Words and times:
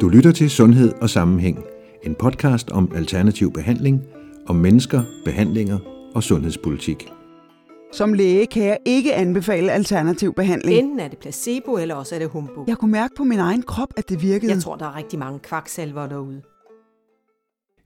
Du 0.00 0.08
lytter 0.08 0.32
til 0.32 0.50
Sundhed 0.50 0.92
og 1.02 1.10
Sammenhæng, 1.10 1.58
en 2.02 2.14
podcast 2.14 2.70
om 2.70 2.92
alternativ 2.94 3.52
behandling, 3.52 4.02
om 4.46 4.56
mennesker, 4.56 5.02
behandlinger 5.24 5.78
og 6.14 6.22
sundhedspolitik. 6.22 7.08
Som 7.92 8.12
læge 8.12 8.46
kan 8.46 8.64
jeg 8.64 8.78
ikke 8.86 9.14
anbefale 9.14 9.72
alternativ 9.72 10.34
behandling. 10.34 10.78
Enten 10.78 11.00
er 11.00 11.08
det 11.08 11.18
placebo, 11.18 11.76
eller 11.76 11.94
også 11.94 12.14
er 12.14 12.18
det 12.18 12.28
humbug. 12.28 12.64
Jeg 12.68 12.76
kunne 12.76 12.92
mærke 12.92 13.14
på 13.16 13.24
min 13.24 13.38
egen 13.38 13.62
krop, 13.62 13.88
at 13.96 14.08
det 14.08 14.22
virkede. 14.22 14.52
Jeg 14.52 14.62
tror, 14.62 14.76
der 14.76 14.86
er 14.86 14.96
rigtig 14.96 15.18
mange 15.18 15.38
kvaksalver 15.38 16.06
derude. 16.06 16.42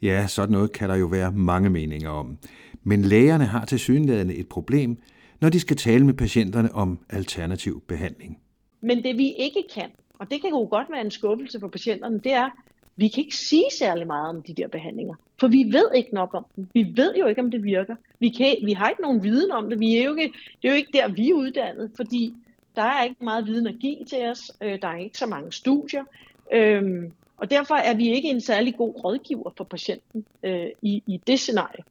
Ja, 0.03 0.27
sådan 0.27 0.53
noget 0.53 0.73
kan 0.73 0.89
der 0.89 0.97
jo 0.97 1.07
være 1.07 1.33
mange 1.33 1.71
meninger 1.71 2.11
om. 2.11 2.39
Men 2.83 3.03
lægerne 3.03 3.45
har 3.45 3.65
til 3.65 3.79
synligheden 3.79 4.31
et 4.31 4.49
problem, 4.49 4.97
når 5.41 5.49
de 5.49 5.61
skal 5.61 5.77
tale 5.77 6.07
med 6.07 6.15
patienterne 6.15 6.75
om 6.75 6.99
alternativ 7.11 7.83
behandling. 7.89 8.39
Men 8.83 9.03
det 9.03 9.19
vi 9.19 9.33
ikke 9.39 9.65
kan, 9.75 9.91
og 10.19 10.31
det 10.31 10.41
kan 10.41 10.51
jo 10.51 10.67
godt 10.71 10.91
være 10.91 11.01
en 11.01 11.11
skuffelse 11.11 11.61
for 11.61 11.69
patienterne, 11.69 12.19
det 12.19 12.33
er, 12.33 12.51
vi 12.97 13.09
kan 13.09 13.25
ikke 13.25 13.37
sige 13.37 13.65
særlig 13.79 14.07
meget 14.07 14.29
om 14.29 14.43
de 14.43 14.55
der 14.55 14.69
behandlinger. 14.69 15.15
For 15.41 15.49
vi 15.49 15.65
ved 15.73 15.91
ikke 15.95 16.15
nok 16.15 16.35
om 16.35 16.47
dem. 16.57 16.69
Vi 16.75 16.93
ved 16.97 17.15
jo 17.15 17.27
ikke, 17.27 17.41
om 17.41 17.51
det 17.51 17.65
virker. 17.65 17.97
Vi, 18.21 18.29
kan, 18.29 18.57
vi 18.65 18.73
har 18.73 18.89
ikke 18.89 19.03
nogen 19.03 19.23
viden 19.23 19.51
om 19.51 19.71
det. 19.71 19.81
Vi 19.81 19.97
er 19.97 20.05
jo 20.05 20.15
ikke, 20.15 20.39
det 20.63 20.69
er 20.69 20.73
jo 20.73 20.77
ikke 20.77 20.91
der, 20.93 21.09
vi 21.09 21.31
er 21.31 21.35
uddannet, 21.35 21.91
fordi 21.97 22.35
der 22.77 22.83
er 22.83 23.05
ikke 23.05 23.25
meget 23.25 23.47
viden 23.47 23.67
at 23.67 23.75
give 23.81 24.05
til 24.09 24.29
os. 24.31 24.53
Øh, 24.63 24.79
der 24.83 24.89
er 24.89 24.97
ikke 24.97 25.19
så 25.19 25.27
mange 25.27 25.53
studier. 25.53 26.05
Øhm, 26.53 27.13
og 27.37 27.51
derfor 27.51 27.75
er 27.75 27.95
vi 27.95 28.13
ikke 28.13 28.29
en 28.29 28.41
særlig 28.41 28.77
god 28.77 29.05
rådgiver 29.05 29.51
for 29.57 29.65
patienten 29.65 30.25
øh, 30.43 30.67
i, 30.83 31.03
i 31.07 31.21
det 31.27 31.41
scenarie. 31.41 31.85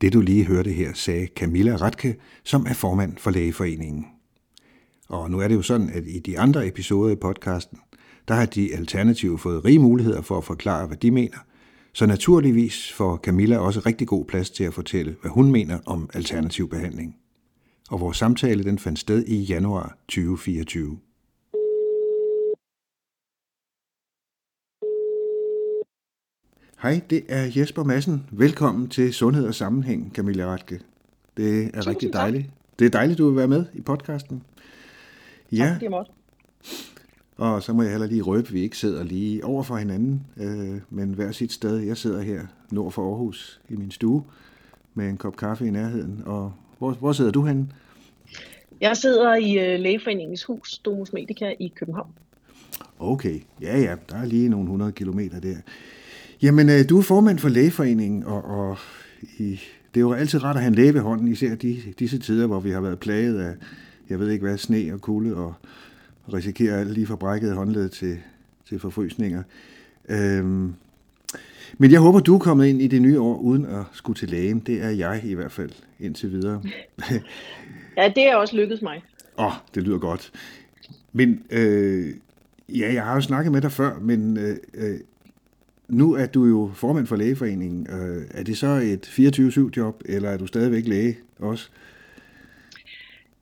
Det 0.00 0.12
du 0.12 0.20
lige 0.20 0.44
hørte 0.44 0.70
her, 0.70 0.92
sagde 0.94 1.26
Camilla 1.26 1.76
Ratke, 1.76 2.16
som 2.44 2.66
er 2.66 2.74
formand 2.74 3.16
for 3.16 3.30
Lægeforeningen. 3.30 4.15
Og 5.08 5.30
nu 5.30 5.40
er 5.40 5.48
det 5.48 5.54
jo 5.54 5.62
sådan, 5.62 5.90
at 5.90 6.04
i 6.06 6.18
de 6.18 6.38
andre 6.38 6.66
episoder 6.66 7.12
i 7.12 7.16
podcasten, 7.16 7.78
der 8.28 8.34
har 8.34 8.46
de 8.46 8.74
alternative 8.74 9.38
fået 9.38 9.64
rige 9.64 9.78
muligheder 9.78 10.22
for 10.22 10.38
at 10.38 10.44
forklare, 10.44 10.86
hvad 10.86 10.96
de 10.96 11.10
mener. 11.10 11.38
Så 11.92 12.06
naturligvis 12.06 12.92
får 12.92 13.16
Camilla 13.16 13.58
også 13.58 13.80
rigtig 13.80 14.08
god 14.08 14.24
plads 14.24 14.50
til 14.50 14.64
at 14.64 14.74
fortælle, 14.74 15.16
hvad 15.20 15.30
hun 15.30 15.52
mener 15.52 15.78
om 15.86 16.10
alternativ 16.14 16.68
behandling. 16.68 17.16
Og 17.90 18.00
vores 18.00 18.16
samtale 18.16 18.64
den 18.64 18.78
fandt 18.78 18.98
sted 18.98 19.24
i 19.26 19.42
januar 19.42 19.96
2024. 20.08 20.98
Hej, 26.82 27.00
det 27.10 27.24
er 27.28 27.50
Jesper 27.56 27.84
Madsen. 27.84 28.26
Velkommen 28.32 28.88
til 28.88 29.14
Sundhed 29.14 29.46
og 29.46 29.54
Sammenhæng, 29.54 30.12
Camilla 30.14 30.46
Ratke. 30.46 30.80
Det 31.36 31.64
er 31.64 31.70
Tusind 31.70 31.86
rigtig 31.86 32.12
dejligt. 32.12 32.50
Det 32.78 32.84
er 32.84 32.90
dejligt, 32.90 33.18
du 33.18 33.28
vil 33.28 33.36
være 33.36 33.48
med 33.48 33.64
i 33.74 33.80
podcasten. 33.80 34.42
Ja, 35.52 35.56
Tak, 35.56 35.72
fordi 35.72 35.84
jeg 35.84 35.90
måtte. 35.90 36.10
og 37.36 37.62
så 37.62 37.72
må 37.72 37.82
jeg 37.82 37.90
heller 37.90 38.06
lige 38.06 38.22
røbe, 38.22 38.46
at 38.48 38.52
vi 38.54 38.60
ikke 38.60 38.78
sidder 38.78 39.04
lige 39.04 39.44
over 39.44 39.62
for 39.62 39.76
hinanden, 39.76 40.26
øh, 40.36 40.80
men 40.90 41.14
hver 41.14 41.32
sit 41.32 41.52
sted. 41.52 41.76
Jeg 41.78 41.96
sidder 41.96 42.20
her 42.22 42.40
nord 42.70 42.92
for 42.92 43.08
Aarhus 43.10 43.60
i 43.68 43.76
min 43.76 43.90
stue 43.90 44.24
med 44.94 45.08
en 45.08 45.16
kop 45.16 45.36
kaffe 45.36 45.66
i 45.66 45.70
nærheden. 45.70 46.22
Og 46.26 46.52
hvor, 46.78 46.92
hvor 46.92 47.12
sidder 47.12 47.30
du 47.30 47.42
henne? 47.46 47.68
Jeg 48.80 48.96
sidder 48.96 49.34
i 49.34 49.58
øh, 49.58 49.80
Lægeforeningens 49.80 50.44
hus, 50.44 50.78
Domus 50.78 51.12
Medica 51.12 51.54
i 51.60 51.72
København. 51.76 52.10
Okay, 52.98 53.40
ja 53.60 53.78
ja, 53.80 53.94
der 54.10 54.16
er 54.16 54.24
lige 54.24 54.48
nogle 54.48 54.64
100 54.64 54.92
kilometer 54.92 55.40
der. 55.40 55.56
Jamen, 56.42 56.68
øh, 56.70 56.88
du 56.88 56.98
er 56.98 57.02
formand 57.02 57.38
for 57.38 57.48
Lægeforeningen, 57.48 58.24
og, 58.24 58.44
og 58.44 58.78
i, 59.38 59.60
det 59.94 60.00
er 60.00 60.00
jo 60.00 60.12
altid 60.12 60.44
rart 60.44 60.56
at 60.56 60.62
have 60.62 60.68
en 60.68 60.74
læge 60.74 60.94
ved 60.94 61.00
hånden, 61.00 61.28
især 61.28 61.54
de, 61.54 61.82
disse 61.98 62.18
tider, 62.18 62.46
hvor 62.46 62.60
vi 62.60 62.70
har 62.70 62.80
været 62.80 62.98
plaget 62.98 63.40
af, 63.40 63.54
jeg 64.10 64.20
ved 64.20 64.30
ikke 64.30 64.46
hvad, 64.46 64.58
sne 64.58 64.90
og 64.92 65.00
kulde, 65.00 65.36
og 65.36 65.54
risikerer 66.32 66.84
lige 66.84 67.06
fra 67.06 67.16
brækket 67.16 67.54
håndled 67.54 67.88
til, 67.88 68.18
til 68.68 68.78
forfrysninger. 68.78 69.42
Øhm, 70.08 70.74
men 71.78 71.90
jeg 71.90 72.00
håber, 72.00 72.20
du 72.20 72.34
er 72.34 72.38
kommet 72.38 72.66
ind 72.66 72.82
i 72.82 72.86
det 72.86 73.02
nye 73.02 73.20
år 73.20 73.38
uden 73.38 73.66
at 73.66 73.82
skulle 73.92 74.18
til 74.18 74.28
lægen. 74.28 74.58
Det 74.60 74.82
er 74.82 74.90
jeg 74.90 75.20
i 75.24 75.34
hvert 75.34 75.52
fald 75.52 75.70
indtil 76.00 76.32
videre. 76.32 76.62
Ja, 77.96 78.12
det 78.16 78.28
er 78.28 78.36
også 78.36 78.56
lykkedes 78.56 78.82
mig. 78.82 79.02
Åh, 79.38 79.46
oh, 79.46 79.52
det 79.74 79.82
lyder 79.82 79.98
godt. 79.98 80.32
Men 81.12 81.42
øh, 81.50 82.14
ja, 82.68 82.92
jeg 82.94 83.04
har 83.04 83.14
jo 83.14 83.20
snakket 83.20 83.52
med 83.52 83.60
dig 83.60 83.72
før, 83.72 83.98
men 83.98 84.36
øh, 84.36 84.56
øh, 84.74 85.00
nu 85.88 86.12
er 86.12 86.26
du 86.26 86.44
jo 86.44 86.70
formand 86.74 87.06
for 87.06 87.16
lægeforeningen. 87.16 87.86
Øh, 87.90 88.26
er 88.30 88.42
det 88.42 88.58
så 88.58 88.66
et 88.66 89.06
24-7-job, 89.06 90.02
eller 90.04 90.30
er 90.30 90.36
du 90.36 90.46
stadigvæk 90.46 90.86
læge 90.86 91.18
også? 91.38 91.70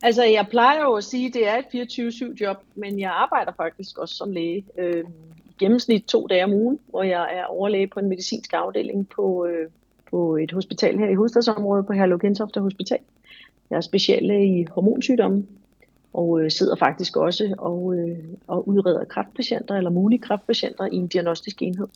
Altså, 0.03 0.25
jeg 0.25 0.47
plejer 0.51 0.83
jo 0.83 0.95
at 0.95 1.05
sige, 1.05 1.27
at 1.27 1.35
det 1.35 1.49
er 1.49 1.57
et 1.57 1.89
24-7-job, 2.11 2.57
men 2.75 3.01
jeg 3.01 3.11
arbejder 3.11 3.53
faktisk 3.57 3.99
også 3.99 4.15
som 4.15 4.33
læge. 4.33 4.65
Øh, 4.79 5.05
I 5.45 5.55
gennemsnit 5.59 6.05
to 6.05 6.27
dage 6.27 6.45
om 6.45 6.53
ugen, 6.53 6.79
hvor 6.87 7.03
jeg 7.03 7.29
er 7.33 7.45
overlæge 7.45 7.87
på 7.87 8.01
en 8.01 8.09
medicinsk 8.09 8.53
afdeling 8.53 9.09
på, 9.09 9.47
øh, 9.47 9.69
på 10.11 10.37
et 10.37 10.53
hospital 10.53 10.99
her 10.99 11.09
i 11.09 11.15
hovedstadsområdet 11.15 11.87
på 11.87 11.93
Herlev 11.93 12.19
Gentofte 12.19 12.61
Hospital. 12.61 12.99
Jeg 13.71 13.77
er 13.77 13.81
speciallæge 13.81 14.61
i 14.61 14.67
hormonsygdomme, 14.71 15.47
og 16.15 16.41
øh, 16.41 16.51
sidder 16.51 16.77
faktisk 16.77 17.17
også 17.17 17.55
og, 17.59 17.95
øh, 17.95 18.19
og 18.47 18.69
udreder 18.69 19.05
kræftpatienter 19.05 19.75
eller 19.75 19.91
mulige 19.91 20.19
kræftpatienter 20.19 20.87
i 20.93 20.97
en 20.97 21.07
diagnostisk 21.07 21.63
enhed. 21.63 21.87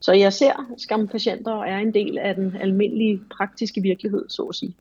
Så 0.00 0.12
jeg 0.12 0.32
ser 0.32 0.74
skampatienter 0.76 1.52
og 1.52 1.68
er 1.68 1.78
en 1.78 1.94
del 1.94 2.18
af 2.18 2.34
den 2.34 2.56
almindelige 2.60 3.20
praktiske 3.36 3.80
virkelighed, 3.80 4.24
så 4.28 4.42
at 4.42 4.54
sige. 4.54 4.74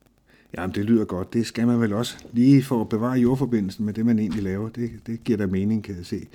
Jamen, 0.57 0.75
det 0.75 0.85
lyder 0.85 1.05
godt. 1.05 1.33
Det 1.33 1.45
skal 1.45 1.67
man 1.67 1.81
vel 1.81 1.93
også 1.93 2.17
lige 2.33 2.63
for 2.63 2.81
at 2.81 2.89
bevare 2.89 3.19
jordforbindelsen 3.19 3.85
med 3.85 3.93
det, 3.93 4.05
man 4.05 4.19
egentlig 4.19 4.43
laver. 4.43 4.69
Det, 4.69 4.91
det 5.07 5.23
giver 5.23 5.37
da 5.37 5.45
mening, 5.45 5.83
kan 5.83 5.95
jeg 5.97 6.05
se. 6.05 6.27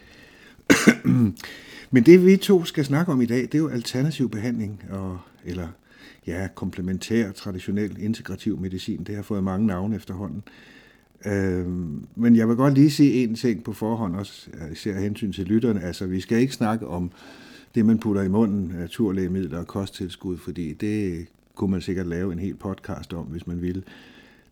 Men 1.91 2.03
det, 2.03 2.27
vi 2.27 2.37
to 2.37 2.65
skal 2.65 2.85
snakke 2.85 3.13
om 3.13 3.21
i 3.21 3.27
dag, 3.27 3.43
det 3.43 3.55
er 3.55 3.59
jo 3.59 3.69
alternativ 3.69 4.31
behandling, 4.31 4.83
og, 4.91 5.19
eller 5.45 5.69
ja, 6.27 6.49
komplementær, 6.55 7.33
traditionel, 7.33 7.97
integrativ 7.99 8.61
medicin. 8.61 9.05
Det 9.05 9.15
har 9.17 9.23
fået 9.23 9.45
mange 9.45 9.67
navne 9.67 9.97
efterhånden. 9.97 10.43
Øhm, 11.27 12.07
men 12.15 12.37
jeg 12.37 12.49
vil 12.49 12.57
godt 12.57 12.75
lige 12.75 12.91
sige 12.91 13.25
en 13.25 13.35
ting 13.35 13.65
på 13.65 13.73
forhånd, 13.73 14.17
også 14.17 14.51
især 14.73 15.01
hensyn 15.01 15.33
til 15.33 15.45
lytterne. 15.45 15.83
Altså, 15.83 16.07
vi 16.07 16.21
skal 16.21 16.39
ikke 16.39 16.55
snakke 16.55 16.87
om 16.87 17.11
det, 17.75 17.87
man 17.87 17.99
putter 17.99 18.23
i 18.23 18.29
munden, 18.29 18.73
naturlægemidler 18.79 19.59
og 19.59 19.67
kosttilskud, 19.67 20.37
fordi 20.37 20.73
det 20.73 21.27
kunne 21.55 21.71
man 21.71 21.81
sikkert 21.81 22.07
lave 22.07 22.33
en 22.33 22.39
hel 22.39 22.55
podcast 22.55 23.15
om, 23.15 23.25
hvis 23.25 23.47
man 23.47 23.63
ville. 23.63 23.83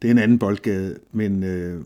Det 0.02 0.08
er 0.08 0.12
en 0.12 0.18
anden 0.18 0.38
boldgade, 0.38 0.98
men 1.12 1.42
øh, 1.42 1.84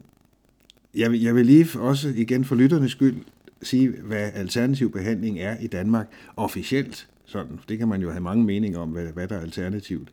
jeg, 0.95 1.11
vil, 1.11 1.23
jeg 1.23 1.35
vil 1.35 1.47
lige 1.47 1.81
også 1.81 2.09
igen 2.17 2.45
for 2.45 2.55
lytternes 2.55 2.93
skyld 2.93 3.17
sige, 3.63 3.89
hvad 3.89 4.31
alternativ 4.35 4.93
behandling 4.93 5.39
er 5.39 5.57
i 5.61 5.67
Danmark 5.67 6.07
officielt. 6.37 7.09
Sådan. 7.25 7.61
Det 7.69 7.79
kan 7.79 7.89
man 7.89 8.03
jo 8.03 8.11
have 8.11 8.23
mange 8.23 8.45
meninger 8.45 8.79
om, 8.79 8.89
hvad, 8.89 9.07
hvad 9.07 9.29
der 9.29 9.37
er 9.37 9.41
alternativt. 9.41 10.09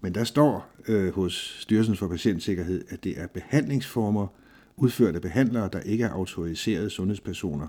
Men 0.00 0.14
der 0.14 0.24
står 0.24 0.70
øh, 0.88 1.14
hos 1.14 1.56
Styrelsen 1.60 1.96
for 1.96 2.08
Patientsikkerhed, 2.08 2.84
at 2.88 3.04
det 3.04 3.20
er 3.20 3.26
behandlingsformer 3.26 4.26
udført 4.76 5.14
af 5.14 5.22
behandlere, 5.22 5.68
der 5.72 5.80
ikke 5.80 6.04
er 6.04 6.10
autoriserede 6.10 6.90
sundhedspersoner. 6.90 7.66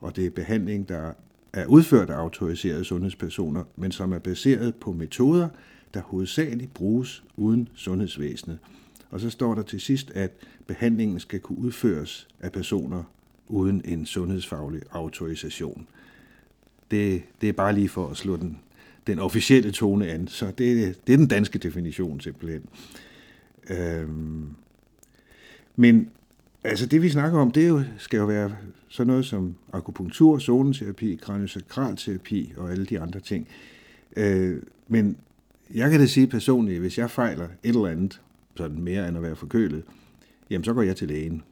Og 0.00 0.16
det 0.16 0.26
er 0.26 0.30
behandling, 0.30 0.88
der 0.88 1.12
er 1.52 1.66
udført 1.66 2.10
af 2.10 2.14
autoriserede 2.14 2.84
sundhedspersoner, 2.84 3.64
men 3.76 3.92
som 3.92 4.12
er 4.12 4.18
baseret 4.18 4.74
på 4.74 4.92
metoder, 4.92 5.48
der 5.94 6.00
hovedsageligt 6.00 6.74
bruges 6.74 7.24
uden 7.36 7.68
sundhedsvæsenet. 7.74 8.58
Og 9.10 9.20
så 9.20 9.30
står 9.30 9.54
der 9.54 9.62
til 9.62 9.80
sidst, 9.80 10.10
at 10.10 10.30
behandlingen 10.66 11.20
skal 11.20 11.40
kunne 11.40 11.58
udføres 11.58 12.28
af 12.40 12.52
personer 12.52 13.04
uden 13.48 13.82
en 13.84 14.06
sundhedsfaglig 14.06 14.82
autorisation. 14.90 15.86
Det, 16.90 17.22
det 17.40 17.48
er 17.48 17.52
bare 17.52 17.74
lige 17.74 17.88
for 17.88 18.08
at 18.08 18.16
slå 18.16 18.36
den, 18.36 18.58
den 19.06 19.18
officielle 19.18 19.72
tone 19.72 20.08
an. 20.08 20.28
Så 20.28 20.46
det, 20.46 20.58
det 21.06 21.12
er 21.12 21.16
den 21.16 21.28
danske 21.28 21.58
definition 21.58 22.20
simpelthen. 22.20 22.62
Øhm, 23.70 24.46
men 25.76 26.10
altså 26.64 26.86
det 26.86 27.02
vi 27.02 27.08
snakker 27.08 27.38
om, 27.38 27.50
det 27.50 27.64
er 27.64 27.68
jo, 27.68 27.82
skal 27.98 28.18
jo 28.18 28.24
være 28.24 28.56
sådan 28.88 29.06
noget 29.06 29.26
som 29.26 29.54
akupunktur, 29.72 30.38
zoneterapi, 30.38 31.18
kraniosakralterapi 31.22 32.52
og 32.56 32.70
alle 32.70 32.86
de 32.86 33.00
andre 33.00 33.20
ting. 33.20 33.48
Øh, 34.16 34.62
men 34.88 35.16
jeg 35.74 35.90
kan 35.90 36.00
da 36.00 36.06
sige 36.06 36.26
personligt, 36.26 36.80
hvis 36.80 36.98
jeg 36.98 37.10
fejler 37.10 37.44
et 37.44 37.50
eller 37.62 37.86
andet, 37.86 38.20
sådan 38.56 38.80
mere 38.80 39.08
end 39.08 39.16
at 39.16 39.22
være 39.22 39.36
forkølet, 39.36 39.82
jamen 40.50 40.64
så 40.64 40.72
går 40.72 40.82
jeg 40.82 40.96
til 40.96 41.08
lægen. 41.08 41.42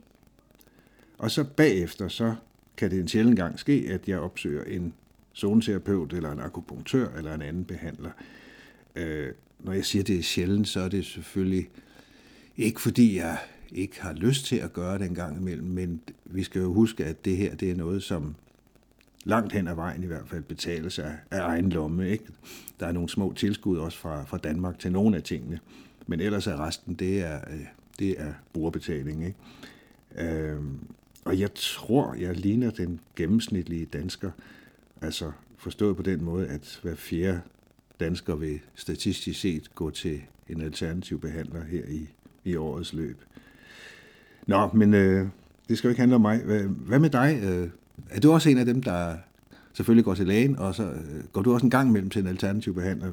Og 1.18 1.30
så 1.30 1.44
bagefter, 1.44 2.08
så 2.08 2.34
kan 2.76 2.90
det 2.90 3.00
en 3.00 3.08
sjældent 3.08 3.36
gang 3.36 3.58
ske, 3.58 3.86
at 3.88 4.08
jeg 4.08 4.18
opsøger 4.18 4.64
en 4.64 4.94
zoneterapeut, 5.36 6.12
eller 6.12 6.32
en 6.32 6.40
akupunktør, 6.40 7.08
eller 7.16 7.34
en 7.34 7.42
anden 7.42 7.64
behandler. 7.64 8.10
Øh, 8.96 9.28
når 9.58 9.72
jeg 9.72 9.84
siger, 9.84 10.02
det 10.02 10.18
er 10.18 10.22
sjældent, 10.22 10.68
så 10.68 10.80
er 10.80 10.88
det 10.88 11.04
selvfølgelig 11.04 11.68
ikke 12.56 12.80
fordi, 12.80 13.16
jeg 13.16 13.38
ikke 13.72 14.02
har 14.02 14.12
lyst 14.12 14.46
til 14.46 14.56
at 14.56 14.72
gøre 14.72 14.98
det 14.98 15.06
en 15.06 15.14
gang 15.14 15.36
imellem, 15.36 15.66
men 15.66 16.00
vi 16.24 16.42
skal 16.42 16.60
jo 16.60 16.72
huske, 16.72 17.04
at 17.04 17.24
det 17.24 17.36
her 17.36 17.54
det 17.54 17.70
er 17.70 17.74
noget, 17.74 18.02
som 18.02 18.34
langt 19.24 19.52
hen 19.52 19.68
ad 19.68 19.74
vejen 19.74 20.02
i 20.02 20.06
hvert 20.06 20.28
fald 20.28 20.42
betales 20.42 20.98
af, 20.98 21.12
af 21.30 21.40
egen 21.40 21.68
lomme. 21.68 22.08
Ikke? 22.08 22.24
Der 22.80 22.86
er 22.86 22.92
nogle 22.92 23.08
små 23.08 23.32
tilskud 23.32 23.78
også 23.78 23.98
fra, 23.98 24.24
fra 24.24 24.38
Danmark 24.38 24.78
til 24.78 24.92
nogle 24.92 25.16
af 25.16 25.22
tingene, 25.22 25.60
men 26.06 26.20
ellers 26.20 26.46
er 26.46 26.66
resten, 26.66 26.94
det 26.94 27.20
er, 27.20 27.40
øh, 27.50 27.66
det 27.98 28.20
er 28.20 28.32
brugerbetaling. 28.52 29.24
Ikke? 29.24 29.38
Øhm, 30.18 30.78
og 31.24 31.38
jeg 31.38 31.54
tror, 31.54 32.14
jeg 32.14 32.36
ligner 32.36 32.70
den 32.70 33.00
gennemsnitlige 33.16 33.86
dansker. 33.86 34.30
Altså 35.02 35.32
forstået 35.56 35.96
på 35.96 36.02
den 36.02 36.24
måde, 36.24 36.48
at 36.48 36.80
hver 36.82 36.94
fjerde 36.94 37.40
dansker 38.00 38.34
vil 38.34 38.60
statistisk 38.74 39.40
set 39.40 39.74
gå 39.74 39.90
til 39.90 40.22
en 40.48 40.60
alternativ 40.60 41.20
behandler 41.20 41.64
her 41.64 41.82
i, 41.88 42.08
i 42.44 42.56
årets 42.56 42.92
løb. 42.92 43.20
Nå, 44.46 44.70
men 44.74 44.94
øh, 44.94 45.28
det 45.68 45.78
skal 45.78 45.88
jo 45.88 45.90
ikke 45.90 46.00
handle 46.00 46.14
om 46.14 46.20
mig. 46.20 46.38
Hvad, 46.38 46.62
hvad 46.62 46.98
med 46.98 47.10
dig? 47.10 47.40
Øh, 47.42 47.68
er 48.10 48.20
du 48.20 48.32
også 48.32 48.50
en 48.50 48.58
af 48.58 48.64
dem, 48.64 48.82
der 48.82 49.14
selvfølgelig 49.72 50.04
går 50.04 50.14
til 50.14 50.26
lægen, 50.26 50.58
og 50.58 50.74
så 50.74 50.82
øh, 50.82 51.24
går 51.32 51.42
du 51.42 51.54
også 51.54 51.66
en 51.66 51.70
gang 51.70 51.88
imellem 51.88 52.10
til 52.10 52.22
en 52.22 52.28
alternativ 52.28 52.74
behandler? 52.74 53.06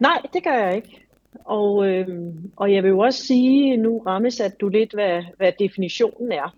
Nej, 0.00 0.22
det 0.32 0.44
gør 0.44 0.54
jeg 0.54 0.76
ikke. 0.76 1.00
Og, 1.44 1.86
øh, 1.88 2.08
og 2.56 2.72
jeg 2.72 2.82
vil 2.82 2.88
jo 2.88 2.98
også 2.98 3.26
sige, 3.26 3.76
nu 3.76 3.98
rammes 4.06 4.40
at 4.40 4.60
du 4.60 4.68
lidt, 4.68 4.94
hvad, 4.94 5.22
hvad 5.36 5.52
definitionen 5.58 6.32
er. 6.32 6.54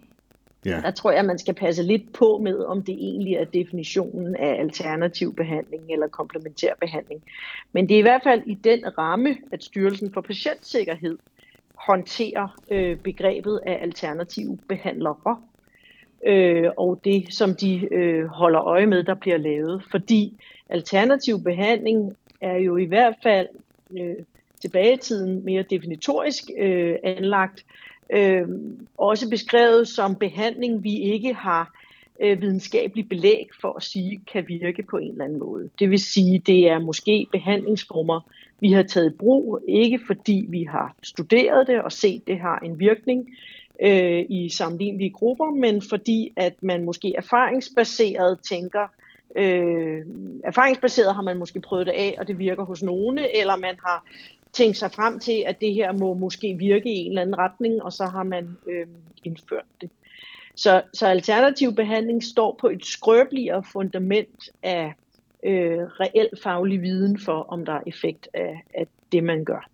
Ja. 0.64 0.80
Der 0.80 0.90
tror 0.90 1.10
jeg, 1.10 1.24
man 1.24 1.38
skal 1.38 1.54
passe 1.54 1.82
lidt 1.82 2.12
på 2.12 2.40
med, 2.42 2.58
om 2.58 2.82
det 2.82 2.94
egentlig 2.94 3.34
er 3.34 3.44
definitionen 3.44 4.36
af 4.36 4.60
alternativ 4.60 5.34
behandling 5.34 5.82
eller 5.92 6.08
komplementær 6.08 6.74
behandling. 6.80 7.22
Men 7.72 7.88
det 7.88 7.94
er 7.94 7.98
i 7.98 8.02
hvert 8.02 8.22
fald 8.22 8.42
i 8.46 8.54
den 8.54 8.98
ramme, 8.98 9.36
at 9.52 9.64
Styrelsen 9.64 10.12
for 10.12 10.20
Patientsikkerhed 10.20 11.18
håndterer 11.74 12.58
øh, 12.70 12.96
begrebet 12.96 13.60
af 13.66 13.78
alternative 13.82 14.58
behandlere. 14.68 15.36
Øh, 16.24 16.70
og 16.76 17.00
det, 17.04 17.34
som 17.34 17.54
de 17.54 17.88
øh, 17.94 18.26
holder 18.26 18.60
øje 18.60 18.86
med, 18.86 19.02
der 19.02 19.14
bliver 19.14 19.36
lavet. 19.36 19.82
Fordi 19.90 20.32
alternativ 20.68 21.42
behandling 21.42 22.16
er 22.40 22.56
jo 22.56 22.76
i 22.76 22.84
hvert 22.84 23.14
fald 23.22 23.48
øh, 23.98 24.16
tilbage 24.60 24.94
i 24.94 24.96
tiden 24.96 25.44
mere 25.44 25.62
definitorisk 25.62 26.44
øh, 26.58 26.96
anlagt, 27.02 27.64
øh, 28.10 28.48
også 28.98 29.30
beskrevet 29.30 29.88
som 29.88 30.14
behandling, 30.14 30.84
vi 30.84 30.98
ikke 30.98 31.34
har 31.34 31.72
øh, 32.20 32.40
videnskabelig 32.40 33.08
belæg 33.08 33.48
for 33.60 33.76
at 33.76 33.82
sige, 33.82 34.20
kan 34.32 34.44
virke 34.48 34.82
på 34.82 34.96
en 34.96 35.10
eller 35.10 35.24
anden 35.24 35.38
måde. 35.38 35.70
Det 35.78 35.90
vil 35.90 35.98
sige, 35.98 36.38
det 36.38 36.68
er 36.68 36.78
måske 36.78 37.26
behandlingsformer, 37.32 38.20
vi 38.60 38.72
har 38.72 38.82
taget 38.82 39.12
i 39.12 39.16
brug, 39.16 39.60
ikke 39.68 40.00
fordi 40.06 40.46
vi 40.48 40.62
har 40.62 40.94
studeret 41.02 41.66
det 41.66 41.82
og 41.82 41.92
set, 41.92 42.26
det 42.26 42.38
har 42.38 42.58
en 42.58 42.78
virkning 42.78 43.28
øh, 43.82 44.24
i 44.28 44.48
sammenlignelige 44.48 45.10
grupper, 45.10 45.50
men 45.50 45.82
fordi 45.82 46.32
at 46.36 46.62
man 46.62 46.84
måske 46.84 47.14
erfaringsbaseret 47.16 48.38
tænker, 48.48 48.88
øh, 49.36 50.06
erfaringsbaseret 50.44 51.14
har 51.14 51.22
man 51.22 51.38
måske 51.38 51.60
prøvet 51.60 51.86
det 51.86 51.92
af, 51.92 52.14
og 52.18 52.28
det 52.28 52.38
virker 52.38 52.64
hos 52.64 52.82
nogle, 52.82 53.40
eller 53.40 53.56
man 53.56 53.74
har 53.84 54.04
tænkt 54.52 54.76
sig 54.76 54.92
frem 54.92 55.18
til, 55.18 55.44
at 55.46 55.60
det 55.60 55.74
her 55.74 55.92
må 55.92 56.14
måske 56.14 56.54
virke 56.58 56.92
i 56.92 56.98
en 56.98 57.08
eller 57.08 57.22
anden 57.22 57.38
retning, 57.38 57.82
og 57.82 57.92
så 57.92 58.04
har 58.04 58.22
man 58.22 58.56
øh, 58.66 58.86
indført 59.24 59.64
det. 59.80 59.90
Så, 60.54 60.82
så 60.92 61.06
alternativ 61.06 61.74
behandling 61.74 62.24
står 62.24 62.56
på 62.60 62.68
et 62.68 62.86
skrøbeligere 62.86 63.62
fundament 63.72 64.50
af 64.62 64.92
øh, 65.42 65.78
reel 65.78 66.28
faglig 66.42 66.82
viden 66.82 67.18
for, 67.18 67.46
om 67.48 67.64
der 67.64 67.72
er 67.72 67.82
effekt 67.86 68.28
af, 68.34 68.62
af 68.74 68.86
det, 69.12 69.24
man 69.24 69.44
gør. 69.44 69.68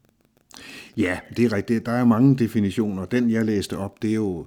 Ja, 0.96 1.18
det 1.36 1.44
er 1.44 1.52
rigtigt. 1.52 1.86
Der 1.86 1.92
er 1.92 2.04
mange 2.04 2.36
definitioner. 2.36 3.04
Den, 3.04 3.30
jeg 3.30 3.44
læste 3.44 3.78
op, 3.78 4.02
det 4.02 4.10
er 4.10 4.14
jo, 4.14 4.46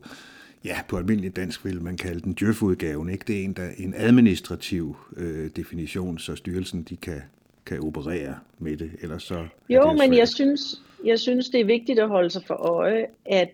ja, 0.66 0.78
på 0.88 0.98
almindelig 0.98 1.36
dansk 1.36 1.66
vil 1.66 1.81
man 1.81 1.98
kalde 1.98 2.19
den 2.19 2.34
djøf-udgaven. 2.34 3.10
Ikke? 3.10 3.24
Det 3.28 3.40
er 3.40 3.44
en, 3.44 3.54
der, 3.54 3.69
en 3.78 3.94
administrativ 3.98 4.96
øh, 5.18 5.50
definition, 5.56 6.19
så 6.19 6.36
styrelsen 6.36 6.84
de 6.84 6.96
kan 6.96 7.22
kan 7.66 7.80
operere 7.80 8.36
med 8.60 8.78
det, 8.78 8.92
ellers 9.02 9.24
så... 9.24 9.48
Jo, 9.69 9.94
men 9.94 10.13
jeg 10.13 10.28
synes, 10.28 10.81
jeg 11.06 11.19
synes, 11.19 11.50
det 11.50 11.62
er 11.62 11.66
vigtigt 11.66 12.00
at 12.00 12.07
holde 12.07 12.30
sig 12.30 12.44
for 12.48 12.54
øje, 12.54 13.06
at, 13.25 13.50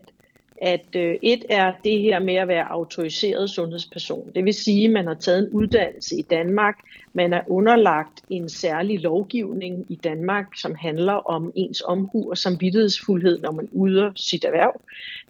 at 0.61 0.95
øh, 0.95 1.15
et 1.21 1.45
er 1.49 1.73
det 1.83 2.01
her 2.01 2.19
med 2.19 2.35
at 2.35 2.47
være 2.47 2.71
autoriseret 2.71 3.49
sundhedsperson. 3.49 4.31
Det 4.35 4.45
vil 4.45 4.53
sige, 4.53 4.85
at 4.85 4.91
man 4.91 5.07
har 5.07 5.13
taget 5.13 5.39
en 5.39 5.49
uddannelse 5.49 6.15
i 6.15 6.21
Danmark, 6.21 6.75
man 7.13 7.33
er 7.33 7.41
underlagt 7.47 8.21
en 8.29 8.49
særlig 8.49 8.99
lovgivning 8.99 9.85
i 9.89 9.95
Danmark, 9.95 10.45
som 10.55 10.75
handler 10.75 11.13
om 11.13 11.51
ens 11.55 11.81
omhu 11.85 12.29
og 12.29 12.37
samvittighedsfuldhed, 12.37 13.39
når 13.39 13.51
man 13.51 13.69
yder 13.85 14.11
sit 14.15 14.45
erhverv. 14.45 14.81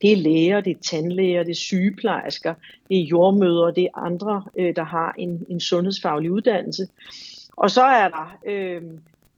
Det 0.02 0.12
er 0.12 0.18
læger, 0.18 0.62
det 0.62 0.72
er 0.72 0.82
tandlæger, 0.82 1.44
det 1.44 1.52
er 1.52 1.56
sygeplejersker, 1.56 2.54
det 2.90 2.98
er 2.98 3.04
jordmøder, 3.04 3.72
det 3.72 3.84
er 3.84 3.98
andre, 3.98 4.44
øh, 4.58 4.76
der 4.76 4.84
har 4.84 5.16
en, 5.18 5.46
en 5.50 5.60
sundhedsfaglig 5.60 6.32
uddannelse. 6.32 6.88
Og 7.58 7.72
så 7.72 7.84
er 7.84 8.08
der 8.08 8.40
øh, 8.46 8.82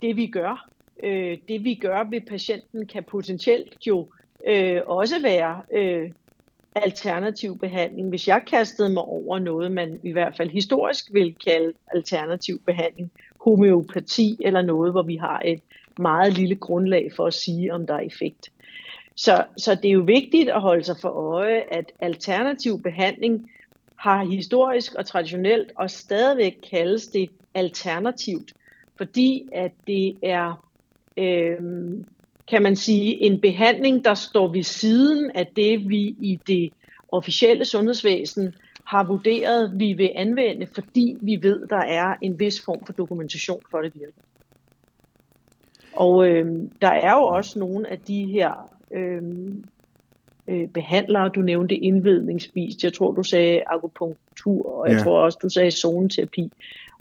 det, 0.02 0.16
vi 0.16 0.28
gør. 0.28 0.70
Øh, 1.04 1.38
det, 1.48 1.64
vi 1.64 1.76
gør 1.76 2.04
ved 2.10 2.22
patienten, 2.22 2.86
kan 2.86 3.04
potentielt 3.04 3.88
jo 3.88 4.08
øh, 4.48 4.82
også 4.86 5.22
være 5.22 5.62
øh, 5.74 6.12
alternativ 6.76 7.60
behandling. 7.60 8.10
Hvis 8.10 8.28
jeg 8.28 8.42
kastede 8.48 8.90
mig 8.90 9.04
over 9.04 9.40
noget, 9.40 9.72
man 9.72 10.00
i 10.04 10.12
hvert 10.12 10.38
fald 10.38 10.50
historisk 10.50 11.14
vil 11.14 11.36
kalde 11.48 11.74
alternativ 11.94 12.62
behandling, 12.66 13.12
homeopati 13.42 14.38
eller 14.40 14.62
noget, 14.62 14.92
hvor 14.92 15.04
vi 15.04 15.16
har 15.16 15.42
et 15.46 15.62
meget 16.00 16.34
lille 16.34 16.56
grundlag 16.56 17.12
for 17.16 17.26
at 17.28 17.34
sige, 17.34 17.74
om 17.74 17.88
der 17.88 17.94
er 17.94 18.00
effekt. 18.00 18.52
Så, 19.16 19.46
så 19.58 19.76
det 19.76 19.86
er 19.86 19.94
jo 19.94 20.02
vigtigt 20.02 20.50
at 20.50 20.62
holde 20.62 20.84
sig 20.84 20.96
for 21.02 21.10
øje, 21.10 21.64
at 21.72 21.92
alternativ 22.00 22.82
behandling 22.82 23.50
har 23.96 24.26
historisk 24.26 24.96
og 24.96 25.06
traditionelt 25.06 25.72
og 25.76 25.92
stadigvæk 25.92 26.58
kaldes 26.72 27.08
det 27.08 27.30
alternativt, 27.54 28.54
fordi 28.98 29.50
at 29.52 29.72
det 29.88 30.18
er, 30.24 30.68
øh, 31.18 31.58
kan 32.48 32.64
man 32.64 32.76
sige, 32.76 33.22
en 33.22 33.42
behandling, 33.42 34.06
der 34.06 34.14
står 34.14 34.48
ved 34.48 34.64
siden 34.64 35.32
af 35.32 35.48
det, 35.56 35.90
vi 35.90 36.02
i 36.02 36.40
det 36.48 36.74
officielle 37.12 37.66
sundhedsvæsen 37.66 38.56
har 38.84 39.04
vurderet, 39.04 39.72
vi 39.76 39.94
vil 39.94 40.12
anvende, 40.16 40.68
fordi 40.68 41.18
vi 41.22 41.40
ved, 41.42 41.68
der 41.68 41.78
er 41.78 42.16
en 42.22 42.40
vis 42.40 42.62
form 42.66 42.86
for 42.86 42.94
dokumentation 42.94 43.62
for, 43.72 43.82
det 43.82 43.92
virker. 43.96 44.12
Og 45.94 46.28
øh, 46.28 46.70
der 46.82 46.88
er 46.88 47.14
jo 47.14 47.24
også 47.24 47.60
nogle 47.60 47.90
af 47.90 48.00
de 48.00 48.26
her 48.26 48.70
øh, 48.92 49.22
øh, 50.48 50.68
behandlere, 50.68 51.30
du 51.30 51.42
nævnte 51.42 51.76
indledningsvis, 51.76 52.84
jeg 52.84 52.94
tror 52.94 53.12
du 53.12 53.24
sagde 53.24 53.64
akupunktur, 53.68 54.80
og 54.80 54.90
jeg 54.90 54.98
ja. 54.98 55.04
tror 55.04 55.20
også 55.20 55.40
du 55.42 55.50
sagde 55.50 55.72
zoneterapi, 55.72 56.52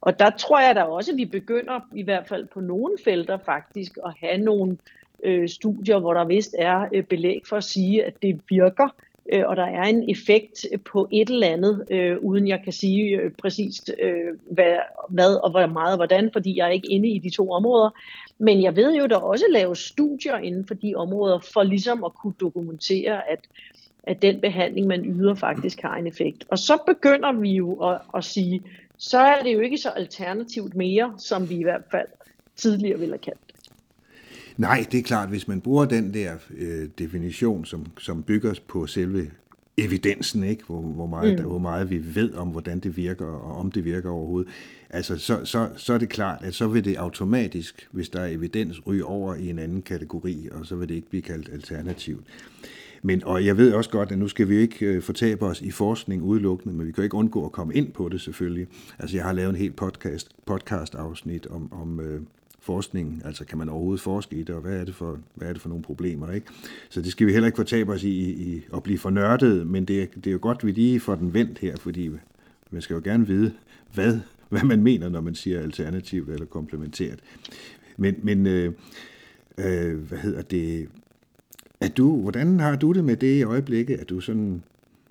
og 0.01 0.19
der 0.19 0.31
tror 0.31 0.61
jeg 0.61 0.75
da 0.75 0.83
også, 0.83 1.13
at 1.13 1.17
vi 1.17 1.25
begynder, 1.25 1.81
i 1.95 2.03
hvert 2.03 2.29
fald 2.29 2.47
på 2.47 2.61
nogle 2.61 2.97
felter 3.05 3.39
faktisk, 3.39 3.99
at 4.07 4.13
have 4.21 4.39
nogle 4.39 4.73
øh, 4.73 5.02
Øh, 5.23 5.49
studier, 5.49 5.99
hvor 5.99 6.15
der 6.15 6.25
vist 6.25 6.55
er 6.59 6.89
øh, 6.95 7.05
belæg 7.05 7.43
for 7.49 7.57
at 7.57 7.65
sige, 7.65 8.05
at 8.05 8.15
det 8.23 8.41
virker, 8.49 8.89
øh, 9.33 9.43
og 9.47 9.57
der 9.57 9.67
er 9.67 9.83
en 9.83 10.11
effekt 10.11 10.67
på 10.93 11.09
et 11.13 11.31
eller 11.31 11.47
andet, 11.47 11.87
øh, 11.91 12.19
uden 12.19 12.49
jeg 12.49 12.61
kan 12.65 12.73
sige 12.73 13.17
øh, 13.17 13.31
præcist 13.31 13.91
øh, 14.03 14.39
hvad, 14.51 14.77
hvad 15.09 15.35
og 15.35 15.51
hvor 15.51 15.67
meget 15.67 15.93
og 15.93 15.97
hvordan, 15.97 16.31
fordi 16.33 16.57
jeg 16.57 16.67
er 16.67 16.71
ikke 16.71 16.93
inde 16.93 17.09
i 17.09 17.19
de 17.19 17.31
to 17.31 17.51
områder. 17.51 17.91
Men 18.39 18.63
jeg 18.63 18.77
ved 18.77 18.97
jo, 18.97 19.07
der 19.07 19.17
også 19.17 19.45
laves 19.51 19.79
studier 19.79 20.37
inden 20.37 20.67
for 20.67 20.75
de 20.75 20.95
områder, 20.95 21.39
for 21.39 21.63
ligesom 21.63 22.05
at 22.05 22.15
kunne 22.15 22.35
dokumentere, 22.41 23.31
at 23.31 23.39
at 24.03 24.23
den 24.23 24.41
behandling, 24.41 24.87
man 24.87 25.05
yder, 25.05 25.35
faktisk 25.35 25.81
har 25.81 25.97
en 25.97 26.07
effekt. 26.07 26.45
Og 26.49 26.59
så 26.59 26.79
begynder 26.87 27.33
vi 27.33 27.51
jo 27.51 27.75
at, 27.75 28.01
at 28.17 28.25
sige, 28.25 28.63
så 28.99 29.19
er 29.19 29.43
det 29.43 29.55
jo 29.55 29.61
ikke 29.61 29.79
så 29.79 29.91
alternativt 29.91 30.75
mere, 30.75 31.15
som 31.19 31.51
vi 31.51 31.55
i 31.55 31.63
hvert 31.63 31.85
fald 31.91 32.09
tidligere 32.57 32.99
ville 32.99 33.13
have 33.13 33.19
kaldt. 33.19 33.52
Nej, 34.57 34.87
det 34.93 34.99
er 34.99 35.03
klart, 35.03 35.29
hvis 35.29 35.49
man 35.49 35.61
bruger 35.61 35.85
den 35.85 36.15
der 36.15 36.35
øh, 36.59 36.89
definition, 36.99 37.65
som, 37.65 37.87
som 37.99 38.23
bygger 38.23 38.55
på 38.69 38.87
selve 38.87 39.31
evidensen, 39.77 40.45
ikke? 40.45 40.65
Hvor, 40.67 40.81
hvor, 40.81 41.07
meget, 41.07 41.39
mm. 41.39 41.45
hvor 41.45 41.59
meget 41.59 41.91
vi 41.91 42.15
ved 42.15 42.35
om, 42.35 42.49
hvordan 42.49 42.81
det 42.81 42.97
virker, 42.97 43.27
og 43.27 43.57
om 43.57 43.71
det 43.71 43.85
virker 43.85 44.11
overhovedet, 44.11 44.51
altså, 44.91 45.19
så, 45.19 45.45
så, 45.45 45.69
så 45.77 45.93
er 45.93 45.99
det 45.99 46.09
klart, 46.09 46.45
at 46.45 46.55
så 46.55 46.69
vil 46.69 46.85
det 46.85 46.97
automatisk, 46.97 47.89
hvis 47.91 48.09
der 48.09 48.21
er 48.21 48.27
evidens, 48.27 48.87
ryge 48.87 49.05
over 49.05 49.35
i 49.35 49.51
en 49.51 49.59
anden 49.59 49.83
kategori, 49.83 50.49
og 50.53 50.67
så 50.67 50.77
vil 50.77 50.89
det 50.89 50.95
ikke 50.95 51.11
blive 51.11 51.23
kaldt 51.23 51.49
alternativt. 51.53 52.27
Men, 53.03 53.25
og 53.25 53.47
jeg 53.47 53.57
ved 53.57 53.73
også 53.73 53.91
godt, 53.91 54.13
at 54.13 54.19
nu 54.19 54.29
skal 54.29 54.49
vi 54.49 54.57
ikke 54.57 54.87
øh, 54.87 55.03
fortabe 55.03 55.47
os 55.47 55.61
i 55.61 55.71
forskning 55.71 56.23
udelukkende, 56.23 56.75
men 56.75 56.87
vi 56.87 56.93
kan 56.93 57.05
ikke 57.05 57.17
undgå 57.17 57.45
at 57.45 57.53
komme 57.53 57.75
ind 57.75 57.93
på 57.93 58.09
det 58.09 58.21
selvfølgelig. 58.21 58.67
Altså 58.99 59.17
jeg 59.17 59.25
har 59.25 59.33
lavet 59.33 59.51
en 59.51 59.57
helt 59.57 59.77
podcast, 59.77 60.29
podcast 60.47 60.95
afsnit 60.95 61.47
om, 61.47 61.73
om 61.73 62.01
øh, 62.01 62.21
forskning, 62.63 63.23
altså 63.25 63.45
kan 63.45 63.59
man 63.59 63.69
overhovedet 63.69 64.01
forske 64.01 64.37
i 64.37 64.43
det, 64.43 64.55
og 64.55 64.61
hvad 64.61 64.77
er 64.77 64.85
det 64.85 64.95
for, 64.95 65.19
hvad 65.35 65.49
er 65.49 65.53
det 65.53 65.63
for 65.63 65.69
nogle 65.69 65.85
problemer, 65.85 66.33
ikke? 66.33 66.47
Så 66.91 67.03
det 67.03 67.13
skal 67.13 67.27
vi 67.27 67.33
heller 67.33 67.47
ikke 67.47 67.57
fortabe 67.57 67.93
os 67.93 68.03
i, 68.03 68.11
i, 68.11 68.55
i 68.55 68.65
at 68.75 68.83
blive 68.83 68.99
for 68.99 69.11
nørdet, 69.11 69.67
men 69.67 69.85
det, 69.85 70.15
det 70.15 70.27
er 70.27 70.33
jo 70.33 70.39
godt, 70.43 70.59
at 70.59 70.67
vi 70.67 70.73
lige 70.73 71.01
får 71.01 71.15
den 71.15 71.35
vendt 71.35 71.59
her, 71.59 71.77
fordi 71.77 72.11
man 72.71 72.83
skal 72.83 72.95
jo 72.95 73.01
gerne 73.05 73.27
vide, 73.27 73.53
hvad, 73.95 74.21
hvad 74.49 74.63
man 74.63 74.83
mener, 74.83 75.09
når 75.09 75.21
man 75.21 75.35
siger 75.35 75.61
alternativt 75.61 76.31
eller 76.31 76.47
komplementært. 76.47 77.19
Men, 77.97 78.15
men 78.23 78.47
øh, 78.47 78.73
øh, 79.59 79.99
hvad 79.99 80.19
hedder 80.19 80.43
det, 80.43 80.89
er 81.81 81.89
du, 81.89 82.21
hvordan 82.21 82.61
har 82.61 82.77
du 82.77 82.93
det 82.93 83.05
med 83.05 83.17
det 83.17 83.39
i 83.39 83.43
øjeblikket? 83.43 84.01
Er 84.01 84.05
du 84.05 84.21
sådan 84.21 84.63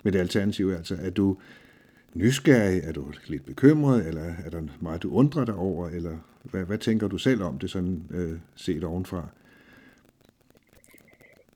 med 0.02 0.12
det 0.12 0.18
alternative, 0.18 0.76
altså 0.76 0.96
er 1.00 1.10
du 1.10 1.36
nysgerrig, 2.14 2.80
er 2.84 2.92
du 2.92 3.06
lidt 3.26 3.46
bekymret, 3.46 4.06
eller 4.06 4.22
er 4.44 4.50
der 4.50 4.62
meget, 4.80 5.02
du 5.02 5.10
undrer 5.10 5.44
dig 5.44 5.54
over, 5.54 5.88
eller 5.88 6.16
hvad, 6.42 6.64
hvad 6.64 6.78
tænker 6.78 7.08
du 7.08 7.18
selv 7.18 7.42
om 7.42 7.58
det 7.58 7.70
sådan 7.70 8.02
øh, 8.10 8.38
set 8.56 8.84
ovenfra? 8.84 9.28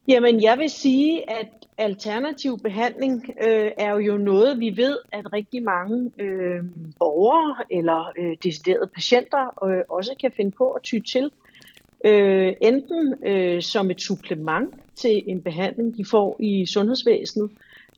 Jamen, 0.08 0.42
jeg 0.42 0.58
vil 0.58 0.70
sige, 0.70 1.30
at 1.30 1.48
alternativ 1.78 2.58
behandling 2.58 3.30
øh, 3.48 3.70
er 3.78 3.94
jo 3.94 4.16
noget, 4.16 4.60
vi 4.60 4.76
ved, 4.76 4.98
at 5.12 5.32
rigtig 5.32 5.62
mange 5.62 6.10
øh, 6.18 6.64
borgere 6.98 7.56
eller 7.70 8.12
øh, 8.18 8.36
deciderede 8.42 8.90
patienter 8.94 9.64
øh, 9.64 9.82
også 9.88 10.14
kan 10.20 10.32
finde 10.36 10.50
på 10.50 10.70
at 10.70 10.82
ty 10.82 10.98
til. 10.98 11.30
Øh, 12.04 12.52
enten 12.60 13.14
øh, 13.26 13.62
som 13.62 13.90
et 13.90 14.00
supplement 14.00 14.74
til 14.94 15.22
en 15.26 15.42
behandling, 15.42 15.96
de 15.96 16.04
får 16.04 16.36
i 16.40 16.66
sundhedsvæsenet, 16.66 17.50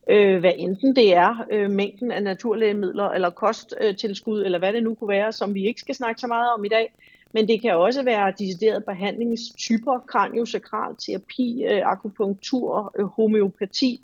øh, 0.09 0.41
hvad 0.41 0.53
enten 0.57 0.97
det 0.97 1.15
er 1.15 1.47
øh, 1.51 1.71
mængden 1.71 2.11
af 2.11 2.23
naturlægemidler 2.23 3.09
eller 3.09 3.31
kosttilskud, 3.31 4.45
eller 4.45 4.59
hvad 4.59 4.73
det 4.73 4.83
nu 4.83 4.95
kunne 4.95 5.09
være, 5.09 5.33
som 5.33 5.55
vi 5.55 5.67
ikke 5.67 5.81
skal 5.81 5.95
snakke 5.95 6.21
så 6.21 6.27
meget 6.27 6.53
om 6.53 6.65
i 6.65 6.69
dag. 6.69 6.93
Men 7.33 7.49
det 7.49 7.63
kan 7.63 7.77
også 7.77 8.03
være 8.03 8.33
deciderede 8.39 8.81
behandlingstyper, 8.81 9.99
kraniosakral 9.99 10.97
terapi, 10.97 11.65
øh, 11.65 11.83
akupunktur, 11.85 12.93
øh, 12.99 13.05
homeopati, 13.05 14.01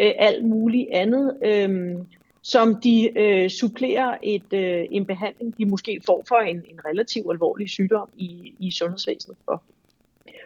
øh, 0.00 0.12
alt 0.18 0.44
muligt 0.44 0.88
andet, 0.92 1.36
øh, 1.44 1.96
som 2.42 2.80
de 2.80 3.18
øh, 3.18 3.50
supplerer 3.50 4.16
et, 4.22 4.52
øh, 4.52 4.84
en 4.90 5.06
behandling, 5.06 5.58
de 5.58 5.66
måske 5.66 6.00
får 6.06 6.24
for 6.28 6.36
en, 6.36 6.56
en 6.56 6.80
relativt 6.84 7.26
alvorlig 7.30 7.70
sygdom 7.70 8.08
i, 8.16 8.54
i 8.58 8.70
sundhedsvæsenet 8.70 9.38
for. 9.44 9.62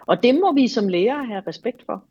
Og 0.06 0.22
det 0.22 0.34
må 0.34 0.52
vi 0.52 0.68
som 0.68 0.88
læger 0.88 1.22
have 1.22 1.42
respekt 1.46 1.82
for. 1.86 2.04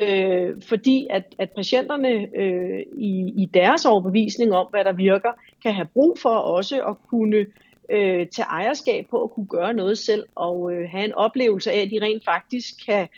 Øh, 0.00 0.62
fordi 0.62 1.06
at, 1.10 1.34
at 1.38 1.50
patienterne 1.50 2.36
øh, 2.36 2.80
i, 2.96 3.32
i 3.36 3.50
deres 3.54 3.84
overbevisning 3.84 4.52
om, 4.52 4.66
hvad 4.70 4.84
der 4.84 4.92
virker, 4.92 5.30
kan 5.62 5.74
have 5.74 5.88
brug 5.94 6.18
for 6.22 6.30
også 6.30 6.82
at 6.82 6.96
kunne 7.08 7.46
øh, 7.90 8.26
tage 8.26 8.46
ejerskab 8.50 9.06
på 9.10 9.22
at 9.22 9.30
kunne 9.30 9.46
gøre 9.46 9.74
noget 9.74 9.98
selv 9.98 10.24
og 10.34 10.72
øh, 10.72 10.88
have 10.90 11.04
en 11.04 11.12
oplevelse 11.12 11.72
af, 11.72 11.80
at 11.80 11.90
de 11.90 11.98
rent 12.02 12.24
faktisk 12.24 12.86
kan 12.86 13.08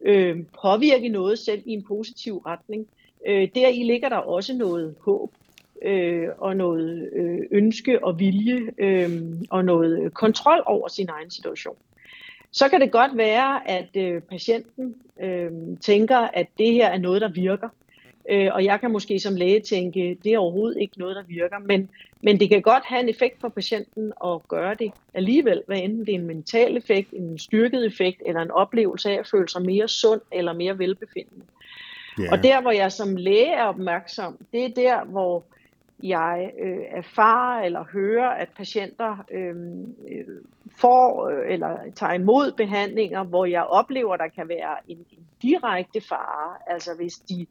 øh, 0.00 0.36
påvirke 0.62 1.08
noget 1.08 1.38
selv 1.38 1.62
i 1.66 1.72
en 1.72 1.82
positiv 1.82 2.36
retning. 2.36 2.86
Øh, 3.26 3.48
deri 3.54 3.82
ligger 3.82 4.08
der 4.08 4.16
også 4.16 4.54
noget 4.54 4.94
håb 5.00 5.30
øh, 5.82 6.28
og 6.38 6.56
noget 6.56 7.10
øh, 7.12 7.38
ønske 7.50 8.04
og 8.04 8.18
vilje 8.18 8.60
øh, 8.78 9.22
og 9.50 9.64
noget 9.64 10.14
kontrol 10.14 10.62
over 10.66 10.88
sin 10.88 11.08
egen 11.08 11.30
situation. 11.30 11.76
Så 12.54 12.68
kan 12.68 12.80
det 12.80 12.92
godt 12.92 13.16
være, 13.16 13.70
at 13.70 13.88
øh, 13.96 14.22
patienten 14.22 14.94
øh, 15.20 15.50
tænker, 15.80 16.18
at 16.18 16.46
det 16.58 16.72
her 16.72 16.88
er 16.88 16.98
noget, 16.98 17.20
der 17.20 17.28
virker. 17.28 17.68
Øh, 18.30 18.50
og 18.52 18.64
jeg 18.64 18.80
kan 18.80 18.90
måske 18.90 19.20
som 19.20 19.36
læge 19.36 19.60
tænke, 19.60 20.18
det 20.24 20.32
er 20.32 20.38
overhovedet 20.38 20.80
ikke 20.80 20.98
noget, 20.98 21.16
der 21.16 21.22
virker. 21.22 21.58
Men, 21.58 21.90
men 22.22 22.40
det 22.40 22.48
kan 22.48 22.62
godt 22.62 22.84
have 22.86 23.02
en 23.02 23.08
effekt 23.08 23.40
for 23.40 23.48
patienten 23.48 24.12
at 24.24 24.48
gøre 24.48 24.74
det 24.74 24.92
alligevel, 25.14 25.62
hvad 25.66 25.78
enten 25.78 26.06
det 26.06 26.14
er 26.14 26.18
en 26.18 26.26
mental 26.26 26.76
effekt, 26.76 27.10
en 27.12 27.38
styrket 27.38 27.86
effekt, 27.86 28.22
eller 28.26 28.40
en 28.40 28.50
oplevelse 28.50 29.10
af 29.10 29.18
at 29.18 29.28
føle 29.30 29.48
sig 29.48 29.62
mere 29.62 29.88
sund 29.88 30.20
eller 30.32 30.52
mere 30.52 30.78
velbefindende. 30.78 31.44
Yeah. 32.20 32.32
Og 32.32 32.42
der, 32.42 32.60
hvor 32.60 32.70
jeg 32.70 32.92
som 32.92 33.16
læge 33.16 33.52
er 33.52 33.64
opmærksom, 33.64 34.38
det 34.52 34.64
er 34.64 34.68
der, 34.68 35.04
hvor 35.04 35.44
jeg 36.02 36.52
øh, 36.62 36.78
erfarer 36.90 37.64
eller 37.64 37.84
hører, 37.92 38.28
at 38.28 38.48
patienter 38.56 39.24
øh, 39.30 39.54
får 40.76 41.28
øh, 41.28 41.52
eller 41.52 41.78
tager 41.94 42.12
imod 42.12 42.52
behandlinger, 42.52 43.24
hvor 43.24 43.44
jeg 43.44 43.64
oplever, 43.64 44.14
at 44.14 44.20
der 44.20 44.28
kan 44.28 44.48
være 44.48 44.76
en, 44.88 44.98
en 44.98 45.26
direkte 45.42 46.00
fare. 46.00 46.56
Altså 46.66 46.90
hvis 46.96 47.14
de, 47.14 47.46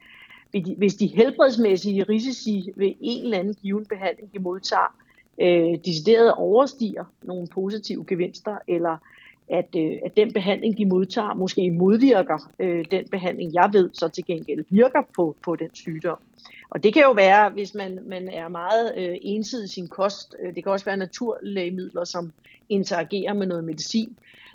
hvis 0.77 0.95
de 0.95 1.07
helbredsmæssige 1.07 2.03
risici 2.03 2.71
ved 2.75 2.93
en 3.01 3.23
eller 3.23 3.39
anden 3.39 3.53
given 3.53 3.85
behandling, 3.85 4.33
de 4.33 4.39
modtager, 4.39 4.95
øh, 5.41 5.77
decideret 5.85 6.33
overstiger 6.33 7.05
nogle 7.21 7.47
positive 7.47 8.05
gevinster, 8.07 8.57
eller 8.67 8.97
at, 9.49 9.75
øh, 9.77 9.91
at 10.05 10.17
den 10.17 10.33
behandling, 10.33 10.77
de 10.77 10.85
modtager, 10.85 11.33
måske 11.33 11.71
modvirker 11.71 12.51
øh, 12.59 12.85
den 12.91 13.07
behandling, 13.11 13.53
jeg 13.53 13.69
ved, 13.73 13.89
så 13.93 14.07
til 14.07 14.25
gengæld 14.25 14.65
virker 14.69 15.01
på, 15.15 15.35
på 15.43 15.55
den 15.55 15.69
sygdom. 15.73 16.17
Og 16.73 16.83
det 16.83 16.93
kan 16.93 17.03
jo 17.03 17.11
være, 17.11 17.49
hvis 17.49 17.73
man, 17.73 17.99
man 18.05 18.29
er 18.29 18.47
meget 18.47 18.93
øh, 18.97 19.17
ensidig 19.21 19.65
i 19.65 19.73
sin 19.73 19.87
kost. 19.87 20.35
Øh, 20.39 20.55
det 20.55 20.63
kan 20.63 20.71
også 20.71 20.85
være 20.85 20.97
naturlægemidler, 20.97 22.03
som 22.03 22.33
interagerer 22.69 23.33
med 23.33 23.47
noget 23.47 23.63
medicin. 23.63 24.09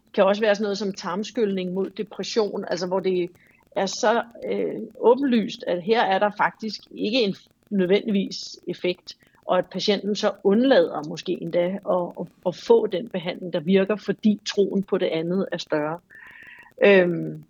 Det 0.04 0.12
kan 0.14 0.24
også 0.24 0.42
være 0.42 0.54
sådan 0.54 0.62
noget 0.62 0.78
som 0.78 0.92
tarmskyldning 0.92 1.72
mod 1.72 1.90
depression, 1.90 2.64
altså 2.68 2.86
hvor 2.86 3.00
det 3.00 3.30
er 3.76 3.86
så 3.86 4.22
øh, 4.50 4.80
åbenlyst, 5.00 5.64
at 5.66 5.82
her 5.82 6.02
er 6.02 6.18
der 6.18 6.30
faktisk 6.36 6.80
ikke 6.90 7.22
en 7.22 7.34
nødvendigvis 7.70 8.58
effekt, 8.68 9.16
og 9.44 9.58
at 9.58 9.66
patienten 9.66 10.16
så 10.16 10.32
undlader 10.44 11.08
måske 11.08 11.42
endda 11.42 11.66
at, 11.66 12.12
at, 12.20 12.26
at 12.46 12.56
få 12.56 12.86
den 12.86 13.08
behandling, 13.08 13.52
der 13.52 13.60
virker, 13.60 13.96
fordi 13.96 14.40
troen 14.46 14.82
på 14.82 14.98
det 14.98 15.06
andet 15.06 15.46
er 15.52 15.58
større. 15.58 15.98
Øhm, 16.84 17.44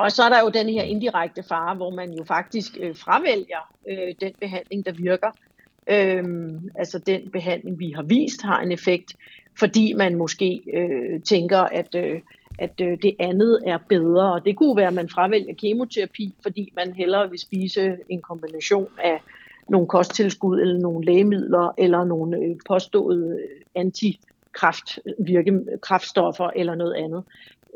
og 0.00 0.12
så 0.12 0.22
er 0.22 0.28
der 0.28 0.40
jo 0.40 0.48
den 0.48 0.68
her 0.68 0.82
indirekte 0.82 1.42
fare, 1.42 1.74
hvor 1.74 1.90
man 1.90 2.12
jo 2.12 2.24
faktisk 2.24 2.76
øh, 2.80 2.96
fravælger 2.96 3.72
øh, 3.88 4.14
den 4.20 4.32
behandling, 4.40 4.86
der 4.86 4.92
virker. 4.92 5.30
Øhm, 5.86 6.70
altså 6.74 6.98
den 6.98 7.30
behandling, 7.30 7.78
vi 7.78 7.90
har 7.90 8.02
vist, 8.02 8.42
har 8.42 8.60
en 8.60 8.72
effekt, 8.72 9.16
fordi 9.58 9.92
man 9.92 10.14
måske 10.14 10.60
øh, 10.74 11.22
tænker, 11.22 11.58
at, 11.58 11.94
øh, 11.94 12.20
at 12.58 12.80
øh, 12.80 12.98
det 13.02 13.16
andet 13.18 13.62
er 13.66 13.78
bedre. 13.88 14.32
Og 14.32 14.44
det 14.44 14.56
kunne 14.56 14.76
være, 14.76 14.86
at 14.86 14.94
man 14.94 15.08
fravælger 15.08 15.54
kemoterapi, 15.54 16.34
fordi 16.42 16.72
man 16.76 16.92
hellere 16.92 17.30
vil 17.30 17.38
spise 17.38 17.96
en 18.08 18.22
kombination 18.22 18.88
af 18.98 19.20
nogle 19.68 19.86
kosttilskud, 19.86 20.60
eller 20.60 20.78
nogle 20.78 21.04
lægemidler, 21.04 21.74
eller 21.78 22.04
nogle 22.04 22.36
øh, 22.36 22.56
påståede 22.68 23.38
øh, 23.40 23.60
antikraft, 23.74 24.98
virke, 25.18 25.60
kraftstoffer 25.82 26.50
eller 26.56 26.74
noget 26.74 26.94
andet 26.94 27.24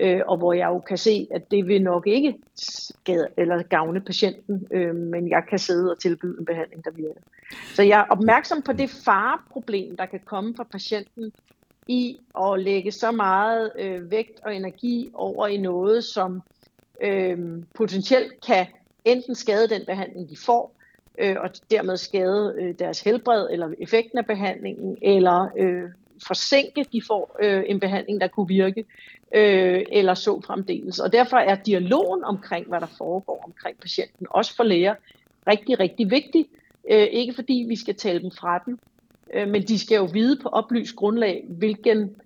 øh, 0.00 0.20
og 0.26 0.36
hvor 0.36 0.52
jeg 0.52 0.68
jo 0.68 0.78
kan 0.78 0.98
se, 0.98 1.26
at 1.30 1.50
det 1.50 1.68
vil 1.68 1.82
nok 1.82 2.06
ikke 2.06 2.34
skade 2.54 3.28
eller 3.36 3.62
gavne 3.62 4.00
patienten, 4.00 4.66
øh, 4.70 4.94
men 4.94 5.28
jeg 5.28 5.42
kan 5.50 5.58
sidde 5.58 5.90
og 5.90 5.98
tilbyde 5.98 6.36
en 6.38 6.44
behandling, 6.44 6.84
der 6.84 6.90
virker. 6.90 7.20
Så 7.74 7.82
jeg 7.82 8.00
er 8.00 8.04
opmærksom 8.04 8.62
på 8.62 8.72
det 8.72 8.90
fareproblem, 9.04 9.96
der 9.96 10.06
kan 10.06 10.20
komme 10.24 10.54
fra 10.56 10.64
patienten 10.64 11.32
i 11.88 12.18
at 12.40 12.60
lægge 12.60 12.92
så 12.92 13.10
meget 13.10 13.72
øh, 13.78 14.10
vægt 14.10 14.40
og 14.44 14.56
energi 14.56 15.10
over 15.14 15.46
i 15.46 15.56
noget, 15.56 16.04
som 16.04 16.42
øh, 17.02 17.38
potentielt 17.74 18.46
kan 18.46 18.66
enten 19.04 19.34
skade 19.34 19.68
den 19.68 19.82
behandling, 19.86 20.30
de 20.30 20.36
får, 20.36 20.74
øh, 21.18 21.36
og 21.40 21.50
dermed 21.70 21.96
skade 21.96 22.54
øh, 22.58 22.74
deres 22.78 23.00
helbred 23.00 23.48
eller 23.50 23.68
effekten 23.78 24.18
af 24.18 24.26
behandlingen, 24.26 24.98
eller 25.02 25.48
øh, 25.58 25.90
forsinke, 26.26 26.84
de 26.92 27.02
får 27.06 27.36
øh, 27.42 27.64
en 27.66 27.80
behandling, 27.80 28.20
der 28.20 28.28
kunne 28.28 28.48
virke, 28.48 28.84
øh, 29.34 29.82
eller 29.92 30.14
så 30.14 30.40
fremdeles. 30.40 30.98
Og 30.98 31.12
derfor 31.12 31.36
er 31.36 31.54
dialogen 31.54 32.24
omkring, 32.24 32.68
hvad 32.68 32.80
der 32.80 32.86
foregår 32.98 33.42
omkring 33.46 33.80
patienten, 33.80 34.26
også 34.30 34.56
for 34.56 34.64
læger, 34.64 34.94
rigtig, 35.46 35.80
rigtig 35.80 36.10
vigtig. 36.10 36.46
Øh, 36.90 37.06
ikke 37.10 37.34
fordi 37.34 37.64
vi 37.68 37.76
skal 37.76 37.94
tale 37.94 38.22
dem 38.22 38.30
fra 38.30 38.62
den, 38.66 38.78
øh, 39.34 39.48
men 39.48 39.62
de 39.62 39.78
skal 39.78 39.96
jo 39.96 40.08
vide 40.12 40.38
på 40.42 40.48
oplyst 40.48 40.96
grundlag, 40.96 41.44
hvilken, 41.48 42.16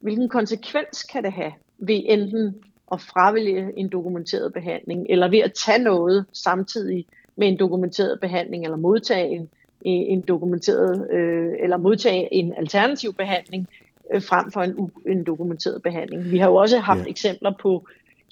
hvilken 0.00 0.28
konsekvens 0.28 1.02
kan 1.02 1.24
det 1.24 1.32
have 1.32 1.52
ved 1.78 2.02
enten 2.04 2.54
at 2.92 3.00
fravælge 3.00 3.68
en 3.76 3.88
dokumenteret 3.88 4.52
behandling, 4.52 5.06
eller 5.08 5.28
ved 5.28 5.38
at 5.38 5.52
tage 5.52 5.82
noget 5.82 6.24
samtidig 6.32 7.06
med 7.36 7.48
en 7.48 7.58
dokumenteret 7.58 8.20
behandling, 8.20 8.64
eller 8.64 8.76
modtage 8.76 9.28
en, 9.28 9.50
en 9.84 10.20
dokumenteret, 10.20 11.10
øh, 11.10 11.52
eller 11.62 11.76
modtage 11.76 12.34
en 12.34 12.54
alternativ 12.56 13.14
behandling, 13.14 13.68
øh, 14.12 14.22
frem 14.22 14.50
for 14.50 14.60
en, 14.60 14.90
en 15.06 15.24
dokumenteret 15.24 15.82
behandling. 15.82 16.30
Vi 16.30 16.38
har 16.38 16.48
jo 16.48 16.54
også 16.54 16.78
haft 16.78 17.04
ja. 17.04 17.10
eksempler 17.10 17.52
på 17.62 17.86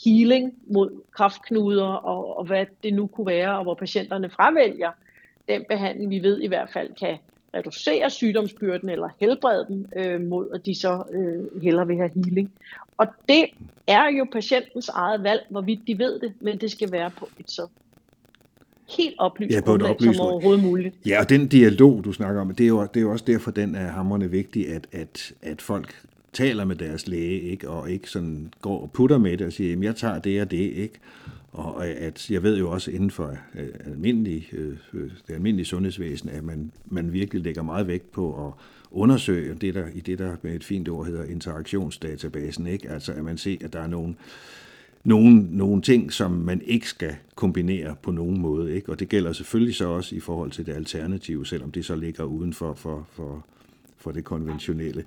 healing 0.05 0.55
mod 0.67 0.91
kraftknuder 1.13 1.87
og, 1.87 2.39
og 2.39 2.45
hvad 2.45 2.67
det 2.83 2.95
nu 2.95 3.07
kunne 3.07 3.27
være, 3.27 3.59
og 3.59 3.63
hvor 3.63 3.75
patienterne 3.75 4.31
fravælger 4.31 4.91
den 5.49 5.65
behandling, 5.69 6.11
vi 6.11 6.23
ved 6.23 6.41
i 6.41 6.47
hvert 6.47 6.71
fald 6.73 6.95
kan 6.95 7.19
reducere 7.55 8.11
sygdomsbyrden 8.11 8.89
eller 8.89 9.09
helbrede 9.21 9.67
dem 9.69 9.87
øh, 9.97 10.21
mod, 10.21 10.51
at 10.55 10.67
de 10.67 10.75
så 10.75 11.03
øh, 11.13 11.63
hellere 11.63 11.87
vil 11.87 11.97
have 11.97 12.11
healing. 12.15 12.53
Og 12.97 13.07
det 13.29 13.45
er 13.87 14.09
jo 14.19 14.27
patientens 14.33 14.89
eget 14.89 15.23
valg, 15.23 15.47
hvorvidt 15.49 15.81
de 15.87 15.99
ved 15.99 16.21
det, 16.21 16.33
men 16.41 16.59
det 16.59 16.71
skal 16.71 16.93
være 16.93 17.11
på 17.11 17.29
et 17.39 17.51
så 17.51 17.69
helt 18.97 19.15
oplyst 19.19 19.55
ja, 19.55 19.61
på 19.61 19.67
grundlag 19.67 19.91
oplyst 19.91 20.17
som 20.17 20.27
overhovedet 20.27 20.65
muligt. 20.65 20.95
Ja, 21.07 21.21
og 21.21 21.29
den 21.29 21.49
dialog, 21.49 22.05
du 22.05 22.13
snakker 22.13 22.41
om, 22.41 22.55
det 22.55 22.65
er 22.65 22.69
jo, 22.69 22.83
det 22.83 22.97
er 22.97 23.01
jo 23.01 23.11
også 23.11 23.25
derfor, 23.25 23.51
den 23.51 23.75
er 23.75 23.87
hammerende 23.87 24.31
vigtig, 24.31 24.69
at, 24.69 24.87
at, 24.93 25.33
at 25.43 25.63
folk 25.63 25.95
taler 26.33 26.65
med 26.65 26.77
deres 26.77 27.09
læge, 27.09 27.41
ikke? 27.41 27.69
og 27.69 27.91
ikke 27.91 28.11
sådan 28.11 28.53
går 28.61 28.83
og 28.83 28.91
putter 28.93 29.19
med 29.19 29.37
det 29.37 29.47
og 29.47 29.53
siger, 29.53 29.71
jamen 29.71 29.85
jeg 29.85 29.97
tager 29.97 30.19
det 30.19 30.43
og 30.43 30.51
det, 30.51 30.73
ikke? 30.73 30.95
Og 31.53 31.87
at 31.87 32.31
jeg 32.31 32.43
ved 32.43 32.59
jo 32.59 32.71
også 32.71 32.91
inden 32.91 33.11
for 33.11 33.39
øh, 33.55 33.69
almindelig, 33.85 34.49
øh, 34.53 34.77
det 35.29 35.35
almindelige 35.35 35.67
sundhedsvæsen, 35.67 36.29
at 36.29 36.45
man, 36.45 36.73
man 36.87 37.13
virkelig 37.13 37.43
lægger 37.43 37.63
meget 37.63 37.87
vægt 37.87 38.13
på 38.13 38.47
at 38.47 38.53
undersøge 38.91 39.55
det, 39.55 39.75
der 39.75 39.87
i 39.95 40.01
det, 40.01 40.19
der 40.19 40.37
med 40.43 40.55
et 40.55 40.65
fint 40.65 40.89
ord 40.89 41.07
hedder 41.07 41.25
interaktionsdatabasen, 41.25 42.67
ikke? 42.67 42.91
Altså 42.91 43.13
at 43.13 43.25
man 43.25 43.39
ser, 43.39 43.57
at 43.65 43.73
der 43.73 43.81
er 43.81 43.87
nogle 43.87 44.15
nogle, 45.05 45.57
nogle 45.57 45.83
ting, 45.83 46.13
som 46.13 46.31
man 46.31 46.63
ikke 46.65 46.89
skal 46.89 47.17
kombinere 47.35 47.97
på 48.03 48.11
nogen 48.11 48.41
måde. 48.41 48.75
Ikke? 48.75 48.93
Og 48.93 49.01
det 49.01 49.09
gælder 49.09 49.33
selvfølgelig 49.33 49.75
så 49.75 49.89
også 49.89 50.17
i 50.17 50.21
forhold 50.21 50.51
til 50.51 50.67
det 50.67 50.73
alternative, 50.73 51.47
selvom 51.47 51.71
det 51.71 51.85
så 51.85 51.97
ligger 51.97 52.25
uden 52.25 52.53
for, 52.53 52.75
for, 52.75 53.07
for, 53.13 53.45
for 53.97 54.11
det 54.11 54.25
konventionelle. 54.25 55.05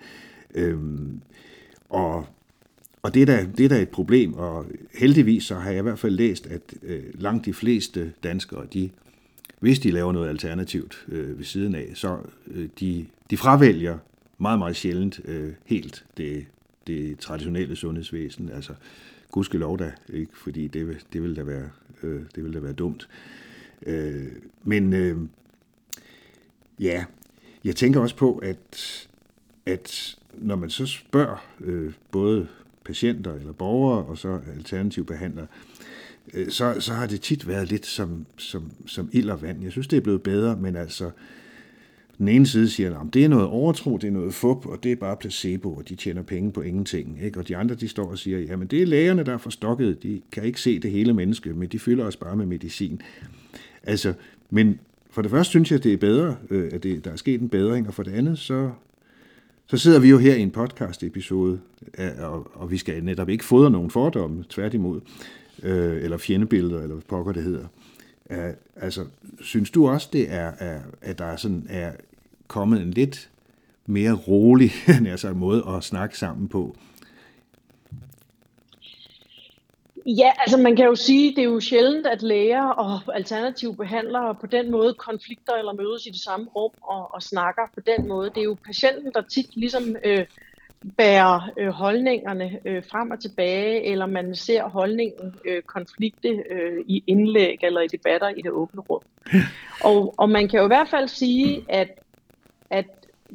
Øhm, 0.55 1.21
og, 1.89 2.25
og 3.01 3.13
det 3.13 3.21
er, 3.21 3.25
da, 3.25 3.47
det 3.57 3.65
er 3.65 3.69
da 3.69 3.81
et 3.81 3.89
problem, 3.89 4.33
og 4.33 4.65
heldigvis 4.93 5.43
så 5.43 5.55
har 5.55 5.69
jeg 5.69 5.79
i 5.79 5.83
hvert 5.83 5.99
fald 5.99 6.15
læst, 6.15 6.47
at 6.47 6.61
øh, 6.83 7.03
langt 7.13 7.45
de 7.45 7.53
fleste 7.53 8.13
danskere, 8.23 8.65
de, 8.73 8.89
hvis 9.59 9.79
de 9.79 9.91
laver 9.91 10.11
noget 10.11 10.29
alternativt 10.29 11.05
øh, 11.07 11.37
ved 11.37 11.45
siden 11.45 11.75
af, 11.75 11.91
så 11.93 12.17
øh, 12.47 12.69
de, 12.79 13.05
de 13.29 13.37
fravælger 13.37 13.97
meget, 14.37 14.59
meget 14.59 14.75
sjældent 14.75 15.21
øh, 15.25 15.53
helt 15.65 16.05
det, 16.17 16.45
det 16.87 17.19
traditionelle 17.19 17.75
sundhedsvæsen. 17.75 18.49
Altså, 18.49 18.73
gudskelov 19.31 19.79
da, 19.79 19.91
ikke? 20.13 20.37
fordi 20.37 20.67
det, 20.67 21.05
det 21.13 21.23
vil 21.23 21.35
da 21.35 21.43
være, 21.43 21.69
øh, 22.03 22.21
det 22.35 22.43
vil 22.43 22.53
da 22.53 22.59
være 22.59 22.73
dumt. 22.73 23.09
Øh, 23.85 24.27
men 24.63 24.93
øh, 24.93 25.17
ja, 26.79 27.05
jeg 27.63 27.75
tænker 27.75 27.99
også 27.99 28.15
på, 28.15 28.37
at, 28.37 29.07
at 29.65 30.17
når 30.33 30.55
man 30.55 30.69
så 30.69 30.85
spørger 30.85 31.45
øh, 31.59 31.93
både 32.11 32.47
patienter 32.85 33.33
eller 33.33 33.53
borgere 33.53 34.05
og 34.05 34.17
så 34.17 34.39
alternative 34.55 35.05
behandlere, 35.05 35.47
øh, 36.33 36.49
så, 36.49 36.75
så 36.79 36.93
har 36.93 37.07
det 37.07 37.21
tit 37.21 37.47
været 37.47 37.69
lidt 37.69 37.85
som, 37.85 38.25
som, 38.37 38.71
som 38.85 39.09
ild 39.11 39.29
og 39.29 39.41
vand. 39.41 39.63
Jeg 39.63 39.71
synes, 39.71 39.87
det 39.87 39.97
er 39.97 40.01
blevet 40.01 40.23
bedre, 40.23 40.57
men 40.57 40.75
altså, 40.75 41.11
den 42.21 42.27
ene 42.27 42.45
side 42.45 42.69
siger, 42.69 42.99
at 42.99 43.13
det 43.13 43.25
er 43.25 43.29
noget 43.29 43.45
overtro, 43.45 43.97
det 43.97 44.07
er 44.07 44.11
noget 44.11 44.33
fup, 44.33 44.65
og 44.65 44.83
det 44.83 44.91
er 44.91 44.95
bare 44.95 45.17
placebo, 45.17 45.73
og 45.73 45.89
de 45.89 45.95
tjener 45.95 46.21
penge 46.21 46.51
på 46.51 46.61
ingenting. 46.61 47.19
Ikke? 47.23 47.39
Og 47.39 47.47
de 47.47 47.57
andre, 47.57 47.75
de 47.75 47.87
står 47.87 48.11
og 48.11 48.17
siger, 48.17 48.53
at 48.61 48.71
det 48.71 48.81
er 48.81 48.85
lægerne, 48.85 49.23
der 49.23 49.33
er 49.33 49.37
forstokket, 49.37 50.03
de 50.03 50.21
kan 50.31 50.43
ikke 50.43 50.61
se 50.61 50.79
det 50.79 50.91
hele 50.91 51.13
menneske, 51.13 51.53
men 51.53 51.67
de 51.67 51.79
fylder 51.79 52.05
os 52.05 52.15
bare 52.15 52.35
med 52.35 52.45
medicin. 52.45 53.01
Altså, 53.83 54.13
men 54.49 54.79
for 55.09 55.21
det 55.21 55.31
første 55.31 55.49
synes 55.49 55.71
jeg, 55.71 55.83
det 55.83 55.93
er 55.93 55.97
bedre, 55.97 56.35
øh, 56.49 56.69
at 56.73 56.83
det, 56.83 57.05
der 57.05 57.11
er 57.11 57.15
sket 57.15 57.41
en 57.41 57.49
bedring, 57.49 57.87
og 57.87 57.93
for 57.93 58.03
det 58.03 58.11
andet, 58.11 58.39
så, 58.39 58.71
så 59.67 59.77
sidder 59.77 59.99
vi 59.99 60.09
jo 60.09 60.17
her 60.17 60.35
i 60.35 60.41
en 60.41 60.51
podcast-episode, 60.51 61.59
øh, 61.97 62.09
og, 62.19 62.51
og 62.53 62.71
vi 62.71 62.77
skal 62.77 63.03
netop 63.03 63.29
ikke 63.29 63.45
fodre 63.45 63.71
nogen 63.71 63.89
fordomme, 63.89 64.43
tværtimod, 64.49 65.01
øh, 65.63 66.03
eller 66.03 66.17
fjendebilleder, 66.17 66.81
eller 66.81 66.95
hvad 66.95 67.03
pokker 67.07 67.31
det 67.31 67.43
hedder. 67.43 67.65
Uh, 68.29 68.37
altså, 68.75 69.05
synes 69.41 69.71
du 69.71 69.89
også, 69.89 70.09
det 70.13 70.31
er, 70.33 70.51
er, 70.59 70.79
at 71.01 71.17
der 71.17 71.25
er, 71.25 71.35
sådan, 71.35 71.65
er 71.69 71.91
kommet 72.51 72.81
en 72.81 72.91
lidt 72.91 73.29
mere 73.85 74.13
rolig 74.13 74.71
altså, 75.11 75.33
måde 75.33 75.63
at 75.67 75.83
snakke 75.83 76.17
sammen 76.17 76.47
på? 76.47 76.75
Ja, 80.05 80.31
altså 80.39 80.57
man 80.57 80.75
kan 80.75 80.85
jo 80.85 80.95
sige, 80.95 81.35
det 81.35 81.39
er 81.39 81.49
jo 81.49 81.59
sjældent, 81.59 82.07
at 82.07 82.21
læger 82.21 82.63
og 82.63 83.15
alternative 83.15 83.75
behandlere 83.75 84.35
på 84.35 84.47
den 84.47 84.71
måde 84.71 84.93
konflikter 84.93 85.53
eller 85.53 85.73
mødes 85.73 86.05
i 86.05 86.09
det 86.09 86.19
samme 86.19 86.47
rum 86.55 86.71
og, 86.81 87.13
og 87.13 87.23
snakker 87.23 87.61
på 87.73 87.79
den 87.85 88.07
måde. 88.07 88.29
Det 88.29 88.37
er 88.37 88.43
jo 88.43 88.57
patienten, 88.65 89.11
der 89.13 89.21
tit 89.21 89.55
ligesom 89.55 89.95
øh, 90.05 90.25
bærer 90.97 91.49
øh, 91.57 91.69
holdningerne 91.69 92.59
øh, 92.65 92.83
frem 92.91 93.11
og 93.11 93.19
tilbage, 93.19 93.83
eller 93.83 94.05
man 94.05 94.35
ser 94.35 94.63
holdningen 94.63 95.35
øh, 95.45 95.61
konflikte 95.61 96.29
øh, 96.49 96.83
i 96.87 97.03
indlæg 97.07 97.59
eller 97.63 97.81
i 97.81 97.87
debatter 97.87 98.29
i 98.29 98.41
det 98.41 98.51
åbne 98.51 98.81
rum. 98.81 99.01
Og, 99.83 100.13
og 100.17 100.29
man 100.29 100.47
kan 100.47 100.59
jo 100.59 100.65
i 100.65 100.67
hvert 100.67 100.89
fald 100.89 101.07
sige, 101.07 101.65
at, 101.69 101.89
at 102.71 102.85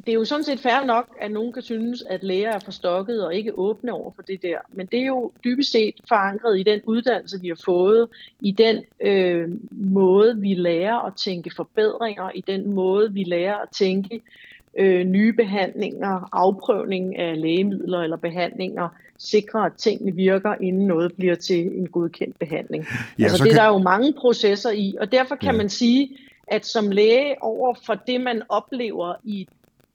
det 0.05 0.09
er 0.09 0.13
jo 0.13 0.25
sådan 0.25 0.43
set 0.43 0.59
fair 0.59 0.85
nok, 0.85 1.17
at 1.21 1.31
nogen 1.31 1.53
kan 1.53 1.61
synes, 1.61 2.03
at 2.09 2.23
læger 2.23 2.51
er 2.51 2.59
forstokket 2.59 3.25
og 3.25 3.35
ikke 3.35 3.59
åbne 3.59 3.93
over 3.93 4.11
for 4.15 4.21
det 4.21 4.41
der. 4.41 4.57
Men 4.73 4.85
det 4.85 4.99
er 4.99 5.05
jo 5.05 5.31
dybest 5.43 5.71
set 5.71 5.95
forankret 6.07 6.59
i 6.59 6.63
den 6.63 6.81
uddannelse, 6.85 7.41
vi 7.41 7.47
har 7.47 7.59
fået, 7.65 8.07
i 8.41 8.51
den 8.51 8.83
øh, 9.01 9.49
måde, 9.71 10.37
vi 10.37 10.53
lærer 10.53 11.05
at 11.05 11.13
tænke 11.15 11.51
forbedringer, 11.55 12.31
i 12.35 12.41
den 12.47 12.71
måde, 12.71 13.13
vi 13.13 13.23
lærer 13.23 13.55
at 13.55 13.69
tænke 13.69 14.21
øh, 14.77 15.05
nye 15.05 15.33
behandlinger, 15.33 16.29
afprøvning 16.31 17.17
af 17.17 17.41
lægemidler 17.41 17.99
eller 17.99 18.17
behandlinger, 18.17 18.89
sikre, 19.17 19.65
at 19.65 19.73
tingene 19.73 20.15
virker, 20.15 20.55
inden 20.61 20.87
noget 20.87 21.13
bliver 21.13 21.35
til 21.35 21.77
en 21.79 21.87
godkendt 21.87 22.39
behandling. 22.39 22.85
Ja, 23.19 23.23
altså 23.23 23.43
det 23.43 23.51
kan... 23.51 23.57
der 23.57 23.63
er 23.63 23.73
jo 23.73 23.77
mange 23.77 24.13
processer 24.13 24.71
i, 24.71 24.95
og 24.99 25.11
derfor 25.11 25.35
kan 25.35 25.51
ja. 25.51 25.57
man 25.57 25.69
sige, 25.69 26.17
at 26.47 26.65
som 26.65 26.91
læge 26.91 27.35
over 27.41 27.73
for 27.85 27.93
det, 27.93 28.21
man 28.21 28.41
oplever 28.49 29.13
i, 29.23 29.47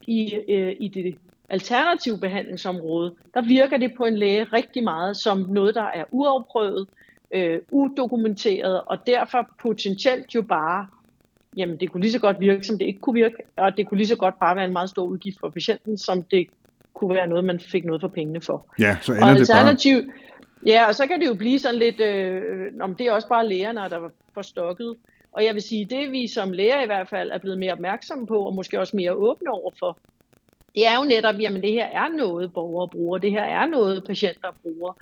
i, 0.06 0.34
øh, 0.48 0.76
i 0.80 0.88
det 0.88 1.18
alternative 1.48 2.18
behandlingsområde, 2.18 3.14
der 3.34 3.42
virker 3.42 3.76
det 3.76 3.92
på 3.96 4.04
en 4.04 4.18
læge 4.18 4.44
rigtig 4.44 4.84
meget 4.84 5.16
som 5.16 5.38
noget, 5.38 5.74
der 5.74 5.82
er 5.94 6.04
uafprøvet, 6.10 6.88
øh, 7.34 7.60
udokumenteret, 7.70 8.80
og 8.80 9.06
derfor 9.06 9.48
potentielt 9.62 10.34
jo 10.34 10.42
bare 10.42 10.86
jamen 11.56 11.76
det 11.80 11.92
kunne 11.92 12.00
lige 12.00 12.12
så 12.12 12.18
godt 12.18 12.40
virke, 12.40 12.64
som 12.64 12.78
det 12.78 12.86
ikke 12.86 13.00
kunne 13.00 13.14
virke, 13.14 13.36
og 13.56 13.76
det 13.76 13.88
kunne 13.88 13.98
lige 13.98 14.08
så 14.08 14.16
godt 14.16 14.38
bare 14.38 14.56
være 14.56 14.64
en 14.64 14.72
meget 14.72 14.90
stor 14.90 15.04
udgift 15.04 15.40
for 15.40 15.48
patienten, 15.48 15.98
som 15.98 16.22
det 16.22 16.46
kunne 16.94 17.14
være 17.14 17.26
noget, 17.26 17.44
man 17.44 17.60
fik 17.60 17.84
noget 17.84 18.00
for 18.00 18.08
pengene 18.08 18.40
for. 18.40 18.66
Ja, 18.78 18.96
så 19.00 19.12
ender 19.12 19.26
og 19.26 19.38
det 19.38 19.48
bare... 19.48 19.76
Ja, 20.66 20.86
og 20.88 20.94
så 20.94 21.06
kan 21.06 21.20
det 21.20 21.26
jo 21.26 21.34
blive 21.34 21.58
sådan 21.58 21.78
lidt, 21.78 22.00
øh, 22.00 22.66
om 22.80 22.94
det 22.94 23.06
er 23.06 23.12
også 23.12 23.28
bare 23.28 23.48
lægerne, 23.48 23.80
der 23.80 23.96
var 23.96 24.10
forstokket. 24.34 24.94
Og 25.32 25.44
jeg 25.44 25.54
vil 25.54 25.62
sige, 25.62 25.84
det 25.84 26.12
vi 26.12 26.26
som 26.26 26.52
læger 26.52 26.82
i 26.82 26.86
hvert 26.86 27.08
fald 27.08 27.30
er 27.30 27.38
blevet 27.38 27.58
mere 27.58 27.72
opmærksomme 27.72 28.26
på, 28.26 28.38
og 28.46 28.54
måske 28.54 28.80
også 28.80 28.96
mere 28.96 29.12
åbne 29.12 29.50
over 29.50 29.70
for, 29.78 29.98
det 30.74 30.86
er 30.86 30.96
jo 30.96 31.04
netop, 31.04 31.40
jamen 31.40 31.62
det 31.62 31.72
her 31.72 31.86
er 31.86 32.08
noget 32.08 32.52
borgere 32.52 32.88
bruger, 32.88 33.18
det 33.18 33.30
her 33.30 33.42
er 33.42 33.66
noget 33.66 34.04
patienter 34.04 34.48
bruger, 34.62 34.92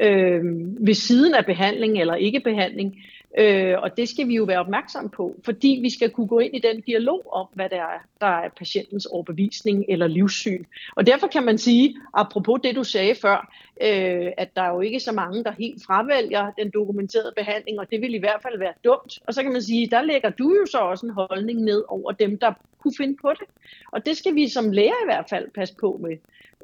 øh, 0.00 0.40
ved 0.86 0.94
siden 0.94 1.34
af 1.34 1.46
behandling 1.46 2.00
eller 2.00 2.14
ikke 2.14 2.40
behandling. 2.40 2.96
Øh, 3.38 3.74
og 3.78 3.96
det 3.96 4.08
skal 4.08 4.28
vi 4.28 4.34
jo 4.34 4.44
være 4.44 4.60
opmærksom 4.60 5.08
på, 5.08 5.34
fordi 5.44 5.78
vi 5.82 5.90
skal 5.90 6.10
kunne 6.10 6.26
gå 6.26 6.38
ind 6.38 6.54
i 6.54 6.58
den 6.58 6.80
dialog 6.80 7.32
om, 7.32 7.46
hvad 7.54 7.68
der 7.68 7.76
er, 7.76 7.98
der 8.20 8.26
er 8.26 8.48
patientens 8.48 9.06
overbevisning 9.06 9.84
eller 9.88 10.06
livssyn. 10.06 10.64
Og 10.96 11.06
derfor 11.06 11.26
kan 11.26 11.44
man 11.44 11.58
sige, 11.58 11.96
apropos 12.14 12.60
det 12.64 12.76
du 12.76 12.84
sagde 12.84 13.14
før, 13.14 13.52
øh, 13.80 14.32
at 14.36 14.56
der 14.56 14.62
er 14.62 14.72
jo 14.72 14.80
ikke 14.80 15.00
så 15.00 15.12
mange, 15.12 15.44
der 15.44 15.50
helt 15.50 15.84
fravælger 15.86 16.50
den 16.58 16.70
dokumenterede 16.70 17.32
behandling, 17.36 17.78
og 17.78 17.90
det 17.90 18.00
vil 18.00 18.14
i 18.14 18.18
hvert 18.18 18.42
fald 18.42 18.58
være 18.58 18.72
dumt. 18.84 19.18
Og 19.26 19.34
så 19.34 19.42
kan 19.42 19.52
man 19.52 19.62
sige, 19.62 19.90
der 19.90 20.02
lægger 20.02 20.30
du 20.30 20.54
jo 20.60 20.66
så 20.66 20.78
også 20.78 21.06
en 21.06 21.12
holdning 21.12 21.60
ned 21.60 21.84
over 21.88 22.12
dem, 22.12 22.38
der 22.38 22.52
kunne 22.82 22.94
finde 22.96 23.16
på 23.22 23.30
det. 23.30 23.48
Og 23.92 24.06
det 24.06 24.16
skal 24.16 24.34
vi 24.34 24.48
som 24.48 24.70
læger 24.70 25.02
i 25.02 25.06
hvert 25.06 25.26
fald 25.30 25.50
passe 25.50 25.74
på 25.80 26.00
med. 26.02 26.16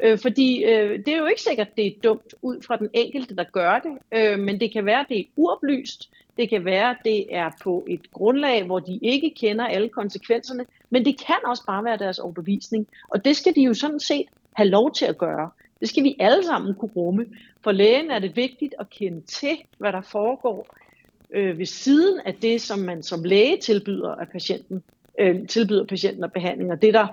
Øh, 0.03 0.19
fordi 0.19 0.65
øh, 0.65 0.99
det 0.99 1.09
er 1.09 1.19
jo 1.19 1.27
ikke 1.27 1.43
sikkert, 1.43 1.77
det 1.77 1.87
er 1.87 1.93
dumt 2.05 2.35
ud 2.43 2.63
fra 2.63 2.77
den 2.77 2.89
enkelte, 2.93 3.37
der 3.37 3.45
gør 3.45 3.79
det, 3.79 3.99
øh, 4.13 4.39
men 4.39 4.61
det 4.61 4.73
kan 4.73 4.87
være, 4.87 5.05
det 5.09 5.21
er 5.21 5.25
uoplyst, 5.37 6.11
det 6.37 6.51
kan 6.51 6.65
være, 6.65 6.97
det 7.05 7.35
er 7.35 7.51
på 7.63 7.85
et 7.89 8.13
grundlag, 8.13 8.65
hvor 8.65 8.79
de 8.79 8.99
ikke 9.03 9.33
kender 9.37 9.67
alle 9.67 9.89
konsekvenserne, 9.89 10.67
men 10.91 11.05
det 11.05 11.19
kan 11.27 11.37
også 11.47 11.63
bare 11.67 11.85
være 11.85 11.97
deres 11.97 12.19
overbevisning. 12.19 12.89
Og 13.09 13.25
det 13.25 13.37
skal 13.37 13.55
de 13.55 13.63
jo 13.63 13.75
sådan 13.75 14.01
set 14.01 14.27
have 14.53 14.69
lov 14.69 14.93
til 14.93 15.05
at 15.05 15.19
gøre. 15.19 15.51
Det 15.81 15.89
skal 15.89 16.05
vi 16.05 16.17
alle 16.19 16.45
sammen 16.45 16.75
kunne 16.75 16.91
rumme. 16.97 17.27
For 17.61 17.73
lægen 17.73 18.11
er 18.11 18.19
det 18.19 18.37
vigtigt 18.37 18.75
at 18.81 18.91
kende 18.91 19.21
til, 19.21 19.57
hvad 19.79 19.93
der 19.93 20.01
foregår 20.01 20.67
øh, 21.31 21.59
ved 21.59 21.67
siden 21.67 22.21
af 22.25 22.35
det, 22.35 22.61
som 22.61 22.79
man 22.79 23.03
som 23.03 23.25
læge 23.25 23.57
tilbyder 23.57 24.15
af 24.15 24.29
patienten 24.29 24.83
øh, 25.19 25.47
tilbyder 25.47 25.85
patienten 25.85 26.25
og 26.25 26.33
behandling, 26.33 26.73
og 26.73 26.83
det 26.83 26.95
der 26.95 27.07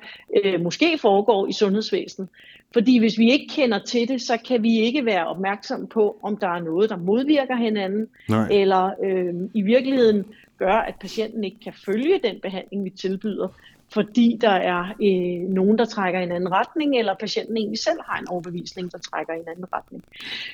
øh, 0.43 0.61
måske 0.61 0.97
foregår 0.97 1.47
i 1.47 1.53
sundhedsvæsenet. 1.53 2.29
Fordi 2.73 2.99
hvis 2.99 3.17
vi 3.17 3.31
ikke 3.31 3.47
kender 3.55 3.79
til 3.79 4.07
det, 4.07 4.21
så 4.21 4.37
kan 4.47 4.63
vi 4.63 4.79
ikke 4.79 5.05
være 5.05 5.27
opmærksom 5.27 5.87
på, 5.87 6.19
om 6.23 6.37
der 6.37 6.47
er 6.47 6.59
noget, 6.59 6.89
der 6.89 6.97
modvirker 6.97 7.55
hinanden, 7.55 8.07
Nej. 8.29 8.47
eller 8.51 8.91
øh, 9.03 9.33
i 9.53 9.61
virkeligheden 9.61 10.25
gør, 10.57 10.73
at 10.73 10.95
patienten 11.01 11.43
ikke 11.43 11.59
kan 11.63 11.73
følge 11.85 12.19
den 12.23 12.39
behandling, 12.41 12.85
vi 12.85 12.89
tilbyder, 12.89 13.47
fordi 13.93 14.37
der 14.41 14.49
er 14.49 14.81
øh, 14.81 15.49
nogen, 15.49 15.77
der 15.77 15.85
trækker 15.85 16.19
i 16.19 16.23
en 16.23 16.31
anden 16.31 16.51
retning, 16.51 16.97
eller 16.99 17.15
patienten 17.19 17.57
egentlig 17.57 17.79
selv 17.79 17.99
har 18.05 18.19
en 18.19 18.27
overbevisning, 18.29 18.91
der 18.91 18.97
trækker 18.97 19.33
i 19.33 19.37
en 19.37 19.47
anden 19.47 19.65
retning. 19.73 20.03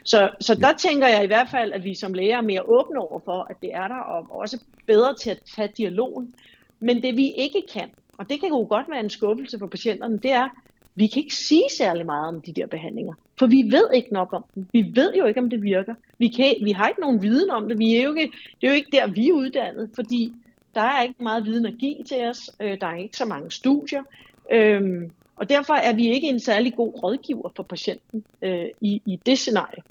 Så, 0.03 0.29
så 0.39 0.55
der 0.55 0.73
tænker 0.77 1.07
jeg 1.07 1.23
i 1.23 1.27
hvert 1.27 1.47
fald, 1.51 1.73
at 1.73 1.83
vi 1.83 1.95
som 1.95 2.13
læger 2.13 2.37
er 2.37 2.41
mere 2.41 2.61
åbne 2.61 2.99
over 2.99 3.19
for, 3.25 3.47
at 3.49 3.55
det 3.61 3.69
er 3.73 3.87
der, 3.87 3.99
og 3.99 4.27
også 4.29 4.63
bedre 4.87 5.15
til 5.15 5.29
at 5.29 5.39
tage 5.55 5.69
dialogen. 5.77 6.33
Men 6.79 7.01
det 7.01 7.17
vi 7.17 7.31
ikke 7.31 7.63
kan, 7.73 7.89
og 8.17 8.29
det 8.29 8.39
kan 8.39 8.49
jo 8.49 8.65
godt 8.69 8.89
være 8.89 8.99
en 8.99 9.09
skuffelse 9.09 9.59
for 9.59 9.67
patienterne, 9.67 10.17
det 10.17 10.31
er, 10.31 10.49
vi 10.95 11.07
kan 11.07 11.23
ikke 11.23 11.35
sige 11.35 11.63
særlig 11.77 12.05
meget 12.05 12.27
om 12.27 12.41
de 12.41 12.53
der 12.53 12.67
behandlinger, 12.67 13.13
for 13.39 13.47
vi 13.47 13.63
ved 13.71 13.89
ikke 13.93 14.13
nok 14.13 14.33
om 14.33 14.45
dem. 14.55 14.67
Vi 14.73 14.91
ved 14.93 15.13
jo 15.13 15.25
ikke, 15.25 15.39
om 15.39 15.49
det 15.49 15.61
virker. 15.61 15.95
Vi, 16.17 16.27
kan, 16.27 16.55
vi 16.63 16.71
har 16.71 16.87
ikke 16.87 17.01
nogen 17.01 17.21
viden 17.21 17.49
om 17.49 17.69
det. 17.69 17.79
Vi 17.79 17.95
er 17.95 18.03
jo 18.03 18.13
ikke, 18.13 18.37
det 18.61 18.67
er 18.67 18.71
jo 18.71 18.75
ikke 18.75 18.91
der, 18.91 19.07
vi 19.07 19.29
er 19.29 19.33
uddannet, 19.33 19.89
fordi 19.95 20.33
der 20.75 20.81
er 20.81 21.01
ikke 21.01 21.23
meget 21.23 21.45
viden 21.45 21.65
at 21.65 21.73
give 21.79 22.03
til 22.03 22.27
os. 22.27 22.51
Øh, 22.61 22.77
der 22.81 22.87
er 22.87 22.95
ikke 22.95 23.17
så 23.17 23.25
mange 23.25 23.51
studier. 23.51 24.03
Øhm, 24.51 25.11
og 25.35 25.49
derfor 25.49 25.73
er 25.73 25.93
vi 25.93 26.07
ikke 26.07 26.27
en 26.27 26.39
særlig 26.39 26.75
god 26.75 27.03
rådgiver 27.03 27.49
for 27.55 27.63
patienten 27.63 28.23
øh, 28.41 28.65
i, 28.81 29.01
i 29.05 29.19
det 29.25 29.37
scenarie. 29.37 29.83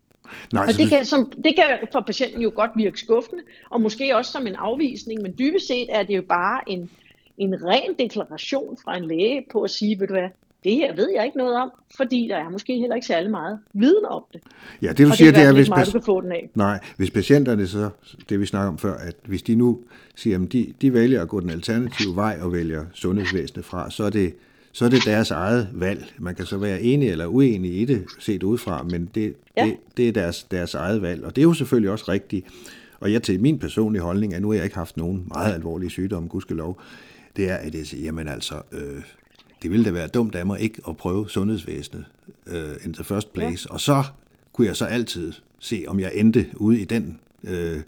Nej, 0.53 0.67
og 0.69 0.75
det 0.75 0.89
kan, 0.89 1.05
som, 1.05 1.33
det 1.45 1.55
kan 1.55 1.65
for 1.93 2.01
patienten 2.01 2.43
jo 2.43 2.53
godt 2.55 2.71
virke 2.77 2.99
skuffende, 2.99 3.43
og 3.71 3.81
måske 3.81 4.17
også 4.17 4.33
som 4.33 4.47
en 4.47 4.55
afvisning, 4.55 5.23
men 5.23 5.35
dybest 5.39 5.67
set 5.67 5.87
er 5.89 6.03
det 6.03 6.17
jo 6.17 6.23
bare 6.29 6.61
en, 6.67 6.91
en 7.39 7.65
ren 7.65 7.95
deklaration 7.99 8.79
fra 8.85 8.97
en 8.97 9.05
læge 9.05 9.45
på 9.53 9.63
at 9.63 9.71
sige, 9.71 10.01
ved 10.01 10.07
du 10.07 10.15
hvad, 10.15 10.29
det 10.65 10.75
her 10.75 10.95
ved 10.95 11.11
jeg 11.15 11.25
ikke 11.25 11.39
noget 11.39 11.57
om, 11.57 11.71
fordi 11.97 12.29
der 12.29 12.37
er 12.37 12.51
måske 12.51 12.79
heller 12.79 12.95
ikke 12.95 13.07
særlig 13.07 13.31
meget 13.31 13.59
viden 13.73 14.05
om 14.05 14.23
det. 14.33 14.41
Ja, 14.83 14.89
det 14.89 14.99
du 14.99 15.11
og 15.11 15.17
siger, 15.17 15.33
det 15.33 15.43
er, 15.43 15.53
hvis, 15.53 15.69
meget, 15.69 15.87
du 15.87 15.93
kan 15.93 16.03
få 16.03 16.21
den 16.21 16.33
af. 16.33 16.51
Nej, 16.55 16.81
hvis 16.97 17.11
patienterne 17.11 17.67
så, 17.67 17.91
det 18.29 18.41
vi 18.41 18.47
snakker 18.47 18.69
om 18.69 18.79
før, 18.79 18.95
at 18.95 19.15
hvis 19.25 19.43
de 19.43 19.55
nu 19.55 19.81
siger, 20.15 20.43
at 20.43 20.53
de, 20.53 20.73
de 20.81 20.93
vælger 20.93 21.23
at 21.23 21.29
gå 21.29 21.41
den 21.41 21.51
alternative 21.51 22.17
vej 22.17 22.39
og 22.41 22.53
vælger 22.53 22.85
sundhedsvæsenet 22.95 23.65
fra, 23.65 23.91
så 23.91 24.05
er 24.05 24.11
det, 24.11 24.35
så 24.77 24.85
er 24.85 24.89
det 24.89 25.05
deres 25.05 25.31
eget 25.31 25.69
valg. 25.73 26.15
Man 26.19 26.35
kan 26.35 26.47
så 26.47 26.57
være 26.57 26.83
enig 26.83 27.09
eller 27.09 27.27
uenig 27.27 27.81
i 27.81 27.85
det, 27.85 28.05
set 28.19 28.43
udefra, 28.43 28.83
men 28.83 29.11
det, 29.15 29.35
ja. 29.57 29.65
det, 29.65 29.77
det 29.97 30.09
er 30.09 30.13
deres, 30.13 30.45
deres 30.45 30.75
eget 30.75 31.03
valg. 31.03 31.25
Og 31.25 31.37
det 31.37 31.43
er 31.43 31.47
jo 31.47 31.53
selvfølgelig 31.55 31.91
også 31.91 32.05
rigtigt. 32.09 32.47
Og 33.01 33.13
jeg 33.13 33.23
til 33.23 33.41
min 33.41 33.59
personlige 33.59 34.03
holdning, 34.03 34.35
at 34.35 34.43
nu 34.43 34.49
har 34.49 34.55
jeg 34.55 34.65
ikke 34.65 34.77
haft 34.77 34.97
nogen 34.97 35.25
meget 35.29 35.55
alvorlige 35.55 35.91
sygdomme, 35.91 36.29
gudskelov, 36.29 36.81
det 37.37 37.51
er, 37.51 37.55
at 37.55 37.75
jeg 37.75 37.87
siger, 37.87 38.05
jamen 38.05 38.29
altså, 38.29 38.63
øh, 38.73 39.03
det 39.63 39.71
ville 39.71 39.85
da 39.85 39.91
være 39.91 40.09
dumt 40.09 40.35
af 40.35 40.47
mig 40.47 40.61
ikke 40.61 40.83
at 40.89 40.97
prøve 40.97 41.31
sundhedsvæsenet 41.31 42.05
øh, 42.47 42.73
in 42.85 42.93
the 42.93 43.05
first 43.05 43.33
place. 43.33 43.67
Ja. 43.71 43.75
Og 43.75 43.81
så 43.81 44.05
kunne 44.53 44.67
jeg 44.67 44.77
så 44.77 44.85
altid 44.85 45.33
se, 45.59 45.85
om 45.89 46.01
jeg 46.01 46.11
endte 46.15 46.47
ude 46.55 46.81
i 46.81 46.85
den 46.85 47.19
øh, 47.45 47.81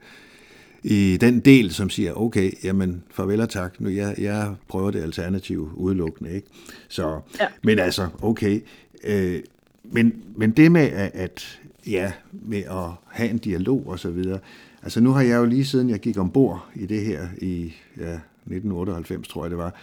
i 0.83 1.17
den 1.21 1.41
del, 1.41 1.73
som 1.73 1.91
siger, 1.91 2.13
okay, 2.13 2.51
jamen 2.65 3.03
farvel 3.11 3.41
og 3.41 3.49
tak, 3.49 3.81
nu 3.81 3.89
jeg, 3.89 4.15
jeg 4.19 4.55
prøver 4.69 4.91
det 4.91 5.03
alternative 5.03 5.71
udelukkende. 5.75 6.31
Ikke? 6.31 6.49
Så, 6.89 7.21
ja. 7.41 7.47
Men 7.63 7.79
altså, 7.79 8.09
okay. 8.23 8.61
Øh, 9.05 9.41
men, 9.85 10.15
men 10.37 10.51
det 10.51 10.73
med 10.73 10.81
at, 10.81 11.11
at, 11.15 11.61
ja, 11.87 12.13
med 12.33 12.63
at 12.63 12.91
have 13.07 13.31
en 13.31 13.39
dialog 13.39 13.87
og 13.87 13.99
så 13.99 14.11
videre, 14.11 14.39
altså 14.83 15.01
nu 15.01 15.11
har 15.11 15.23
jeg 15.23 15.37
jo 15.37 15.45
lige 15.45 15.65
siden 15.65 15.91
jeg 15.91 15.99
gik 15.99 16.19
ombord 16.19 16.69
i 16.75 16.87
det 16.87 17.05
her 17.05 17.29
i 17.43 17.73
ja, 17.97 18.13
1998, 18.13 19.29
tror 19.29 19.45
jeg 19.45 19.51
det 19.51 19.59
var, 19.59 19.75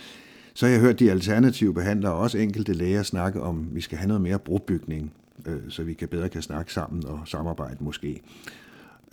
så 0.54 0.66
har 0.66 0.72
jeg 0.72 0.82
hørt 0.82 1.00
de 1.00 1.12
alternative 1.12 1.74
behandlere 1.74 2.14
og 2.14 2.20
også 2.20 2.38
enkelte 2.38 2.74
læger 2.74 3.04
snakke 3.04 3.42
om, 3.42 3.60
at 3.70 3.76
vi 3.76 3.82
skal 3.82 3.98
have 3.98 4.08
noget 4.08 4.22
mere 4.22 4.40
brobygning, 4.40 5.14
øh, 5.46 5.60
så 5.70 5.84
vi 5.84 5.94
kan 5.94 6.08
bedre 6.08 6.30
kan 6.30 6.42
snakke 6.42 6.74
sammen 6.74 7.06
og 7.06 7.20
samarbejde 7.26 7.78
måske. 7.80 8.22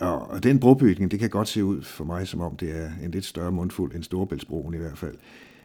Og 0.03 0.43
den 0.43 0.61
brobygning, 0.61 1.11
det 1.11 1.21
kan 1.21 1.31
godt 1.31 1.49
se 1.49 1.65
ud 1.65 1.83
for 1.83 2.05
mig, 2.05 2.29
som 2.29 2.41
om 2.41 2.57
det 2.57 2.77
er 2.77 2.91
en 3.03 3.11
lidt 3.11 3.25
større 3.25 3.53
mundfuld 3.53 3.95
end 3.95 4.05
Storebæltsbroen 4.05 4.75
i 4.75 4.79
hvert 4.79 4.99
fald. 4.99 5.15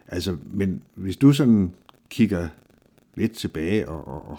Altså, 0.07 0.37
men 0.53 0.81
hvis 0.95 1.17
du 1.17 1.33
sådan 1.33 1.71
kigger 2.09 2.47
lidt 3.15 3.31
tilbage 3.31 3.89
og, 3.89 4.07
og, 4.07 4.29
og 4.29 4.37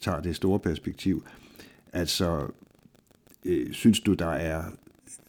tager 0.00 0.20
det 0.20 0.36
store 0.36 0.58
perspektiv, 0.58 1.24
altså, 1.92 2.46
øh, 3.44 3.72
synes 3.72 4.00
du, 4.00 4.14
der 4.14 4.30
er 4.30 4.64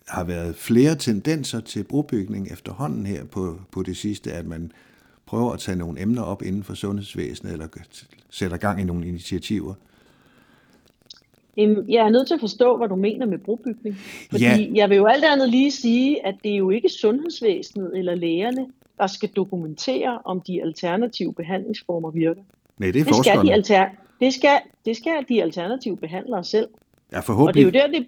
har 0.07 0.23
været 0.23 0.55
flere 0.55 0.95
tendenser 0.95 1.59
til 1.59 1.83
brobygning 1.83 2.51
efterhånden 2.51 3.05
her 3.05 3.23
på, 3.23 3.61
på 3.71 3.83
det 3.83 3.97
sidste, 3.97 4.33
at 4.33 4.45
man 4.45 4.71
prøver 5.25 5.53
at 5.53 5.59
tage 5.59 5.77
nogle 5.77 6.01
emner 6.01 6.21
op 6.21 6.41
inden 6.41 6.63
for 6.63 6.73
sundhedsvæsenet, 6.73 7.53
eller 7.53 7.67
sætter 8.29 8.57
gang 8.57 8.81
i 8.81 8.83
nogle 8.83 9.07
initiativer? 9.07 9.73
Jeg 11.87 12.05
er 12.05 12.09
nødt 12.09 12.27
til 12.27 12.33
at 12.33 12.39
forstå, 12.39 12.77
hvad 12.77 12.87
du 12.87 12.95
mener 12.95 13.25
med 13.25 13.37
brobygning. 13.37 13.95
Fordi 14.31 14.43
ja. 14.43 14.67
jeg 14.75 14.89
vil 14.89 14.95
jo 14.95 15.05
alt 15.05 15.23
andet 15.23 15.49
lige 15.49 15.71
sige, 15.71 16.25
at 16.25 16.35
det 16.43 16.51
er 16.51 16.57
jo 16.57 16.69
ikke 16.69 16.89
sundhedsvæsenet 16.89 17.97
eller 17.97 18.15
lægerne, 18.15 18.67
der 18.97 19.07
skal 19.07 19.29
dokumentere, 19.29 20.19
om 20.25 20.41
de 20.41 20.61
alternative 20.61 21.33
behandlingsformer 21.33 22.11
virker. 22.11 22.41
Nej, 22.77 22.91
det 22.91 23.01
er 23.01 23.05
det 23.05 23.15
skal, 23.15 23.45
de 23.45 23.53
alter, 23.53 23.89
det, 24.19 24.33
skal, 24.33 24.59
det 24.85 24.97
skal 24.97 25.25
de 25.29 25.41
alternative 25.41 25.97
behandlere 25.97 26.43
selv. 26.43 26.67
Ja, 27.11 27.19
forhåbentlig. 27.19 27.65
Og 27.65 27.73
det 27.73 27.79
er 27.79 27.87
jo 27.87 27.93
der, 27.93 27.99
det, 27.99 28.07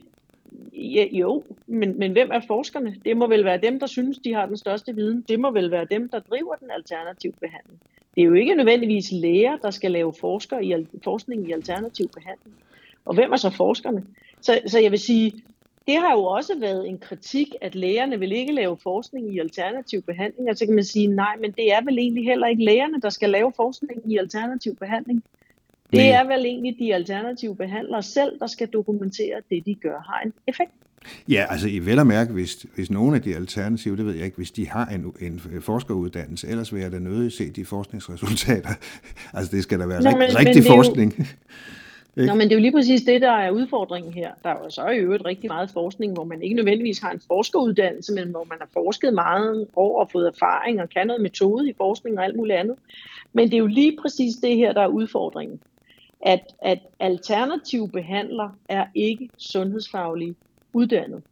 ja, 0.73 1.05
jo, 1.11 1.43
men, 1.67 1.99
men 1.99 2.11
hvem 2.11 2.29
er 2.31 2.39
forskerne? 2.47 2.95
Det 3.05 3.17
må 3.17 3.27
vel 3.27 3.45
være 3.45 3.59
dem, 3.63 3.79
der 3.79 3.87
synes, 3.87 4.17
de 4.17 4.33
har 4.33 4.45
den 4.45 4.57
største 4.57 4.95
viden. 4.95 5.25
Det 5.27 5.39
må 5.39 5.51
vel 5.51 5.71
være 5.71 5.85
dem, 5.91 6.09
der 6.09 6.19
driver 6.19 6.55
den 6.55 6.71
alternative 6.71 7.33
behandling. 7.41 7.79
Det 8.15 8.21
er 8.21 8.25
jo 8.25 8.33
ikke 8.33 8.55
nødvendigvis 8.55 9.11
læger, 9.11 9.57
der 9.57 9.71
skal 9.71 9.91
lave 9.91 10.13
forsker 10.19 10.59
i, 10.59 10.87
forskning 11.03 11.49
i 11.49 11.51
alternativ 11.51 12.09
behandling. 12.09 12.55
Og 13.09 13.15
hvem 13.15 13.31
er 13.31 13.37
så 13.37 13.49
forskerne? 13.49 14.03
Så, 14.41 14.59
så 14.67 14.79
jeg 14.79 14.91
vil 14.91 14.99
sige, 14.99 15.33
det 15.87 15.97
har 15.97 16.11
jo 16.11 16.23
også 16.23 16.53
været 16.59 16.89
en 16.89 16.97
kritik, 16.97 17.47
at 17.61 17.75
lægerne 17.75 18.19
vil 18.19 18.31
ikke 18.31 18.53
lave 18.53 18.77
forskning 18.83 19.35
i 19.35 19.39
alternativ 19.39 20.01
behandling. 20.01 20.49
Og 20.49 20.57
så 20.57 20.65
kan 20.65 20.75
man 20.75 20.83
sige, 20.83 21.07
nej, 21.07 21.35
men 21.41 21.51
det 21.51 21.73
er 21.73 21.81
vel 21.85 21.97
egentlig 21.97 22.25
heller 22.25 22.47
ikke 22.47 22.63
lægerne, 22.65 23.01
der 23.01 23.09
skal 23.09 23.29
lave 23.29 23.51
forskning 23.55 24.11
i 24.11 24.17
alternativ 24.17 24.75
behandling. 24.75 25.23
Det 25.91 26.13
er 26.13 26.23
vel 26.23 26.45
egentlig 26.45 26.75
de 26.79 26.95
alternative 26.95 27.55
behandlere 27.55 28.03
selv, 28.03 28.39
der 28.39 28.47
skal 28.47 28.67
dokumentere, 28.67 29.35
at 29.37 29.43
det, 29.49 29.65
de 29.65 29.75
gør, 29.75 29.99
har 30.11 30.21
en 30.25 30.33
effekt. 30.47 30.71
Ja, 31.29 31.45
altså 31.49 31.67
i 31.67 31.79
vel 31.79 31.99
at 31.99 32.07
mærke, 32.07 32.33
hvis, 32.33 32.65
hvis 32.75 32.91
nogle 32.91 33.15
af 33.15 33.21
de 33.21 33.35
alternative, 33.35 33.97
det 33.97 34.05
ved 34.05 34.15
jeg 34.15 34.25
ikke, 34.25 34.37
hvis 34.37 34.51
de 34.51 34.67
har 34.67 34.85
en, 34.85 35.13
en 35.21 35.41
forskeruddannelse, 35.61 36.47
ellers 36.47 36.73
vil 36.73 36.81
jeg 36.81 36.91
da 36.91 36.99
nødig 36.99 37.31
se 37.31 37.49
de 37.49 37.65
forskningsresultater. 37.65 38.69
altså 39.33 39.55
det 39.55 39.63
skal 39.63 39.79
da 39.79 39.85
være 39.85 40.03
Nå, 40.03 40.11
men, 40.11 40.21
rigtig 40.21 40.63
men 40.63 40.71
forskning. 40.71 41.19
Jo, 41.19 41.23
Nå, 42.15 42.33
men 42.33 42.41
det 42.41 42.51
er 42.51 42.55
jo 42.55 42.61
lige 42.61 42.71
præcis 42.71 43.01
det, 43.01 43.21
der 43.21 43.31
er 43.31 43.51
udfordringen 43.51 44.13
her. 44.13 44.31
Der 44.43 44.49
er 44.49 44.63
jo 44.63 44.69
så 44.69 44.87
i 44.87 44.97
øvrigt 44.97 45.25
rigtig 45.25 45.47
meget 45.47 45.69
forskning, 45.69 46.13
hvor 46.13 46.23
man 46.23 46.41
ikke 46.41 46.55
nødvendigvis 46.55 46.99
har 46.99 47.11
en 47.11 47.21
forskeruddannelse, 47.27 48.13
men 48.13 48.27
hvor 48.27 48.43
man 48.49 48.57
har 48.59 48.69
forsket 48.73 49.13
meget 49.13 49.67
over 49.75 49.99
og 49.99 50.11
fået 50.11 50.27
erfaring 50.27 50.81
og 50.81 50.89
kan 50.89 51.07
noget 51.07 51.21
metode 51.21 51.69
i 51.69 51.73
forskning 51.77 52.17
og 52.17 52.23
alt 52.23 52.35
muligt 52.35 52.57
andet. 52.57 52.75
Men 53.33 53.45
det 53.45 53.53
er 53.53 53.57
jo 53.57 53.67
lige 53.67 53.97
præcis 54.01 54.35
det 54.35 54.55
her, 54.55 54.73
der 54.73 54.81
er 54.81 54.87
udfordringen. 54.87 55.59
At, 56.21 56.41
at 56.61 56.79
alternative 56.99 57.89
behandlere 57.89 58.51
er 58.69 58.85
ikke 58.95 59.29
sundhedsfaglige 59.37 60.35
uddannet. 60.73 61.23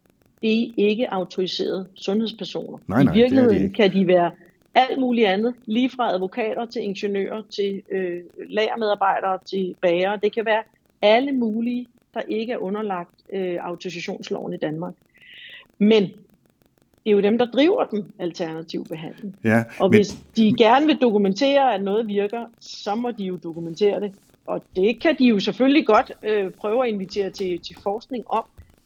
Det 0.42 0.62
er 0.62 0.72
ikke 0.78 1.14
autoriserede 1.14 1.88
sundhedspersoner. 1.96 2.78
Nej, 2.88 3.04
nej, 3.04 3.14
I 3.14 3.18
virkeligheden 3.18 3.70
de 3.70 3.74
kan 3.74 3.94
de 3.94 4.08
være 4.08 4.32
alt 4.78 5.00
muligt 5.00 5.28
andet, 5.28 5.54
lige 5.66 5.90
fra 5.90 6.14
advokater 6.14 6.66
til 6.66 6.84
ingeniører, 6.84 7.42
til 7.50 7.82
øh, 7.92 8.22
lagermedarbejdere, 8.50 9.40
til 9.46 9.76
bager. 9.82 10.16
Det 10.16 10.34
kan 10.34 10.46
være 10.46 10.64
alle 11.02 11.32
mulige, 11.32 11.88
der 12.14 12.22
ikke 12.28 12.54
er 12.54 12.58
underlagt 12.58 13.16
øh, 13.34 13.58
autorisationsloven 13.62 14.54
i 14.54 14.58
Danmark. 14.58 14.94
Men 15.78 16.04
det 16.04 17.12
er 17.12 17.12
jo 17.12 17.22
dem, 17.22 17.38
der 17.38 17.46
driver 17.46 17.84
den 17.84 18.12
alternative 18.20 18.86
behandling. 18.86 19.36
Ja, 19.44 19.64
og 19.80 19.90
men... 19.90 20.00
hvis 20.00 20.18
de 20.38 20.54
gerne 20.58 20.86
vil 20.86 20.98
dokumentere, 21.02 21.74
at 21.74 21.84
noget 21.84 22.08
virker, 22.08 22.46
så 22.60 22.96
må 22.96 23.12
de 23.12 23.24
jo 23.24 23.40
dokumentere 23.44 24.00
det. 24.00 24.12
Og 24.46 24.64
det 24.76 25.02
kan 25.02 25.16
de 25.20 25.26
jo 25.26 25.40
selvfølgelig 25.40 25.86
godt 25.86 26.12
øh, 26.24 26.52
prøve 26.52 26.88
at 26.88 26.94
invitere 26.94 27.30
til, 27.30 27.60
til 27.60 27.76
forskning 27.84 28.32
om, 28.32 28.44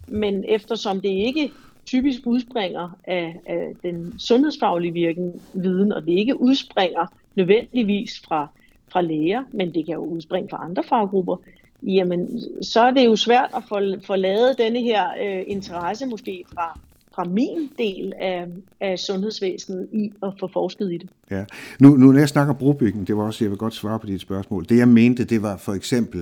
men 0.08 0.46
eftersom 0.48 1.02
det 1.02 1.10
ikke 1.10 1.52
typisk 1.86 2.22
udspringer 2.26 2.98
af, 3.04 3.36
af 3.46 3.72
den 3.84 4.20
sundhedsfaglige 4.20 4.94
virken, 4.94 5.42
viden, 5.54 5.92
og 5.92 6.02
det 6.02 6.12
ikke 6.12 6.42
udspringer 6.42 7.06
nødvendigvis 7.36 8.22
fra, 8.28 8.48
fra 8.92 9.02
læger, 9.02 9.44
men 9.54 9.74
det 9.74 9.86
kan 9.86 9.94
jo 9.94 10.06
udspringe 10.06 10.50
fra 10.50 10.66
andre 10.66 10.84
faggrupper, 10.84 11.36
jamen 11.84 12.42
så 12.62 12.82
er 12.82 12.92
det 12.92 13.06
jo 13.06 13.16
svært 13.16 13.50
at 13.56 13.64
få, 13.70 13.80
få 14.04 14.16
lavet 14.16 14.58
denne 14.58 14.82
her 14.82 15.06
øh, 15.24 15.44
interesse 15.48 16.06
måske 16.06 16.44
fra, 16.54 16.80
fra 17.16 17.24
min 17.24 17.70
del 17.78 18.14
af, 18.20 18.48
af 18.80 19.00
sundhedsvæsenet 19.00 19.88
i 19.92 20.12
at 20.24 20.34
få 20.40 20.48
forsket 20.48 20.92
i 20.92 20.98
det. 20.98 21.10
Ja. 21.32 21.46
Nu, 21.80 21.90
nu 21.90 22.12
når 22.12 22.20
jeg 22.20 22.30
snakker 22.30 22.54
brobygning, 22.54 23.08
det 23.08 23.18
var 23.18 23.24
også, 23.24 23.44
jeg 23.44 23.52
vil 23.52 23.58
godt 23.58 23.74
svare 23.74 24.00
på 24.00 24.08
dit 24.08 24.22
spørgsmål. 24.22 24.66
Det 24.70 24.78
jeg 24.78 24.88
mente, 24.88 25.24
det 25.24 25.42
var 25.42 25.58
for 25.58 25.74
eksempel, 25.74 26.20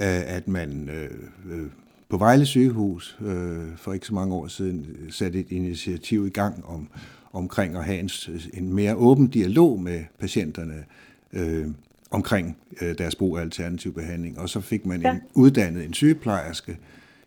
øh, 0.00 0.36
at 0.36 0.48
man 0.48 0.90
øh, 0.90 1.58
øh 1.58 1.66
på 2.14 2.18
Vejle 2.18 2.46
sygehus 2.46 3.18
øh, 3.20 3.76
for 3.76 3.92
ikke 3.92 4.06
så 4.06 4.14
mange 4.14 4.34
år 4.34 4.46
siden 4.46 4.86
satte 5.10 5.40
et 5.40 5.46
initiativ 5.50 6.26
i 6.26 6.30
gang 6.30 6.64
om, 6.66 6.88
omkring 7.32 7.76
at 7.76 7.84
have 7.84 7.98
en, 7.98 8.10
en 8.54 8.72
mere 8.72 8.94
åben 8.94 9.26
dialog 9.26 9.80
med 9.80 10.04
patienterne 10.18 10.84
øh, 11.32 11.66
omkring 12.10 12.56
øh, 12.82 12.98
deres 12.98 13.14
brug 13.14 13.38
af 13.38 13.42
alternativ 13.42 13.94
behandling. 13.94 14.38
Og 14.38 14.48
så 14.48 14.60
fik 14.60 14.86
man 14.86 15.00
ja. 15.00 15.12
en 15.12 15.20
uddannet 15.34 15.84
en 15.84 15.94
sygeplejerske 15.94 16.78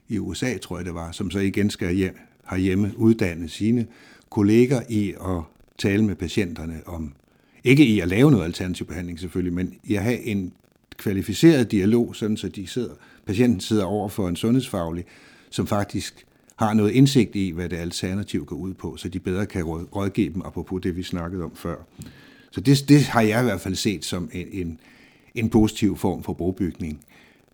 i 0.07 0.19
USA, 0.19 0.57
tror 0.57 0.77
jeg 0.77 0.85
det 0.85 0.93
var, 0.93 1.11
som 1.11 1.31
så 1.31 1.39
igen 1.39 1.69
skal 1.69 1.95
hjem, 1.95 2.17
har 2.43 2.57
hjemme 2.57 2.93
uddanne 2.97 3.49
sine 3.49 3.85
kolleger 4.29 4.81
i 4.89 5.09
at 5.09 5.41
tale 5.77 6.05
med 6.05 6.15
patienterne 6.15 6.81
om, 6.85 7.13
ikke 7.63 7.85
i 7.85 7.99
at 7.99 8.07
lave 8.07 8.31
noget 8.31 8.45
alternativ 8.45 8.87
behandling 8.87 9.19
selvfølgelig, 9.19 9.53
men 9.53 9.73
i 9.83 9.95
at 9.95 10.03
have 10.03 10.23
en 10.23 10.53
kvalificeret 10.97 11.71
dialog, 11.71 12.15
sådan 12.15 12.37
så 12.37 12.47
de 12.47 12.67
sidder, 12.67 12.93
patienten 13.27 13.59
sidder 13.59 13.85
over 13.85 14.09
for 14.09 14.27
en 14.27 14.35
sundhedsfaglig, 14.35 15.05
som 15.49 15.67
faktisk 15.67 16.27
har 16.59 16.73
noget 16.73 16.91
indsigt 16.91 17.35
i, 17.35 17.51
hvad 17.51 17.69
det 17.69 17.77
alternativ 17.77 18.45
går 18.45 18.55
ud 18.55 18.73
på, 18.73 18.97
så 18.97 19.09
de 19.09 19.19
bedre 19.19 19.45
kan 19.45 19.63
rådgive 19.63 20.33
dem, 20.33 20.41
apropos 20.45 20.81
det, 20.81 20.95
vi 20.95 21.03
snakkede 21.03 21.43
om 21.43 21.55
før. 21.55 21.75
Så 22.51 22.61
det, 22.61 22.85
det 22.89 23.03
har 23.03 23.21
jeg 23.21 23.41
i 23.41 23.43
hvert 23.43 23.61
fald 23.61 23.75
set 23.75 24.05
som 24.05 24.29
en, 24.33 24.47
en, 24.51 24.79
en 25.35 25.49
positiv 25.49 25.97
form 25.97 26.23
for 26.23 26.33
brobygning. 26.33 27.05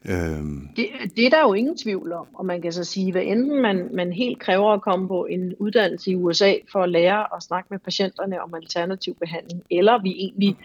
Øhm. 0.10 0.68
Det, 0.76 0.86
det 1.16 1.26
er 1.26 1.30
der 1.30 1.42
jo 1.42 1.54
ingen 1.54 1.78
tvivl 1.78 2.12
om, 2.12 2.28
og 2.34 2.46
man 2.46 2.62
kan 2.62 2.72
så 2.72 2.84
sige, 2.84 3.12
hvad 3.12 3.24
enten 3.26 3.62
man, 3.62 3.90
man 3.94 4.14
helt 4.14 4.40
kræver 4.40 4.74
at 4.74 4.82
komme 4.82 5.08
på 5.08 5.26
en 5.26 5.56
uddannelse 5.60 6.12
i 6.12 6.16
USA 6.16 6.54
for 6.72 6.84
at 6.84 6.90
lære 6.90 7.36
at 7.36 7.44
snakke 7.44 7.68
med 7.72 7.80
patienterne 7.80 8.42
om 8.42 8.54
alternativ 8.54 9.16
behandling, 9.16 9.64
eller 9.72 10.02
vi 10.02 10.12
egentlig 10.12 10.58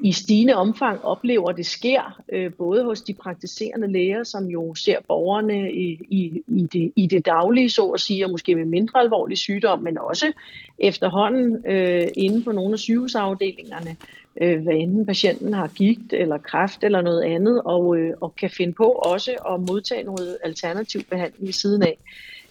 i 0.00 0.12
stigende 0.12 0.54
omfang 0.54 1.04
oplever, 1.04 1.48
at 1.50 1.56
det 1.56 1.66
sker, 1.66 2.20
øh, 2.32 2.52
både 2.54 2.84
hos 2.84 3.00
de 3.00 3.14
praktiserende 3.14 3.92
læger, 3.92 4.24
som 4.24 4.46
jo 4.46 4.74
ser 4.74 4.98
borgerne 5.08 5.72
i, 5.72 6.00
i, 6.10 6.42
i, 6.46 6.68
det, 6.72 6.92
i 6.96 7.06
det 7.06 7.26
daglige, 7.26 7.70
så 7.70 7.86
at 7.86 8.00
sige, 8.00 8.26
og 8.26 8.30
måske 8.30 8.54
med 8.54 8.64
mindre 8.64 9.00
alvorlig 9.00 9.38
sygdom, 9.38 9.82
men 9.82 9.98
også 9.98 10.32
efterhånden 10.78 11.66
øh, 11.66 12.08
inden 12.16 12.44
for 12.44 12.52
nogle 12.52 12.72
af 12.72 12.78
sygehusafdelingerne, 12.78 13.96
øh, 14.40 14.62
hvad 14.62 14.74
enten 14.74 15.06
patienten 15.06 15.52
har 15.52 15.68
gigt 15.68 16.12
eller 16.12 16.38
kræft 16.38 16.84
eller 16.84 17.00
noget 17.00 17.22
andet, 17.22 17.62
og, 17.64 17.98
øh, 17.98 18.14
og 18.20 18.36
kan 18.36 18.50
finde 18.50 18.72
på 18.72 18.84
også 18.84 19.32
at 19.50 19.60
modtage 19.60 20.02
noget 20.02 20.38
alternativ 20.44 21.00
behandling 21.10 21.48
i 21.48 21.52
siden 21.52 21.82
af. 21.82 21.98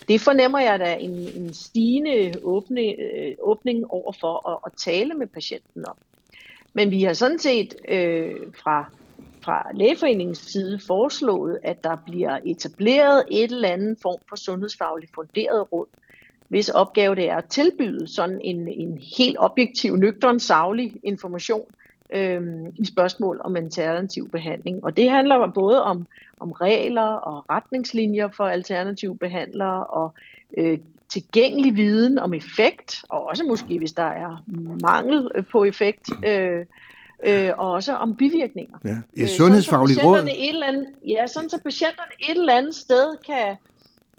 Det 0.07 0.21
fornemmer 0.21 0.59
jeg 0.59 0.79
da 0.79 0.95
en, 0.99 1.11
en 1.11 1.53
stigende 1.53 2.33
åbne, 2.43 2.81
øh, 2.81 3.35
åbning 3.41 3.91
over 3.91 4.11
for 4.19 4.49
at, 4.49 4.57
at 4.65 4.71
tale 4.77 5.13
med 5.13 5.27
patienten 5.27 5.85
om. 5.87 5.95
Men 6.77 6.91
vi 6.91 7.03
har 7.03 7.13
sådan 7.13 7.39
set 7.39 7.75
øh, 7.87 8.35
fra, 8.63 8.91
fra 9.41 9.67
lægeforeningens 9.73 10.37
side 10.37 10.79
foreslået, 10.87 11.59
at 11.63 11.83
der 11.83 11.95
bliver 12.05 12.39
etableret 12.45 13.23
et 13.31 13.51
eller 13.51 13.69
andet 13.69 13.97
form 14.01 14.19
for 14.29 14.35
sundhedsfagligt 14.35 15.11
funderet 15.15 15.71
råd, 15.71 15.85
hvis 16.47 16.69
opgave 16.69 17.15
det 17.15 17.29
er 17.29 17.35
at 17.35 17.45
tilbyde 17.45 18.07
sådan 18.07 18.41
en, 18.43 18.67
en 18.67 18.99
helt 19.17 19.35
objektiv, 19.39 19.95
nøgtern, 19.95 20.39
savlig 20.39 20.93
information 21.03 21.65
øh, 22.13 22.41
i 22.75 22.85
spørgsmål 22.85 23.41
om 23.43 23.55
alternativ 23.55 24.29
behandling. 24.29 24.83
Og 24.83 24.97
det 24.97 25.09
handler 25.09 25.51
både 25.55 25.83
om, 25.83 26.07
om 26.39 26.51
regler 26.51 27.11
og 27.11 27.45
retningslinjer 27.49 28.27
for 28.27 28.43
alternative 28.43 29.17
behandlere 29.17 29.83
og 29.83 30.13
øh, 30.57 30.79
tilgængelig 31.09 31.75
viden 31.75 32.19
om 32.19 32.33
effekt, 32.33 33.03
og 33.09 33.27
også 33.27 33.43
måske 33.43 33.77
hvis 33.77 33.91
der 33.91 34.03
er 34.03 34.43
mangel 34.81 35.29
på 35.51 35.63
effekt, 35.63 36.09
øh, 36.25 36.65
øh, 37.25 37.51
og 37.57 37.71
også 37.71 37.93
om 37.93 38.15
bivirkninger. 38.15 38.77
Ja, 38.85 38.97
et 39.13 39.29
sundhedsfagligt 39.29 40.03
råd. 40.03 40.19
Et 40.19 40.49
eller 40.49 40.67
andet, 40.67 40.87
ja, 41.07 41.27
sådan 41.27 41.49
så 41.49 41.59
patienterne 41.63 42.11
et 42.19 42.37
eller 42.37 42.53
andet 42.53 42.75
sted 42.75 43.17
kan, 43.25 43.55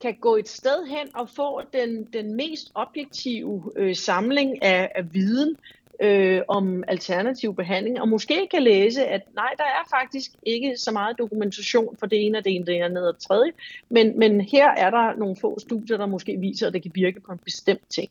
kan 0.03 0.15
gå 0.21 0.37
et 0.37 0.49
sted 0.49 0.87
hen 0.87 1.09
og 1.15 1.29
få 1.37 1.61
den, 1.73 2.05
den 2.13 2.35
mest 2.35 2.71
objektive 2.75 3.73
øh, 3.77 3.97
samling 3.97 4.63
af, 4.63 4.93
af 4.95 5.15
viden 5.15 5.57
øh, 6.03 6.43
om 6.49 6.85
alternativ 6.89 7.55
behandling, 7.55 8.01
og 8.01 8.09
måske 8.09 8.49
kan 8.51 8.63
læse, 8.63 9.07
at 9.07 9.23
nej, 9.35 9.51
der 9.57 9.65
er 9.65 9.89
faktisk 9.99 10.31
ikke 10.43 10.77
så 10.77 10.91
meget 10.91 11.19
dokumentation 11.19 11.97
for 11.97 12.07
det 12.07 12.27
ene 12.27 12.39
og 12.39 12.45
det 12.45 12.55
ene, 12.55 12.67
det 12.67 12.83
andet 12.83 13.09
og 13.09 13.15
det 13.15 13.23
tredje, 13.23 13.53
men, 13.89 14.19
men 14.19 14.41
her 14.41 14.69
er 14.71 14.91
der 14.91 15.17
nogle 15.17 15.37
få 15.41 15.59
studier, 15.59 15.97
der 15.97 16.07
måske 16.07 16.37
viser, 16.41 16.67
at 16.67 16.73
det 16.73 16.83
kan 16.83 16.93
virke 16.95 17.21
på 17.21 17.33
en 17.33 17.41
bestemt 17.45 17.91
ting. 17.91 18.11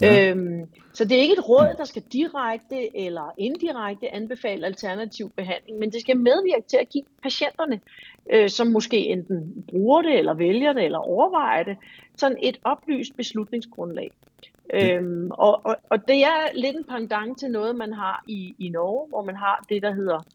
Ja. 0.00 0.30
Øhm, 0.30 0.66
så 0.92 1.04
det 1.04 1.16
er 1.16 1.20
ikke 1.22 1.32
et 1.32 1.48
råd, 1.48 1.74
der 1.78 1.84
skal 1.84 2.02
direkte 2.12 2.96
eller 2.96 3.34
indirekte 3.38 4.14
anbefale 4.14 4.66
alternativ 4.66 5.30
behandling, 5.36 5.78
men 5.78 5.92
det 5.92 6.00
skal 6.00 6.16
medvirke 6.16 6.68
til 6.68 6.76
at 6.76 6.88
give 6.88 7.04
patienterne, 7.22 7.80
øh, 8.32 8.50
som 8.50 8.66
måske 8.66 8.96
enten 8.96 9.64
bruger 9.68 10.02
det, 10.02 10.18
eller 10.18 10.34
vælger 10.34 10.72
det, 10.72 10.84
eller 10.84 10.98
overvejer 10.98 11.62
det, 11.62 11.76
sådan 12.16 12.38
et 12.42 12.58
oplyst 12.64 13.16
beslutningsgrundlag. 13.16 14.10
Øhm, 14.74 15.30
og, 15.30 15.60
og, 15.66 15.76
og 15.90 16.08
det 16.08 16.22
er 16.22 16.54
lidt 16.54 16.76
en 16.76 16.84
pendant 16.84 17.38
til 17.38 17.50
noget, 17.50 17.76
man 17.76 17.92
har 17.92 18.24
i, 18.26 18.54
i 18.58 18.68
Norge, 18.68 19.08
hvor 19.08 19.22
man 19.22 19.36
har 19.36 19.64
det, 19.68 19.82
der 19.82 19.94
hedder 19.94 20.26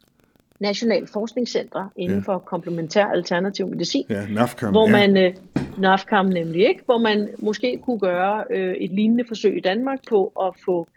National 0.59 1.07
Forskningscenter 1.07 1.89
inden 1.95 2.17
ja. 2.17 2.23
for 2.23 2.39
komplementær 2.39 3.05
alternativ 3.05 3.67
medicin. 3.67 4.05
Ja, 4.09 4.27
NAFCAM. 4.29 4.71
Hvor 4.71 4.87
man, 4.87 5.17
ja. 5.17 5.27
øh, 5.27 5.33
NAFCAM 5.79 6.25
nemlig 6.25 6.67
ikke, 6.67 6.81
hvor 6.85 6.97
man 6.97 7.29
måske 7.39 7.79
kunne 7.85 7.99
gøre 7.99 8.43
øh, 8.49 8.75
et 8.75 8.91
lignende 8.91 9.23
forsøg 9.27 9.57
i 9.57 9.59
Danmark 9.59 9.99
på 10.09 10.33
at 10.41 10.53
få, 10.65 10.87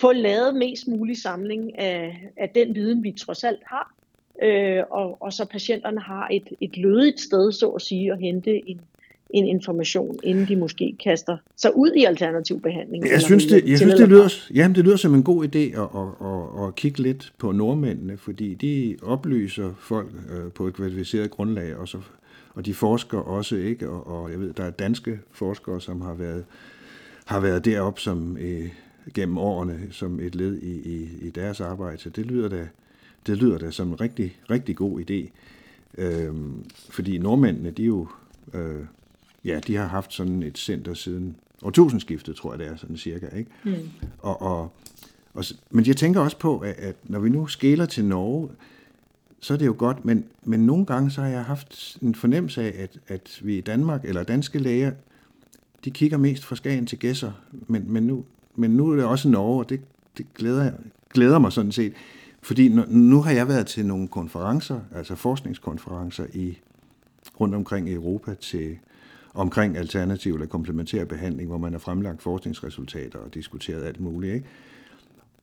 få 0.00 0.12
lavet 0.12 0.54
mest 0.54 0.88
mulig 0.88 1.16
samling 1.22 1.78
af, 1.78 2.28
af 2.36 2.48
den 2.48 2.74
viden, 2.74 3.02
vi 3.02 3.12
trods 3.12 3.44
alt 3.44 3.62
har, 3.66 3.94
øh, 4.42 4.82
og, 4.90 5.16
og 5.20 5.32
så 5.32 5.44
patienterne 5.44 6.00
har 6.00 6.28
et, 6.30 6.48
et 6.60 6.76
lødigt 6.76 7.20
sted, 7.20 7.52
så 7.52 7.68
at 7.68 7.82
sige, 7.82 8.12
at 8.12 8.18
hente 8.18 8.70
en, 8.70 8.80
en 9.30 9.46
information, 9.46 10.18
inden 10.22 10.48
de 10.48 10.56
måske 10.56 10.96
kaster 11.04 11.36
sig 11.56 11.76
ud 11.76 11.90
i 11.96 12.04
alternativ 12.04 12.60
behandling. 12.60 13.10
Jeg 13.10 13.22
synes, 13.22 13.46
det, 13.46 13.68
jeg 13.68 13.78
synes, 13.78 13.94
det, 13.94 14.08
lyder, 14.08 14.28
jamen, 14.54 14.74
det 14.74 14.84
lyder 14.84 14.96
som 14.96 15.14
en 15.14 15.22
god 15.22 15.44
idé 15.44 15.58
at, 15.58 15.88
at, 15.94 16.26
at, 16.26 16.66
at 16.66 16.74
kigge 16.74 17.02
lidt 17.02 17.32
på 17.38 17.52
nordmændene, 17.52 18.16
fordi 18.16 18.54
de 18.54 18.96
oplyser 19.02 19.74
folk 19.78 20.08
øh, 20.32 20.52
på 20.52 20.66
et 20.66 20.74
kvalificeret 20.74 21.30
grundlag, 21.30 21.76
og, 21.76 21.88
så, 21.88 21.98
og 22.54 22.66
de 22.66 22.74
forsker 22.74 23.18
også, 23.18 23.56
ikke? 23.56 23.88
Og, 23.88 24.22
og 24.22 24.30
jeg 24.30 24.40
ved, 24.40 24.52
der 24.52 24.64
er 24.64 24.70
danske 24.70 25.20
forskere, 25.30 25.80
som 25.80 26.00
har 26.00 26.14
været, 26.14 26.44
har 27.24 27.40
været 27.40 27.64
deroppe 27.64 28.00
som, 28.00 28.36
øh, 28.40 28.68
gennem 29.14 29.38
årene 29.38 29.80
som 29.90 30.20
et 30.20 30.34
led 30.34 30.58
i, 30.62 30.96
i, 30.96 31.08
i 31.26 31.30
deres 31.30 31.60
arbejde, 31.60 31.98
så 31.98 32.10
det 32.10 32.26
lyder 32.26 32.48
da, 32.48 32.68
det 33.26 33.36
lyder 33.38 33.58
da 33.58 33.70
som 33.70 33.88
en 33.88 34.00
rigtig, 34.00 34.36
rigtig 34.50 34.76
god 34.76 35.00
idé. 35.00 35.30
Øh, 35.98 36.34
fordi 36.90 37.18
nordmændene, 37.18 37.70
de 37.70 37.82
er 37.82 37.86
jo... 37.86 38.06
Øh, 38.54 38.80
ja, 39.46 39.60
de 39.66 39.76
har 39.76 39.86
haft 39.86 40.12
sådan 40.12 40.42
et 40.42 40.58
center 40.58 40.94
siden 40.94 41.36
årtusindskiftet, 41.62 42.36
tror 42.36 42.52
jeg 42.52 42.58
det 42.58 42.66
er, 42.66 42.76
sådan 42.76 42.96
cirka. 42.96 43.26
Ikke? 43.36 43.50
Mm. 43.64 43.74
Og, 44.18 44.42
og, 44.42 44.72
og, 45.34 45.44
men 45.70 45.86
jeg 45.86 45.96
tænker 45.96 46.20
også 46.20 46.38
på, 46.38 46.58
at, 46.58 46.74
at 46.78 46.96
når 47.04 47.18
vi 47.18 47.28
nu 47.28 47.46
skæler 47.46 47.86
til 47.86 48.04
Norge, 48.04 48.48
så 49.40 49.54
er 49.54 49.58
det 49.58 49.66
jo 49.66 49.74
godt, 49.78 50.04
men, 50.04 50.24
men 50.42 50.66
nogle 50.66 50.86
gange 50.86 51.10
så 51.10 51.20
har 51.20 51.28
jeg 51.28 51.44
haft 51.44 51.98
en 52.02 52.14
fornemmelse 52.14 52.62
af, 52.62 52.82
at, 52.82 52.98
at 53.08 53.40
vi 53.42 53.58
i 53.58 53.60
Danmark, 53.60 54.04
eller 54.04 54.22
danske 54.22 54.58
læger, 54.58 54.92
de 55.84 55.90
kigger 55.90 56.18
mest 56.18 56.44
fra 56.44 56.56
Skagen 56.56 56.86
til 56.86 56.98
Gæsser, 56.98 57.32
men, 57.66 57.92
men, 57.92 58.02
nu, 58.02 58.24
men 58.54 58.70
nu 58.70 58.90
er 58.90 58.96
det 58.96 59.04
også 59.04 59.28
Norge, 59.28 59.58
og 59.58 59.68
det, 59.68 59.80
det 60.18 60.26
glæder, 60.34 60.72
glæder 61.14 61.38
mig 61.38 61.52
sådan 61.52 61.72
set. 61.72 61.92
Fordi 62.42 62.68
nu, 62.68 62.84
nu 62.88 63.22
har 63.22 63.30
jeg 63.30 63.48
været 63.48 63.66
til 63.66 63.86
nogle 63.86 64.08
konferencer, 64.08 64.80
altså 64.94 65.14
forskningskonferencer 65.14 66.26
i 66.34 66.58
rundt 67.40 67.54
omkring 67.54 67.88
i 67.88 67.92
Europa 67.92 68.34
til 68.34 68.78
omkring 69.36 69.76
alternativ 69.76 70.34
eller 70.34 70.46
komplementær 70.46 71.04
behandling, 71.04 71.48
hvor 71.48 71.58
man 71.58 71.72
har 71.72 71.78
fremlagt 71.78 72.22
forskningsresultater 72.22 73.18
og 73.18 73.34
diskuteret 73.34 73.84
alt 73.84 74.00
muligt. 74.00 74.34
Ikke? 74.34 74.46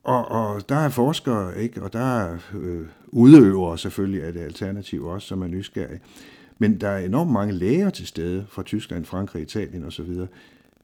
Og, 0.04 0.30
og 0.30 0.68
der 0.68 0.76
er 0.76 0.88
forskere, 0.88 1.62
ikke? 1.62 1.82
og 1.82 1.92
der 1.92 2.18
er 2.20 2.38
øh, 2.54 2.86
udøvere 3.06 3.78
selvfølgelig 3.78 4.22
af 4.22 4.32
det 4.32 4.40
alternativ 4.40 5.04
også, 5.04 5.28
som 5.28 5.42
er 5.42 5.46
nysgerrige. 5.46 6.00
Men 6.58 6.80
der 6.80 6.88
er 6.88 7.04
enormt 7.04 7.32
mange 7.32 7.52
læger 7.52 7.90
til 7.90 8.06
stede 8.06 8.46
fra 8.48 8.62
Tyskland, 8.62 9.04
Frankrig, 9.04 9.42
Italien 9.42 9.84
osv. 9.84 10.10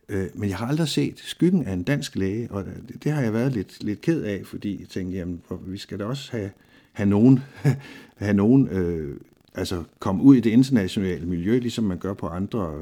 Øh, 0.08 0.26
men 0.34 0.48
jeg 0.48 0.56
har 0.56 0.66
aldrig 0.66 0.88
set 0.88 1.18
skyggen 1.18 1.66
af 1.66 1.72
en 1.72 1.82
dansk 1.82 2.16
læge, 2.16 2.48
og 2.50 2.64
det, 2.64 3.04
det 3.04 3.12
har 3.12 3.22
jeg 3.22 3.32
været 3.32 3.52
lidt, 3.52 3.84
lidt 3.84 4.00
ked 4.00 4.22
af, 4.22 4.42
fordi 4.44 4.80
jeg 4.80 4.88
tænkte, 4.88 5.18
jamen, 5.18 5.42
vi 5.66 5.78
skal 5.78 5.98
da 5.98 6.04
også 6.04 6.32
have, 6.32 6.50
have 6.92 7.08
nogen, 7.08 7.40
have 8.16 8.34
nogen 8.34 8.68
øh, 8.68 9.16
altså 9.54 9.82
komme 9.98 10.22
ud 10.22 10.36
i 10.36 10.40
det 10.40 10.50
internationale 10.50 11.26
miljø, 11.26 11.58
ligesom 11.58 11.84
man 11.84 11.98
gør 11.98 12.14
på 12.14 12.26
andre, 12.26 12.74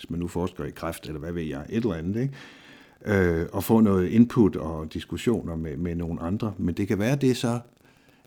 hvis 0.00 0.10
man 0.10 0.20
nu 0.20 0.28
forsker 0.28 0.64
i 0.64 0.70
kræft, 0.70 1.06
eller 1.06 1.20
hvad 1.20 1.32
ved 1.32 1.42
jeg, 1.42 1.66
et 1.68 1.76
eller 1.76 1.94
andet, 1.94 2.20
ikke? 2.20 2.34
Øh, 3.04 3.46
og 3.52 3.64
få 3.64 3.80
noget 3.80 4.08
input 4.08 4.56
og 4.56 4.92
diskussioner 4.94 5.56
med, 5.56 5.76
med 5.76 5.94
nogle 5.94 6.20
andre. 6.20 6.54
Men 6.58 6.74
det 6.74 6.88
kan 6.88 6.98
være, 6.98 7.12
at 7.12 7.20
det 7.20 7.36
så 7.36 7.60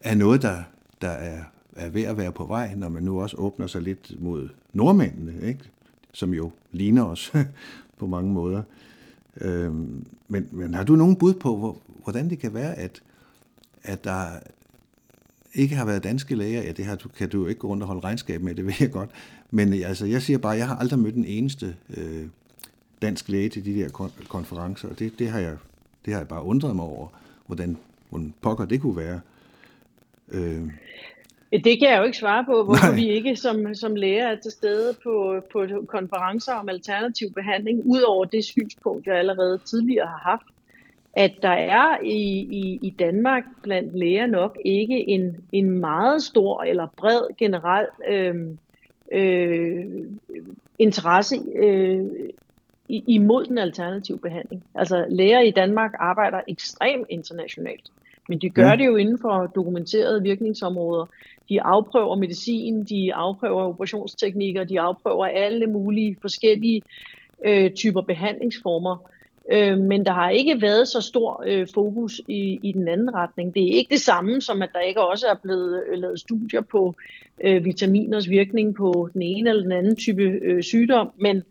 er 0.02 0.16
noget, 0.16 0.42
der, 0.42 0.64
der 1.02 1.10
er, 1.10 1.44
er 1.76 1.90
ved 1.90 2.04
at 2.04 2.18
være 2.18 2.32
på 2.32 2.46
vej, 2.46 2.76
når 2.76 2.90
man 2.90 3.04
nu 3.04 3.22
også 3.22 3.38
åbner 3.38 3.68
sig 3.68 3.82
lidt 3.82 4.22
mod 4.22 4.50
nordmændene, 4.74 5.48
ikke? 5.48 5.70
som 6.12 6.34
jo 6.34 6.52
ligner 6.72 7.04
os 7.04 7.34
på 8.00 8.08
mange 8.08 8.34
måder. 8.34 8.64
Øh, 9.42 9.74
men, 10.28 10.48
men 10.52 10.74
har 10.74 10.84
du 10.84 10.96
nogen 10.96 11.16
bud 11.16 11.34
på, 11.34 11.58
hvor, 11.58 11.78
hvordan 12.04 12.30
det 12.30 12.40
kan 12.40 12.54
være, 12.54 12.76
at, 12.76 13.02
at 13.84 14.04
der 14.04 14.26
ikke 15.56 15.76
har 15.76 15.86
været 15.86 16.04
danske 16.04 16.36
læger, 16.36 16.62
ja, 16.62 16.72
det 16.72 16.86
har, 16.86 16.96
kan 17.18 17.30
du 17.30 17.42
jo 17.42 17.48
ikke 17.48 17.60
gå 17.60 17.68
rundt 17.68 17.84
og 17.84 17.88
holde 17.88 18.02
regnskab 18.02 18.42
med, 18.42 18.56
det 18.56 18.66
ved 18.66 18.74
jeg 18.80 18.92
godt. 18.92 19.10
Men 19.52 19.74
altså, 19.74 20.06
jeg 20.06 20.22
siger 20.22 20.38
bare, 20.40 20.58
jeg 20.58 20.68
har 20.68 20.76
aldrig 20.76 21.00
mødt 21.00 21.16
den 21.16 21.26
eneste 21.26 21.76
øh, 21.98 22.26
dansk 23.02 23.30
læge 23.30 23.50
til 23.50 23.66
de 23.66 23.76
der 23.76 23.88
kon- 23.88 24.28
konferencer, 24.28 24.90
og 24.90 25.00
det, 25.00 25.20
det, 25.20 25.30
har 25.30 25.40
jeg, 25.40 25.58
det 26.06 26.14
har 26.14 26.20
jeg 26.20 26.28
bare 26.28 26.44
undret 26.44 26.76
mig 26.76 26.86
over, 26.86 27.08
hvordan, 27.46 27.78
hvordan 28.10 28.34
pokker 28.42 28.66
det 28.66 28.82
kunne 28.82 28.98
være. 28.98 29.22
Øh. 30.32 30.62
Det 31.52 31.80
kan 31.80 31.90
jeg 31.90 31.98
jo 32.00 32.04
ikke 32.04 32.18
svare 32.18 32.46
på, 32.46 32.64
hvorfor 32.64 32.88
Nej. 32.88 32.96
vi 32.96 33.10
ikke 33.10 33.36
som, 33.36 33.76
som 33.76 33.96
læger 33.96 34.28
er 34.28 34.36
til 34.36 34.52
stede 34.52 34.94
på, 35.04 35.42
på 35.52 35.66
konferencer 35.88 36.54
om 36.54 36.70
alternativ 36.70 37.34
behandling, 37.34 37.82
udover 37.86 38.26
det 38.26 38.44
synspunkt, 38.44 39.08
jeg 39.08 39.16
allerede 39.16 39.60
tidligere 39.66 40.08
har 40.08 40.30
haft 40.32 40.53
at 41.14 41.32
der 41.42 41.50
er 41.50 41.98
i, 42.04 42.40
i, 42.40 42.80
i 42.82 42.90
Danmark 42.90 43.44
blandt 43.64 44.00
læger 44.00 44.28
nok 44.28 44.58
ikke 44.66 45.10
en, 45.10 45.38
en 45.52 45.70
meget 45.70 46.24
stor 46.24 46.64
eller 46.64 46.88
bred 46.98 47.38
generel 47.38 47.88
øh, 48.10 48.36
øh, 49.12 49.86
interesse 50.80 51.36
øh, 51.56 52.06
imod 52.90 53.46
den 53.46 53.58
alternative 53.58 54.20
behandling. 54.20 54.64
Altså 54.76 55.06
læger 55.10 55.40
i 55.40 55.52
Danmark 55.52 55.92
arbejder 56.00 56.42
ekstremt 56.48 57.08
internationalt, 57.10 57.92
men 58.30 58.42
de 58.42 58.50
gør 58.50 58.70
ja. 58.70 58.76
det 58.76 58.86
jo 58.86 58.96
inden 58.96 59.20
for 59.20 59.46
dokumenterede 59.46 60.24
virkningsområder. 60.24 61.06
De 61.50 61.62
afprøver 61.62 62.16
medicin, 62.16 62.84
de 62.84 63.14
afprøver 63.14 63.64
operationsteknikker, 63.64 64.64
de 64.64 64.82
afprøver 64.82 65.26
alle 65.26 65.68
mulige 65.68 66.18
forskellige 66.22 66.82
øh, 67.46 67.72
typer 67.72 68.02
behandlingsformer. 68.02 69.10
Øh, 69.52 69.78
men 69.78 70.06
der 70.06 70.12
har 70.12 70.30
ikke 70.30 70.62
været 70.62 70.88
så 70.88 71.02
stor 71.02 71.44
øh, 71.48 71.68
fokus 71.74 72.22
i, 72.28 72.60
i 72.64 72.72
den 72.72 72.88
anden 72.88 73.14
retning. 73.14 73.54
Det 73.54 73.64
er 73.64 73.78
ikke 73.78 73.94
det 73.94 74.02
samme 74.02 74.42
som, 74.42 74.62
at 74.62 74.70
der 74.74 74.80
ikke 74.80 75.02
også 75.02 75.28
er 75.28 75.36
blevet 75.44 75.84
øh, 75.88 76.00
lavet 76.00 76.20
studier 76.20 76.62
på 76.62 76.96
øh, 77.44 77.66
vitaminers 77.66 78.30
virkning 78.30 78.76
på 78.76 79.10
den 79.14 79.22
ene 79.22 79.50
eller 79.50 79.64
den 79.64 79.72
anden 79.72 79.96
type 79.96 80.22
øh, 80.22 80.64
sygdom, 80.64 81.12
men, 81.18 81.44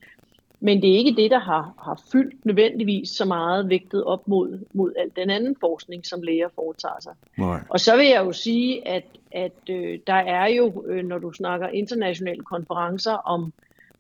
men 0.61 0.83
det 0.83 0.91
er 0.91 0.99
ikke 0.99 1.23
det, 1.23 1.31
der 1.31 1.39
har, 1.39 1.75
har 1.79 2.03
fyldt 2.13 2.47
nødvendigvis 2.47 3.09
så 3.09 3.25
meget 3.25 3.69
vægtet 3.69 4.05
op 4.05 4.29
mod, 4.29 4.59
mod 4.73 4.93
al 4.99 5.11
den 5.17 5.31
anden 5.31 5.57
forskning, 5.61 6.07
som 6.07 6.23
læger 6.23 6.49
foretager 6.55 7.01
sig. 7.01 7.13
Nej. 7.39 7.61
Og 7.69 7.81
så 7.81 7.97
vil 7.97 8.07
jeg 8.07 8.25
jo 8.25 8.33
sige, 8.33 8.89
at, 8.89 9.05
at 9.33 9.71
øh, 9.71 9.99
der 10.07 10.15
er 10.15 10.47
jo, 10.47 10.85
øh, 10.87 11.05
når 11.05 11.19
du 11.19 11.33
snakker 11.33 11.69
internationale 11.69 12.43
konferencer 12.43 13.13
om, 13.13 13.53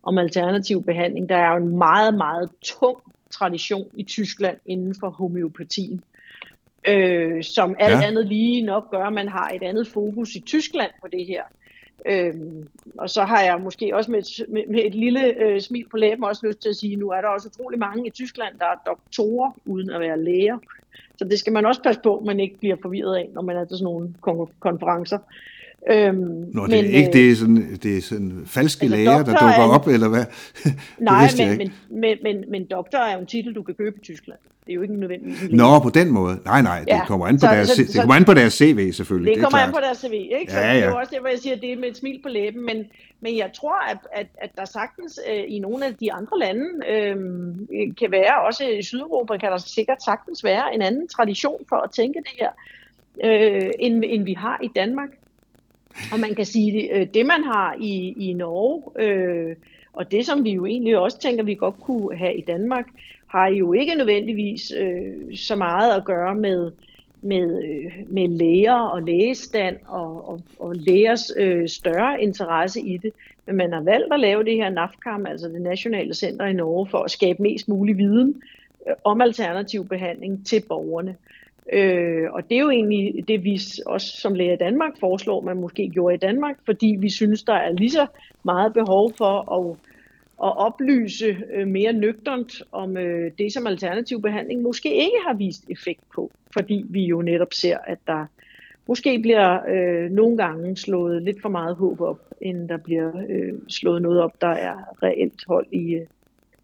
om 0.02 0.18
alternativ 0.18 0.82
behandling, 0.84 1.28
der 1.28 1.36
er 1.36 1.50
jo 1.50 1.56
en 1.56 1.78
meget, 1.78 2.14
meget 2.14 2.50
tung 2.62 2.98
tradition 3.32 3.86
i 3.96 4.02
Tyskland 4.04 4.56
inden 4.66 4.94
for 5.00 5.10
homeopatien. 5.10 6.04
øh, 6.88 7.42
som 7.44 7.76
alt 7.78 8.00
Ja. 8.00 8.06
andet 8.06 8.26
lige 8.26 8.62
nok 8.62 8.90
gør, 8.90 9.04
at 9.04 9.12
man 9.12 9.28
har 9.28 9.48
et 9.48 9.62
andet 9.62 9.86
fokus 9.88 10.34
i 10.34 10.40
Tyskland 10.40 10.90
på 11.02 11.08
det 11.12 11.26
her. 11.26 11.42
Øhm, 12.08 12.68
og 12.98 13.10
så 13.10 13.22
har 13.24 13.42
jeg 13.42 13.60
måske 13.60 13.96
også 13.96 14.10
med 14.10 14.18
et, 14.18 14.46
med, 14.48 14.62
med 14.68 14.84
et 14.84 14.94
lille 14.94 15.34
øh, 15.42 15.60
smil 15.60 15.86
på 15.90 15.96
læben 15.96 16.24
også 16.24 16.46
lyst 16.46 16.58
til 16.62 16.68
at 16.68 16.76
sige, 16.76 16.96
nu 16.96 17.08
er 17.10 17.20
der 17.20 17.28
også 17.28 17.48
utrolig 17.48 17.78
mange 17.78 18.06
i 18.06 18.10
Tyskland, 18.10 18.58
der 18.58 18.64
er 18.66 18.82
doktorer 18.86 19.50
uden 19.64 19.90
at 19.90 20.00
være 20.00 20.24
læger. 20.24 20.58
Så 21.18 21.24
det 21.24 21.38
skal 21.38 21.52
man 21.52 21.66
også 21.66 21.82
passe 21.82 22.00
på, 22.04 22.16
at 22.18 22.24
man 22.24 22.40
ikke 22.40 22.58
bliver 22.58 22.76
forvirret 22.82 23.16
af, 23.16 23.28
når 23.34 23.42
man 23.42 23.56
er 23.56 23.64
til 23.64 23.76
sådan 23.78 23.84
nogle 23.84 24.14
kon- 24.28 24.58
konferencer. 24.60 25.18
Øhm, 25.90 26.16
Nå, 26.54 26.66
det 26.66 26.74
er 26.78 26.82
ikke 26.82 27.06
øh, 27.08 27.12
det 27.12 27.30
er 27.30 27.36
sådan, 27.36 27.78
det 27.82 27.96
er 27.96 28.02
sådan 28.02 28.42
falske 28.46 28.82
altså, 28.84 28.96
læger, 28.96 29.16
der 29.16 29.24
dukker 29.24 29.46
er 29.64 29.68
op, 29.68 29.86
eller 29.88 30.08
hvad? 30.08 30.24
det 30.64 30.74
Nej, 30.98 31.28
men, 31.38 31.58
men, 31.58 31.70
men, 32.00 32.18
men, 32.22 32.44
men 32.50 32.64
doktor 32.64 32.98
er 32.98 33.14
jo 33.14 33.20
en 33.20 33.26
titel, 33.26 33.54
du 33.54 33.62
kan 33.62 33.74
købe 33.74 33.96
i 33.96 34.00
Tyskland. 34.04 34.38
Det 34.66 34.70
er 34.72 34.74
jo 34.74 34.82
ikke 34.82 34.94
nødvendigvis 35.00 35.40
en 35.42 35.46
læge. 35.48 35.56
Nå, 35.56 35.78
på 35.78 35.90
den 35.90 36.10
måde. 36.10 36.38
Nej, 36.44 36.62
nej, 36.62 36.78
det 36.80 36.88
Ja, 36.88 37.04
kommer 37.06 37.26
an 37.26 37.34
på 37.34 37.40
så- 37.40 37.46
deres, 37.46 37.68
så- 37.68 37.82
det 37.82 38.00
kommer 38.00 38.14
an 38.14 38.24
på 38.24 38.34
deres 38.34 38.52
CV 38.52 38.92
selvfølgelig. 38.92 39.34
Det 39.34 39.40
er 39.40 39.44
kommer 39.44 39.58
an 39.58 39.70
klart. 39.70 39.74
på 39.82 39.86
deres 39.86 39.98
CV, 39.98 40.12
ikke? 40.40 40.52
Så 40.52 40.58
Ja, 40.58 40.64
det 40.66 40.70
er 40.70 40.84
ja. 40.84 40.88
jo 40.90 40.96
også 40.96 41.10
derfor, 41.14 41.28
jeg 41.28 41.38
siger, 41.38 41.54
at 41.56 41.60
det 41.62 41.72
er 41.72 41.76
med 41.76 41.88
et 41.88 41.96
smil 41.96 42.20
på 42.22 42.28
læben. 42.28 42.66
Men, 42.66 42.84
men 43.20 43.36
jeg 43.36 43.50
tror, 43.54 43.90
at, 43.90 43.98
at, 44.12 44.26
at 44.38 44.50
der 44.56 44.64
sagtens 44.64 45.20
øh, 45.30 45.44
i 45.48 45.58
nogle 45.58 45.86
af 45.86 45.94
de 45.94 46.12
andre 46.12 46.38
lande 46.38 46.64
øh, 46.90 47.16
kan 47.98 48.10
være, 48.10 48.42
også 48.46 48.64
i 48.64 48.82
Sydeuropa, 48.82 49.36
kan 49.36 49.50
der 49.50 49.58
sikkert 49.58 50.02
sagtens 50.04 50.44
være 50.44 50.74
en 50.74 50.82
anden 50.82 51.08
tradition 51.08 51.64
for 51.68 51.76
at 51.76 51.90
tænke 51.90 52.18
det 52.18 52.34
her, 52.40 52.50
øh, 53.24 53.70
end, 53.78 54.04
end 54.06 54.24
vi 54.24 54.32
har 54.32 54.60
i 54.62 54.68
Danmark. 54.76 55.08
Og 56.12 56.20
man 56.20 56.34
kan 56.34 56.46
sige, 56.46 56.94
øh, 56.96 57.06
det 57.14 57.26
man 57.26 57.44
har 57.44 57.76
i, 57.80 58.14
i 58.16 58.32
Norge, 58.32 58.82
øh, 58.98 59.56
og 59.92 60.10
det 60.12 60.26
som 60.26 60.44
vi 60.44 60.50
jo 60.50 60.66
egentlig 60.66 60.98
også 60.98 61.18
tænker, 61.18 61.44
vi 61.44 61.54
godt 61.54 61.80
kunne 61.80 62.16
have 62.16 62.36
i 62.36 62.40
Danmark, 62.40 62.86
har 63.26 63.48
jo 63.48 63.72
ikke 63.72 63.94
nødvendigvis 63.94 64.72
øh, 64.78 65.36
så 65.36 65.56
meget 65.56 65.96
at 65.96 66.04
gøre 66.04 66.34
med, 66.34 66.70
med, 67.22 67.64
øh, 67.64 67.92
med 68.08 68.28
læger 68.28 68.78
og 68.78 69.02
lægestand 69.02 69.76
og, 69.86 70.28
og, 70.28 70.40
og 70.58 70.74
lægers 70.76 71.32
øh, 71.36 71.68
større 71.68 72.22
interesse 72.22 72.80
i 72.80 72.96
det. 72.96 73.12
Men 73.46 73.56
man 73.56 73.72
har 73.72 73.80
valgt 73.80 74.12
at 74.12 74.20
lave 74.20 74.44
det 74.44 74.56
her 74.56 74.70
NAFKAM, 74.70 75.26
altså 75.26 75.48
det 75.48 75.62
nationale 75.62 76.14
center 76.14 76.46
i 76.46 76.52
Norge, 76.52 76.86
for 76.86 76.98
at 76.98 77.10
skabe 77.10 77.42
mest 77.42 77.68
mulig 77.68 77.98
viden 77.98 78.42
øh, 78.88 78.94
om 79.04 79.20
alternativ 79.20 79.88
behandling 79.88 80.46
til 80.46 80.62
borgerne. 80.68 81.16
Øh, 81.72 82.32
og 82.32 82.48
det 82.50 82.56
er 82.56 82.60
jo 82.60 82.70
egentlig 82.70 83.28
det, 83.28 83.44
vi 83.44 83.60
også 83.86 84.20
som 84.20 84.34
læger 84.34 84.52
i 84.52 84.56
Danmark 84.56 84.92
foreslår, 85.00 85.40
man 85.40 85.56
måske 85.56 85.88
gjorde 85.88 86.14
i 86.14 86.18
Danmark, 86.18 86.56
fordi 86.64 86.96
vi 86.98 87.10
synes, 87.10 87.42
der 87.42 87.54
er 87.54 87.72
lige 87.72 87.90
så 87.90 88.06
meget 88.42 88.72
behov 88.72 89.12
for 89.16 89.52
at, 89.58 89.76
at 90.42 90.56
oplyse 90.58 91.36
øh, 91.54 91.68
mere 91.68 91.92
nøgternt 91.92 92.62
om 92.72 92.96
øh, 92.96 93.32
det, 93.38 93.52
som 93.52 93.66
alternativ 93.66 94.22
behandling 94.22 94.62
måske 94.62 94.94
ikke 94.94 95.18
har 95.26 95.34
vist 95.34 95.64
effekt 95.70 96.00
på, 96.14 96.30
fordi 96.52 96.84
vi 96.88 97.04
jo 97.04 97.22
netop 97.22 97.52
ser, 97.52 97.78
at 97.86 97.98
der 98.06 98.26
måske 98.88 99.18
bliver 99.18 99.58
øh, 99.68 100.10
nogle 100.10 100.36
gange 100.36 100.76
slået 100.76 101.22
lidt 101.22 101.42
for 101.42 101.48
meget 101.48 101.76
håb 101.76 102.00
op, 102.00 102.20
end 102.40 102.68
der 102.68 102.76
bliver 102.76 103.12
øh, 103.28 103.52
slået 103.68 104.02
noget 104.02 104.20
op, 104.20 104.40
der 104.40 104.48
er 104.48 105.02
reelt 105.02 105.44
hold 105.46 105.66
i, 105.72 105.94
øh, 105.94 106.06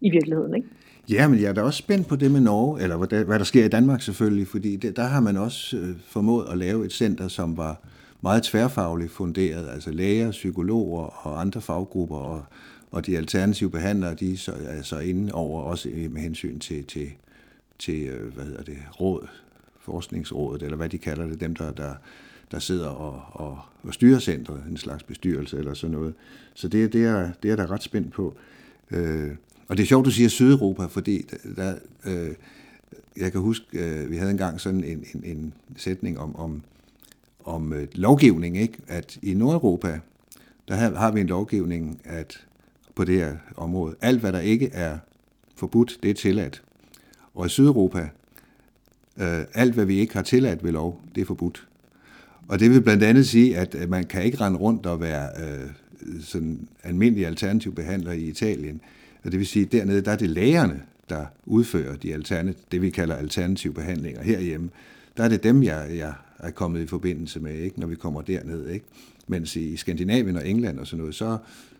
i 0.01 0.09
virkeligheden. 0.09 0.55
Ikke? 0.55 0.67
Ja, 1.09 1.27
men 1.27 1.41
jeg 1.41 1.49
er 1.49 1.53
da 1.53 1.61
også 1.61 1.77
spændt 1.77 2.07
på 2.07 2.15
det 2.15 2.31
med 2.31 2.41
Norge, 2.41 2.81
eller 2.81 2.97
hvad 2.97 3.07
der, 3.07 3.23
hvad 3.23 3.39
der 3.39 3.45
sker 3.45 3.65
i 3.65 3.67
Danmark 3.67 4.01
selvfølgelig, 4.01 4.47
fordi 4.47 4.75
det, 4.75 4.95
der 4.95 5.03
har 5.03 5.19
man 5.19 5.37
også 5.37 5.77
øh, 5.77 5.95
formået 6.07 6.47
at 6.51 6.57
lave 6.57 6.85
et 6.85 6.93
center, 6.93 7.27
som 7.27 7.57
var 7.57 7.81
meget 8.21 8.43
tværfagligt 8.43 9.11
funderet, 9.11 9.69
altså 9.69 9.91
læger, 9.91 10.31
psykologer 10.31 11.27
og 11.27 11.41
andre 11.41 11.61
faggrupper, 11.61 12.15
og, 12.15 12.43
og 12.91 13.05
de 13.05 13.17
alternative 13.17 13.69
behandlere, 13.69 14.13
de 14.13 14.33
er 14.33 14.37
så, 14.37 14.51
altså 14.51 14.99
inde 14.99 15.33
over 15.33 15.63
også 15.63 15.89
øh, 15.89 16.11
med 16.11 16.21
hensyn 16.21 16.59
til, 16.59 16.83
til, 16.83 17.09
til 17.79 18.01
øh, 18.03 18.33
hvad 18.33 18.45
hedder 18.45 18.63
det, 18.63 18.77
råd, 19.01 19.27
forskningsrådet, 19.81 20.63
eller 20.63 20.77
hvad 20.77 20.89
de 20.89 20.97
kalder 20.97 21.25
det, 21.27 21.41
dem 21.41 21.55
der, 21.55 21.71
der, 21.71 21.93
der 22.51 22.59
sidder 22.59 22.87
og, 22.87 23.21
og, 23.31 23.59
og 23.83 23.93
styrer 23.93 24.19
centret, 24.19 24.63
en 24.69 24.77
slags 24.77 25.03
bestyrelse 25.03 25.57
eller 25.57 25.73
sådan 25.73 25.95
noget. 25.95 26.13
Så 26.53 26.67
det, 26.67 26.93
det, 26.93 27.05
er, 27.05 27.29
det 27.43 27.51
er 27.51 27.55
der 27.55 27.71
ret 27.71 27.83
spændt 27.83 28.13
på. 28.13 28.35
Øh, 28.91 29.31
og 29.69 29.77
det 29.77 29.83
er 29.83 29.87
sjovt, 29.87 30.05
du 30.05 30.11
siger 30.11 30.29
Sydeuropa, 30.29 30.85
fordi 30.85 31.25
der, 31.55 31.75
øh, 32.05 32.31
jeg 33.17 33.31
kan 33.31 33.41
huske, 33.41 33.65
øh, 33.73 34.11
vi 34.11 34.17
havde 34.17 34.31
engang 34.31 34.61
sådan 34.61 34.83
en, 34.83 35.05
en, 35.13 35.23
en 35.23 35.53
sætning 35.77 36.19
om, 36.19 36.35
om, 36.35 36.61
om 37.45 37.73
øh, 37.73 37.87
lovgivning, 37.93 38.57
ikke? 38.57 38.77
at 38.87 39.19
i 39.21 39.33
Nordeuropa, 39.33 39.99
der 40.67 40.75
har, 40.75 40.95
har 40.95 41.11
vi 41.11 41.21
en 41.21 41.27
lovgivning, 41.27 42.01
at 42.03 42.45
på 42.95 43.03
det 43.03 43.15
her 43.15 43.35
område, 43.57 43.95
alt 44.01 44.19
hvad 44.19 44.33
der 44.33 44.39
ikke 44.39 44.69
er 44.73 44.97
forbudt, 45.55 45.99
det 46.03 46.09
er 46.09 46.13
tilladt. 46.13 46.63
Og 47.33 47.45
i 47.45 47.49
Sydeuropa, 47.49 48.09
øh, 49.17 49.41
alt 49.53 49.73
hvad 49.73 49.85
vi 49.85 49.99
ikke 49.99 50.13
har 50.13 50.21
tilladt 50.21 50.63
ved 50.63 50.71
lov, 50.71 51.01
det 51.15 51.21
er 51.21 51.25
forbudt. 51.25 51.67
Og 52.47 52.59
det 52.59 52.69
vil 52.69 52.81
blandt 52.81 53.03
andet 53.03 53.27
sige, 53.27 53.57
at 53.57 53.89
man 53.89 54.05
kan 54.05 54.23
ikke 54.23 54.41
rende 54.41 54.59
rundt 54.59 54.85
og 54.85 55.01
være 55.01 55.29
øh, 55.39 55.69
sådan 56.21 56.67
almindelig 56.83 57.27
alternativ 57.27 57.75
behandler 57.75 58.11
i 58.11 58.23
Italien. 58.23 58.81
Og 59.23 59.31
det 59.31 59.39
vil 59.39 59.47
sige, 59.47 59.65
at 59.65 59.71
dernede 59.71 60.01
der 60.01 60.11
er 60.11 60.17
det 60.17 60.29
lægerne, 60.29 60.81
der 61.09 61.25
udfører 61.45 61.95
de 61.95 62.13
alternativ, 62.13 62.63
det 62.71 62.81
vi 62.81 62.89
kalder 62.89 63.15
alternativ 63.15 63.73
behandlinger 63.73 64.23
herhjemme. 64.23 64.69
Der 65.17 65.23
er 65.23 65.29
det 65.29 65.43
dem, 65.43 65.63
jeg, 65.63 65.87
jeg 65.97 66.13
er 66.39 66.51
kommet 66.51 66.81
i 66.81 66.87
forbindelse 66.87 67.39
med, 67.39 67.53
ikke, 67.53 67.79
når 67.79 67.87
vi 67.87 67.95
kommer 67.95 68.21
derned. 68.21 68.69
Ikke? 68.69 68.85
Mens 69.27 69.55
i 69.55 69.77
Skandinavien 69.77 70.35
og 70.35 70.47
England 70.47 70.79
og 70.79 70.87
sådan 70.87 70.99
noget, 70.99 71.15
så, 71.15 71.37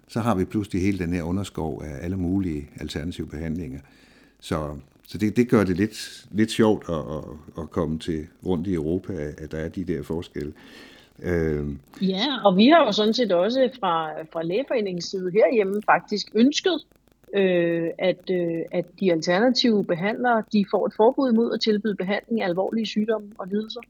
så 0.08 0.20
har 0.20 0.36
vi 0.36 0.46
pludselig 0.46 0.82
hele 0.82 1.00
den 1.00 1.14
her 1.14 1.24
underskov 1.24 1.84
af 1.86 2.06
alle 2.06 2.18
mulige 2.18 2.70
alternative 2.80 3.28
behandlinger. 3.28 3.80
Så, 4.40 4.78
så 5.08 5.18
det, 5.18 5.38
det 5.38 5.50
gør 5.50 5.64
det 5.64 5.78
lidt, 5.78 6.26
lidt 6.32 6.52
sjovt 6.52 6.86
at, 6.90 6.96
at, 6.96 7.24
at 7.64 7.70
komme 7.70 8.00
til 8.00 8.28
rundt 8.46 8.68
i 8.68 8.74
Europa, 8.74 9.14
at 9.38 9.52
der 9.52 9.58
er 9.58 9.70
de 9.70 9.84
der 9.84 10.04
forskelle. 10.04 10.54
Øh, 11.22 11.68
Ja, 12.02 12.26
og 12.46 12.58
vi 12.58 12.68
har 12.68 12.86
jo 12.86 12.92
sådan 12.92 13.14
set 13.14 13.32
også 13.32 13.70
fra, 13.80 14.22
fra 14.34 14.44
lægeforeningens 14.44 15.06
side 15.06 15.32
herhjemme 15.32 15.82
faktisk 15.86 16.28
ønsket, 16.36 16.80
øh, 17.34 17.90
at, 17.98 18.30
øh, 18.32 18.62
at 18.72 18.86
de 19.00 19.12
alternative 19.12 19.84
behandlere 19.84 20.44
de 20.54 20.66
får 20.72 20.86
et 20.86 20.94
forbud 20.98 21.32
mod 21.32 21.54
at 21.54 21.62
tilbyde 21.62 21.96
behandling 21.96 22.42
af 22.42 22.48
alvorlige 22.48 22.86
sygdomme 22.86 23.32
og 23.38 23.48
lidelser. 23.48 23.82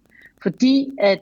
Fordi 0.41 0.91
at 0.99 1.21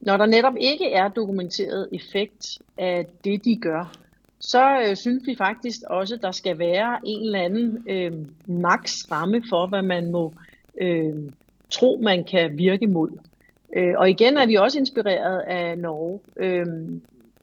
når 0.00 0.16
der 0.16 0.26
netop 0.26 0.54
ikke 0.60 0.92
er 0.92 1.08
dokumenteret 1.08 1.88
effekt 1.92 2.58
af 2.78 3.06
det, 3.24 3.44
de 3.44 3.56
gør, 3.56 3.92
så 4.40 4.80
øh, 4.80 4.96
synes 4.96 5.26
vi 5.26 5.34
faktisk 5.38 5.80
også, 5.86 6.14
at 6.14 6.22
der 6.22 6.32
skal 6.32 6.58
være 6.58 6.98
en 7.04 7.22
eller 7.22 7.40
anden 7.40 7.84
øh, 7.88 8.12
maks 8.46 9.10
ramme 9.10 9.42
for, 9.48 9.66
hvad 9.66 9.82
man 9.82 10.10
må 10.10 10.32
øh, 10.80 11.14
tro, 11.70 12.00
man 12.02 12.24
kan 12.24 12.58
virke 12.58 12.86
mod. 12.86 13.10
Øh, 13.76 13.94
og 13.96 14.10
igen 14.10 14.36
er 14.36 14.46
vi 14.46 14.54
også 14.54 14.78
inspireret 14.78 15.40
af 15.40 15.78
Norge, 15.78 16.20
øh, 16.36 16.66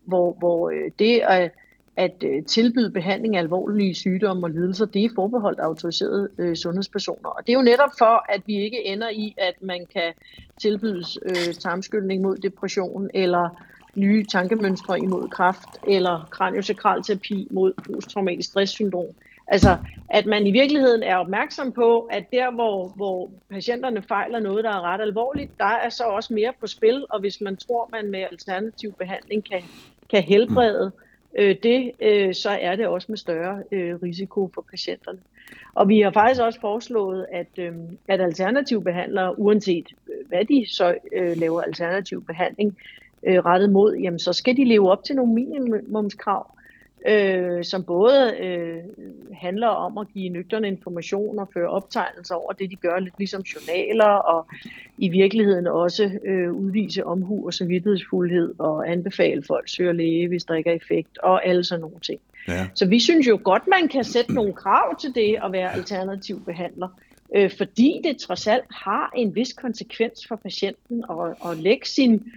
hvor, 0.05 0.33
hvor 0.33 0.69
øh, 0.69 0.91
det 0.99 1.21
at, 1.27 1.51
at 1.99 2.23
øh, 2.23 2.43
tilbyde 2.43 2.91
behandling 2.91 3.35
af 3.35 3.39
alvorlige 3.39 3.95
sygdomme 3.95 4.45
og 4.45 4.49
lidelser, 4.49 4.85
det 4.85 5.05
er 5.05 5.09
forbeholdt 5.15 5.59
autoriserede 5.59 6.29
øh, 6.37 6.55
sundhedspersoner. 6.55 7.29
Og 7.29 7.47
det 7.47 7.53
er 7.53 7.57
jo 7.57 7.63
netop 7.63 7.89
for, 7.97 8.25
at 8.33 8.41
vi 8.45 8.55
ikke 8.55 8.85
ender 8.85 9.09
i, 9.09 9.35
at 9.37 9.53
man 9.61 9.85
kan 9.93 10.13
tilbydes 10.61 11.17
øh, 11.25 11.53
tarmskyldning 11.53 12.21
mod 12.21 12.37
depression, 12.37 13.09
eller 13.13 13.49
nye 13.95 14.25
tankemønstre 14.25 14.99
imod 14.99 15.27
kræft, 15.27 15.69
eller 15.87 16.27
kraniosakralterapi 16.31 17.47
mod 17.51 17.73
posttraumatisk 17.85 18.49
stresssyndrom. 18.49 19.05
Altså, 19.47 19.77
at 20.09 20.25
man 20.25 20.47
i 20.47 20.51
virkeligheden 20.51 21.03
er 21.03 21.15
opmærksom 21.15 21.71
på, 21.71 21.99
at 21.99 22.23
der, 22.31 22.51
hvor, 22.51 22.87
hvor 22.95 23.29
patienterne 23.49 24.01
fejler 24.01 24.39
noget, 24.39 24.63
der 24.63 24.69
er 24.69 24.81
ret 24.81 25.01
alvorligt, 25.01 25.51
der 25.57 25.65
er 25.65 25.89
så 25.89 26.03
også 26.03 26.33
mere 26.33 26.53
på 26.59 26.67
spil, 26.67 27.05
og 27.09 27.19
hvis 27.19 27.41
man 27.41 27.57
tror, 27.57 27.89
man 27.91 28.11
med 28.11 28.25
alternativ 28.31 28.93
behandling 28.93 29.49
kan, 29.49 29.61
kan 30.09 30.23
helbrede 30.23 30.91
mm 30.95 31.08
øh, 31.37 31.55
det, 31.63 31.91
øh, 32.01 32.33
så 32.33 32.49
er 32.49 32.75
det 32.75 32.87
også 32.87 33.05
med 33.09 33.17
større 33.17 33.63
øh, 33.71 33.95
risiko 34.03 34.51
for 34.53 34.65
patienterne. 34.71 35.19
Og 35.73 35.89
vi 35.89 35.99
har 35.99 36.11
faktisk 36.11 36.41
også 36.41 36.59
foreslået, 36.59 37.25
at, 37.31 37.47
øh, 37.57 37.73
at 38.07 38.21
alternative 38.21 38.83
behandlere, 38.83 39.39
uanset 39.39 39.87
øh, 40.07 40.27
hvad 40.27 40.45
de 40.45 40.65
så 40.69 40.95
øh, 41.13 41.37
laver 41.37 41.61
alternativ 41.61 42.25
behandling 42.25 42.77
øh, 43.23 43.37
rettet 43.45 43.69
mod, 43.69 43.95
jamen 43.95 44.19
så 44.19 44.33
skal 44.33 44.57
de 44.57 44.65
leve 44.65 44.91
op 44.91 45.03
til 45.03 45.15
nogle 45.15 45.33
minimumskrav, 45.33 46.51
øh, 47.07 47.63
som 47.63 47.83
både 47.83 48.33
øh, 48.39 48.77
handler 49.33 49.67
om 49.67 49.97
at 49.97 50.07
give 50.13 50.29
nøgterne 50.29 50.67
information 50.67 51.39
og 51.39 51.49
føre 51.53 51.69
optegnelser 51.69 52.35
over 52.35 52.51
det, 52.51 52.71
de 52.71 52.75
gør, 52.75 52.99
lidt 52.99 53.13
ligesom 53.17 53.41
journaler, 53.41 54.05
og 54.05 54.47
i 54.97 55.09
virkeligheden 55.09 55.67
også 55.67 56.11
øh, 56.25 56.53
udvise 56.53 57.05
omhu 57.05 57.45
og 57.45 57.53
samvittighedsfuldhed 57.53 58.53
og 58.59 58.91
anbefale 58.91 59.43
folk 59.47 59.69
søger 59.69 59.91
læge, 59.91 60.27
hvis 60.27 60.43
der 60.43 60.55
ikke 60.55 60.69
er 60.69 60.75
effekt, 60.75 61.17
og 61.17 61.47
alle 61.47 61.63
sådan 61.63 61.81
nogle 61.81 61.99
ting. 61.99 62.19
ja. 62.47 62.67
Så 62.75 62.87
vi 62.87 62.99
synes 62.99 63.27
jo 63.27 63.39
godt, 63.43 63.63
man 63.67 63.87
kan 63.87 64.03
sætte 64.03 64.33
nogle 64.33 64.53
krav 64.53 64.99
til 64.99 65.15
det 65.15 65.37
at 65.45 65.51
være 65.51 65.73
alternativ 65.73 66.45
behandler, 66.45 66.87
øh, 67.35 67.51
fordi 67.57 68.01
det 68.03 68.17
trods 68.17 68.47
alt 68.47 68.65
har 68.71 69.11
en 69.15 69.35
vis 69.35 69.53
konsekvens 69.53 70.27
for 70.27 70.35
patienten 70.35 71.03
at, 71.09 71.51
at 71.51 71.57
lægge 71.57 71.85
sin, 71.85 72.31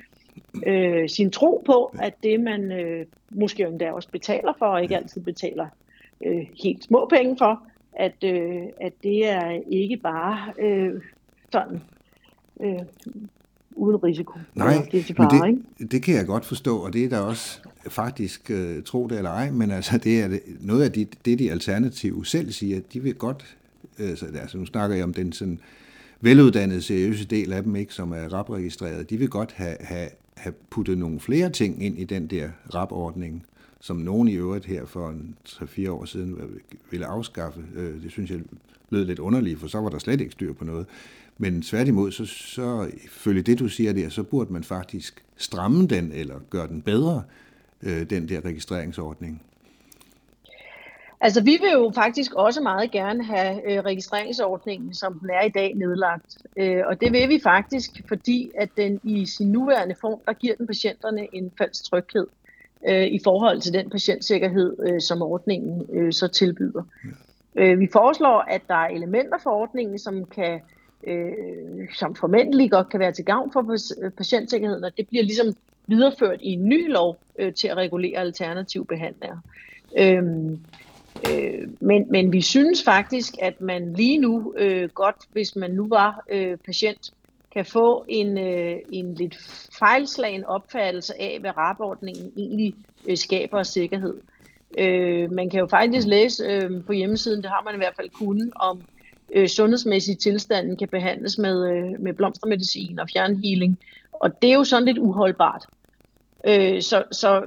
øh, 0.66 1.08
sin 1.08 1.30
tro 1.30 1.62
på, 1.66 1.94
at 1.98 2.14
det 2.22 2.40
man 2.40 2.72
øh, 2.72 3.06
måske 3.30 3.62
endda 3.62 3.92
også 3.92 4.08
betaler 4.08 4.52
for, 4.58 4.66
og 4.66 4.82
ikke 4.82 4.96
altid 4.96 5.20
betaler 5.20 5.66
øh, 6.26 6.46
helt 6.62 6.84
små 6.84 7.06
penge 7.10 7.36
for, 7.38 7.62
at, 7.92 8.24
øh, 8.24 8.62
at 8.80 8.92
det 9.02 9.28
er 9.28 9.60
ikke 9.66 9.96
bare 9.96 10.52
øh, 10.58 11.02
sådan 11.52 11.80
øh, 12.60 12.80
uden 13.74 14.04
risiko. 14.04 14.38
Nej, 14.54 14.88
det 14.92 15.04
til 15.04 15.16
fare, 15.16 15.46
men 15.46 15.66
det, 15.78 15.92
det 15.92 16.02
kan 16.02 16.14
jeg 16.14 16.26
godt 16.26 16.44
forstå, 16.44 16.78
og 16.78 16.92
det 16.92 17.04
er 17.04 17.08
der 17.08 17.18
også 17.18 17.60
faktisk, 17.88 18.50
øh, 18.50 18.82
tro 18.82 19.06
det 19.06 19.18
eller 19.18 19.30
ej, 19.30 19.50
men 19.50 19.70
altså 19.70 19.98
det 19.98 20.20
er 20.20 20.38
noget 20.60 20.84
af 20.84 20.92
det, 20.92 21.24
det 21.24 21.38
de 21.38 21.50
alternative 21.50 22.26
selv 22.26 22.52
siger, 22.52 22.80
de 22.92 23.00
vil 23.00 23.14
godt, 23.14 23.56
øh, 23.98 24.16
så, 24.16 24.26
altså 24.40 24.58
nu 24.58 24.66
snakker 24.66 24.96
jeg 24.96 25.04
om 25.04 25.14
den 25.14 25.32
sådan 25.32 25.58
veluddannede, 26.20 26.82
seriøse 26.82 27.24
del 27.24 27.52
af 27.52 27.62
dem, 27.62 27.76
ikke, 27.76 27.94
som 27.94 28.12
er 28.12 28.32
RAP-registreret, 28.32 29.10
de 29.10 29.16
vil 29.16 29.28
godt 29.28 29.52
have, 29.52 29.76
have, 29.80 30.08
have 30.36 30.54
puttet 30.70 30.98
nogle 30.98 31.20
flere 31.20 31.50
ting 31.50 31.84
ind 31.84 31.98
i 31.98 32.04
den 32.04 32.26
der 32.26 32.50
rapordning, 32.74 33.46
som 33.80 33.96
nogen 33.96 34.28
i 34.28 34.34
øvrigt 34.34 34.66
her 34.66 34.86
for 34.86 35.08
en 35.08 35.36
3-4 35.48 35.90
år 35.90 36.04
siden 36.04 36.60
ville 36.90 37.06
afskaffe. 37.06 37.64
Øh, 37.74 38.02
det 38.02 38.10
synes 38.10 38.30
jeg 38.30 38.40
lød 38.90 39.04
lidt 39.04 39.18
underligt, 39.18 39.60
for 39.60 39.68
så 39.68 39.80
var 39.80 39.88
der 39.88 39.98
slet 39.98 40.20
ikke 40.20 40.32
styr 40.32 40.52
på 40.52 40.64
noget. 40.64 40.86
Men 41.38 41.62
tværtimod, 41.62 42.12
så, 42.12 42.26
så 42.26 42.90
følge 43.08 43.42
det, 43.42 43.58
du 43.58 43.68
siger 43.68 43.92
der, 43.92 44.08
så 44.08 44.22
burde 44.22 44.52
man 44.52 44.64
faktisk 44.64 45.24
stramme 45.36 45.86
den, 45.86 46.12
eller 46.12 46.40
gøre 46.50 46.68
den 46.68 46.82
bedre, 46.82 47.22
øh, 47.82 48.10
den 48.10 48.28
der 48.28 48.44
registreringsordning. 48.44 49.42
Altså, 51.24 51.42
vi 51.42 51.58
vil 51.60 51.70
jo 51.72 51.92
faktisk 51.94 52.34
også 52.34 52.60
meget 52.60 52.90
gerne 52.90 53.24
have 53.24 53.72
øh, 53.72 53.84
registreringsordningen, 53.84 54.94
som 54.94 55.18
den 55.18 55.30
er 55.30 55.42
i 55.42 55.48
dag, 55.48 55.74
nedlagt. 55.74 56.38
Øh, 56.56 56.82
og 56.86 57.00
det 57.00 57.12
vil 57.12 57.28
vi 57.28 57.40
faktisk, 57.42 57.90
fordi 58.08 58.50
at 58.58 58.68
den 58.76 59.00
i 59.04 59.26
sin 59.26 59.52
nuværende 59.52 59.94
form, 60.00 60.20
der 60.26 60.32
giver 60.32 60.54
den 60.54 60.66
patienterne 60.66 61.26
en 61.32 61.52
falsk 61.58 61.84
tryghed 61.84 62.26
øh, 62.88 63.06
i 63.06 63.20
forhold 63.24 63.60
til 63.60 63.72
den 63.72 63.90
patientsikkerhed, 63.90 64.76
øh, 64.88 65.00
som 65.00 65.22
ordningen 65.22 65.86
øh, 65.92 66.12
så 66.12 66.28
tilbyder. 66.28 66.82
Ja. 67.56 67.62
Øh, 67.62 67.80
vi 67.80 67.88
foreslår, 67.92 68.38
at 68.38 68.62
der 68.68 68.74
er 68.74 68.88
elementer 68.88 69.38
for 69.42 69.50
ordningen, 69.50 69.98
som 69.98 70.24
kan 70.24 70.60
øh, 71.06 71.32
som 71.94 72.14
formentlig 72.14 72.70
godt 72.70 72.88
kan 72.88 73.00
være 73.00 73.12
til 73.12 73.24
gavn 73.24 73.52
for 73.52 73.76
patientsikkerheden, 74.16 74.84
og 74.84 74.96
det 74.96 75.08
bliver 75.08 75.24
ligesom 75.24 75.46
videreført 75.86 76.38
i 76.40 76.52
en 76.52 76.68
ny 76.68 76.92
lov 76.92 77.16
øh, 77.38 77.54
til 77.54 77.68
at 77.68 77.76
regulere 77.76 78.18
alternative 78.18 78.84
behandlinger. 78.84 79.38
Øhm, 79.98 80.60
øh, 81.30 81.68
men, 81.80 82.06
men 82.10 82.32
vi 82.32 82.40
synes 82.40 82.84
faktisk, 82.84 83.34
at 83.42 83.60
man 83.60 83.92
lige 83.92 84.18
nu 84.18 84.54
øh, 84.56 84.88
godt, 84.88 85.16
hvis 85.32 85.56
man 85.56 85.70
nu 85.70 85.88
var 85.88 86.24
øh, 86.30 86.56
patient, 86.56 87.12
kan 87.52 87.64
få 87.64 88.04
en, 88.08 88.38
øh, 88.38 88.76
en 88.92 89.14
lidt 89.14 89.36
fejlslagen 89.78 90.44
opfattelse 90.44 91.20
af, 91.20 91.38
hvad 91.40 91.56
rapordningen 91.56 92.32
egentlig 92.36 92.74
øh, 93.08 93.16
skaber 93.16 93.58
af 93.58 93.66
sikkerhed. 93.66 94.14
Øh, 94.78 95.32
man 95.32 95.50
kan 95.50 95.60
jo 95.60 95.66
faktisk 95.66 96.06
læse 96.06 96.44
øh, 96.44 96.84
på 96.84 96.92
hjemmesiden, 96.92 97.42
det 97.42 97.50
har 97.50 97.62
man 97.64 97.74
i 97.74 97.76
hvert 97.76 97.96
fald 97.96 98.08
kunnet, 98.10 98.52
om 98.54 98.82
øh, 99.32 99.48
sundhedsmæssige 99.48 100.16
tilstanden 100.16 100.76
kan 100.76 100.88
behandles 100.88 101.38
med, 101.38 101.70
øh, 101.70 102.00
med 102.00 102.12
blomstermedicin 102.12 102.98
og 102.98 103.08
fjernhealing. 103.12 103.78
Og 104.12 104.42
det 104.42 104.50
er 104.50 104.54
jo 104.54 104.64
sådan 104.64 104.84
lidt 104.84 104.98
uholdbart. 104.98 105.66
Øh, 106.46 106.82
så, 106.82 107.04
så 107.12 107.42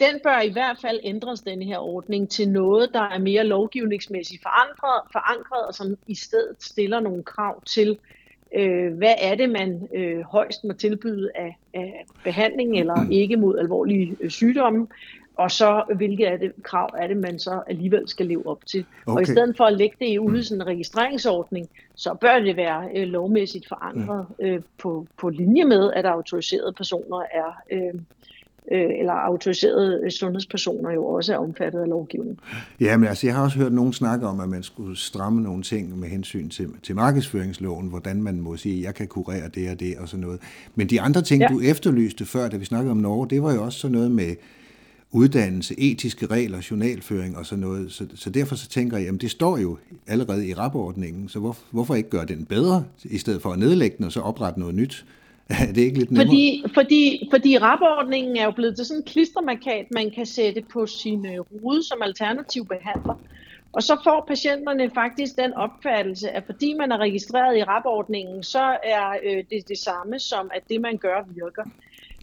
den 0.00 0.20
bør 0.24 0.40
i 0.40 0.52
hvert 0.52 0.78
fald 0.82 1.00
ændres, 1.02 1.40
den 1.40 1.62
her 1.62 1.78
ordning, 1.78 2.30
til 2.30 2.48
noget, 2.48 2.90
der 2.92 3.02
er 3.02 3.18
mere 3.18 3.44
lovgivningsmæssigt 3.44 4.42
forankret, 4.42 5.12
forankret 5.12 5.66
og 5.66 5.74
som 5.74 5.96
i 6.06 6.14
stedet 6.14 6.56
stiller 6.60 7.00
nogle 7.00 7.22
krav 7.22 7.62
til, 7.62 7.98
øh, 8.54 8.94
hvad 8.94 9.14
er 9.18 9.34
det, 9.34 9.50
man 9.50 9.88
øh, 9.94 10.20
højst 10.20 10.64
må 10.64 10.72
tilbyde 10.72 11.30
af, 11.34 11.56
af 11.74 12.04
behandling 12.24 12.78
eller 12.80 13.10
ikke 13.10 13.36
mod 13.36 13.58
alvorlige 13.58 14.16
øh, 14.20 14.30
sygdomme, 14.30 14.86
og 15.36 15.50
så 15.50 15.82
hvilke 15.96 16.24
er 16.24 16.36
det, 16.36 16.52
krav 16.62 16.88
er 16.98 17.06
det, 17.06 17.16
man 17.16 17.38
så 17.38 17.62
alligevel 17.66 18.08
skal 18.08 18.26
leve 18.26 18.46
op 18.46 18.66
til. 18.66 18.86
Okay. 19.06 19.16
Og 19.16 19.22
i 19.22 19.24
stedet 19.24 19.56
for 19.56 19.64
at 19.64 19.76
lægge 19.76 19.96
det 20.00 20.18
ude 20.18 20.38
i 20.38 20.42
sådan 20.42 20.60
en 20.60 20.66
registreringsordning, 20.66 21.68
så 21.94 22.14
bør 22.14 22.38
det 22.38 22.56
være 22.56 22.88
øh, 22.94 23.06
lovmæssigt 23.08 23.68
forankret 23.68 24.26
øh, 24.38 24.60
på, 24.78 25.06
på 25.18 25.28
linje 25.28 25.64
med, 25.64 25.92
at 25.92 26.06
autoriserede 26.06 26.72
personer 26.72 27.22
er, 27.32 27.62
øh, 27.70 27.94
øh, 28.72 28.90
eller 28.98 29.12
autoriserede 29.12 30.10
sundhedspersoner 30.10 30.90
jo 30.90 31.06
også 31.06 31.34
er 31.34 31.38
omfattet 31.38 31.80
af 31.80 31.88
lovgivningen. 31.88 32.38
Ja, 32.80 32.96
men 32.96 33.08
altså, 33.08 33.26
jeg 33.26 33.36
har 33.36 33.44
også 33.44 33.58
hørt 33.58 33.72
nogen 33.72 33.92
snakke 33.92 34.26
om, 34.26 34.40
at 34.40 34.48
man 34.48 34.62
skulle 34.62 34.96
stramme 34.96 35.42
nogle 35.42 35.62
ting 35.62 35.98
med 35.98 36.08
hensyn 36.08 36.48
til, 36.48 36.68
til 36.82 36.94
markedsføringsloven, 36.94 37.88
hvordan 37.88 38.22
man 38.22 38.40
må 38.40 38.56
sige, 38.56 38.78
at 38.78 38.84
jeg 38.84 38.94
kan 38.94 39.06
kurere 39.06 39.48
det 39.54 39.70
og 39.70 39.80
det 39.80 39.98
og 39.98 40.08
sådan 40.08 40.24
noget. 40.24 40.40
Men 40.74 40.86
de 40.86 41.00
andre 41.00 41.22
ting, 41.22 41.42
ja. 41.42 41.48
du 41.48 41.60
efterlyste 41.60 42.24
før, 42.24 42.48
da 42.48 42.56
vi 42.56 42.64
snakkede 42.64 42.90
om 42.90 42.96
Norge, 42.96 43.30
det 43.30 43.42
var 43.42 43.54
jo 43.54 43.64
også 43.64 43.78
sådan 43.78 43.92
noget 43.92 44.10
med 44.10 44.34
uddannelse, 45.14 45.74
etiske 45.80 46.26
regler, 46.26 46.66
journalføring 46.70 47.36
og 47.36 47.46
sådan 47.46 47.60
noget. 47.60 47.92
Så, 47.92 48.06
så 48.14 48.30
derfor 48.30 48.54
så 48.56 48.68
tænker 48.68 48.98
jeg, 48.98 49.08
at 49.08 49.20
det 49.20 49.30
står 49.30 49.58
jo 49.58 49.78
allerede 50.06 50.48
i 50.48 50.54
rapordningen, 50.54 51.28
så 51.28 51.38
hvor, 51.38 51.56
hvorfor 51.70 51.94
ikke 51.94 52.10
gøre 52.10 52.24
den 52.26 52.44
bedre, 52.44 52.84
i 53.04 53.18
stedet 53.18 53.42
for 53.42 53.50
at 53.50 53.58
nedlægge 53.58 53.96
den 53.96 54.04
og 54.04 54.12
så 54.12 54.20
oprette 54.20 54.60
noget 54.60 54.74
nyt? 54.74 55.06
Er 55.68 55.72
det 55.72 55.82
ikke 55.82 55.98
lidt 55.98 56.10
nemmere? 56.10 56.26
Fordi, 56.26 56.64
fordi, 56.74 57.28
fordi 57.30 57.58
rapordningen 57.58 58.36
er 58.36 58.44
jo 58.44 58.50
blevet 58.50 58.76
til 58.76 58.86
sådan 58.86 59.00
en 59.00 59.06
klistermarkat, 59.06 59.86
man 59.90 60.10
kan 60.10 60.26
sætte 60.26 60.62
på 60.72 60.86
sin 60.86 61.26
øh, 61.26 61.40
rude 61.40 61.82
som 61.82 62.02
alternativ 62.02 62.66
behandler. 62.66 63.14
Og 63.72 63.82
så 63.82 64.00
får 64.04 64.24
patienterne 64.28 64.90
faktisk 64.94 65.36
den 65.36 65.52
opfattelse, 65.52 66.30
at 66.30 66.42
fordi 66.46 66.74
man 66.74 66.92
er 66.92 66.98
registreret 66.98 67.58
i 67.58 67.64
rapordningen, 67.64 68.42
så 68.42 68.78
er 68.82 69.16
øh, 69.24 69.44
det 69.50 69.68
det 69.68 69.78
samme 69.78 70.18
som, 70.18 70.50
at 70.54 70.62
det 70.68 70.80
man 70.80 70.96
gør 70.96 71.24
virker. 71.34 71.64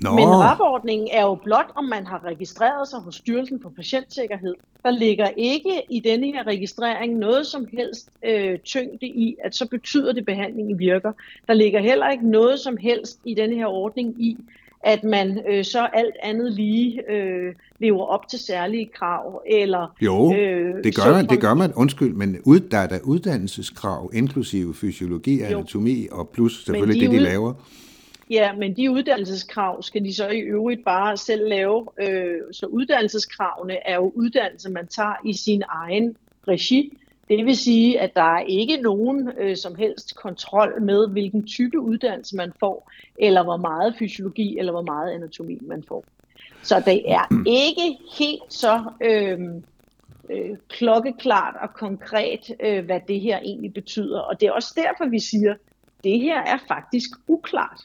Nå. 0.01 0.15
Men 0.15 0.25
rapordningen 0.25 1.09
er 1.11 1.21
jo 1.21 1.35
blot, 1.35 1.71
om 1.75 1.83
man 1.83 2.07
har 2.07 2.25
registreret 2.25 2.87
sig 2.87 2.99
hos 2.99 3.15
Styrelsen 3.15 3.61
for 3.61 3.69
Patientsikkerhed. 3.69 4.53
Der 4.83 4.91
ligger 4.91 5.27
ikke 5.37 5.81
i 5.89 5.99
denne 5.99 6.27
her 6.27 6.47
registrering 6.47 7.17
noget 7.17 7.47
som 7.47 7.67
helst 7.73 8.09
øh, 8.25 8.59
tyngde 8.59 9.07
i, 9.07 9.35
at 9.43 9.55
så 9.55 9.67
betyder 9.67 10.11
det, 10.11 10.19
at 10.19 10.25
behandlingen 10.25 10.79
virker. 10.79 11.11
Der 11.47 11.53
ligger 11.53 11.79
heller 11.79 12.09
ikke 12.09 12.29
noget 12.29 12.59
som 12.59 12.77
helst 12.77 13.19
i 13.25 13.33
denne 13.33 13.55
her 13.55 13.65
ordning 13.65 14.23
i, 14.23 14.37
at 14.83 15.03
man 15.03 15.41
øh, 15.49 15.65
så 15.65 15.87
alt 15.93 16.15
andet 16.23 16.53
lige 16.53 17.11
øh, 17.11 17.53
lever 17.79 18.05
op 18.05 18.27
til 18.27 18.39
særlige 18.39 18.89
krav. 18.95 19.41
Eller, 19.47 19.95
jo, 20.01 20.33
øh, 20.35 20.83
det, 20.83 20.95
gør 20.95 21.11
man, 21.11 21.27
det 21.27 21.41
gør 21.41 21.53
man, 21.53 21.73
undskyld, 21.75 22.13
men 22.13 22.37
ud, 22.45 22.59
der 22.59 22.77
er 22.77 22.87
der 22.87 22.99
uddannelseskrav, 23.03 24.11
inklusive 24.13 24.73
fysiologi, 24.73 25.41
anatomi 25.41 26.07
jo. 26.11 26.17
og 26.17 26.29
plus 26.29 26.65
selvfølgelig 26.65 27.01
de 27.01 27.05
det, 27.05 27.11
de 27.11 27.17
ud, 27.17 27.23
laver. 27.23 27.53
Ja, 28.31 28.53
men 28.53 28.75
de 28.77 28.91
uddannelseskrav 28.91 29.83
skal 29.83 30.03
de 30.03 30.13
så 30.13 30.27
i 30.27 30.39
øvrigt 30.39 30.85
bare 30.85 31.17
selv 31.17 31.49
lave. 31.49 31.87
Øh, 31.99 32.41
så 32.51 32.65
uddannelseskravene 32.65 33.87
er 33.87 33.95
jo 33.95 34.11
uddannelse, 34.15 34.69
man 34.69 34.87
tager 34.87 35.15
i 35.25 35.33
sin 35.33 35.63
egen 35.69 36.17
regi. 36.47 36.97
Det 37.29 37.45
vil 37.45 37.57
sige, 37.57 37.99
at 37.99 38.15
der 38.15 38.35
er 38.35 38.39
ikke 38.39 38.77
nogen 38.77 39.31
øh, 39.37 39.57
som 39.57 39.75
helst 39.75 40.15
kontrol 40.15 40.81
med, 40.81 41.09
hvilken 41.09 41.47
type 41.47 41.79
uddannelse 41.79 42.35
man 42.35 42.51
får, 42.59 42.91
eller 43.17 43.43
hvor 43.43 43.57
meget 43.57 43.95
fysiologi 43.99 44.57
eller 44.57 44.71
hvor 44.71 44.81
meget 44.81 45.11
anatomi 45.11 45.57
man 45.61 45.83
får. 45.87 46.05
Så 46.63 46.83
det 46.85 47.11
er 47.11 47.43
ikke 47.45 47.97
helt 48.17 48.53
så 48.53 48.83
øh, 49.01 49.39
øh, 50.29 50.57
klokkeklart 50.69 51.55
og 51.61 51.73
konkret, 51.73 52.55
øh, 52.59 52.85
hvad 52.85 52.99
det 53.07 53.19
her 53.19 53.39
egentlig 53.39 53.73
betyder. 53.73 54.19
Og 54.19 54.41
det 54.41 54.47
er 54.47 54.51
også 54.51 54.73
derfor, 54.75 55.09
vi 55.09 55.19
siger, 55.19 55.51
at 55.51 55.59
det 56.03 56.19
her 56.19 56.41
er 56.41 56.57
faktisk 56.67 57.09
uklart 57.27 57.81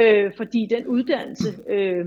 øh, 0.00 0.32
fordi 0.36 0.68
den 0.70 0.86
uddannelse, 0.86 1.54
øh, 1.70 2.06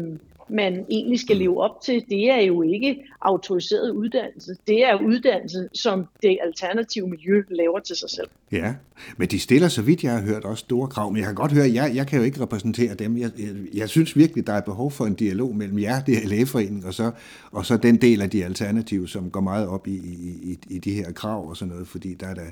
man 0.49 0.85
egentlig 0.89 1.19
skal 1.19 1.37
leve 1.37 1.61
op 1.61 1.81
til, 1.81 2.03
det 2.09 2.31
er 2.31 2.41
jo 2.41 2.61
ikke 2.61 3.03
autoriseret 3.21 3.91
uddannelse. 3.91 4.55
Det 4.67 4.85
er 4.85 4.95
uddannelse, 4.95 5.69
som 5.73 6.05
det 6.21 6.37
alternative 6.43 7.09
miljø 7.09 7.43
laver 7.49 7.79
til 7.79 7.95
sig 7.95 8.09
selv. 8.09 8.27
Ja, 8.51 8.73
men 9.17 9.27
de 9.27 9.39
stiller, 9.39 9.67
så 9.67 9.81
vidt 9.81 10.03
jeg 10.03 10.11
har 10.11 10.21
hørt, 10.21 10.45
også 10.45 10.61
store 10.61 10.87
krav. 10.87 11.11
Men 11.11 11.17
jeg 11.17 11.25
kan 11.25 11.35
godt 11.35 11.51
høre, 11.51 11.65
at 11.65 11.73
jeg, 11.73 11.91
jeg 11.95 12.07
kan 12.07 12.19
jo 12.19 12.25
ikke 12.25 12.41
repræsentere 12.41 12.93
dem. 12.93 13.17
Jeg, 13.17 13.31
jeg, 13.39 13.49
jeg 13.73 13.89
synes 13.89 14.17
virkelig, 14.17 14.47
der 14.47 14.53
er 14.53 14.61
behov 14.61 14.91
for 14.91 15.05
en 15.05 15.13
dialog 15.13 15.55
mellem 15.55 15.79
jer, 15.79 16.01
det 16.01 16.17
er 16.23 16.27
lægeforening, 16.27 16.85
og 16.85 16.93
så, 16.93 17.11
og 17.51 17.65
så 17.65 17.77
den 17.77 17.95
del 17.95 18.21
af 18.21 18.29
de 18.29 18.45
alternative, 18.45 19.07
som 19.07 19.31
går 19.31 19.41
meget 19.41 19.67
op 19.67 19.87
i, 19.87 19.95
i, 20.43 20.57
i 20.69 20.79
de 20.79 20.93
her 20.93 21.11
krav 21.11 21.49
og 21.49 21.57
sådan 21.57 21.71
noget, 21.71 21.87
fordi 21.87 22.13
der 22.13 22.27
er 22.27 22.33
der 22.33 22.45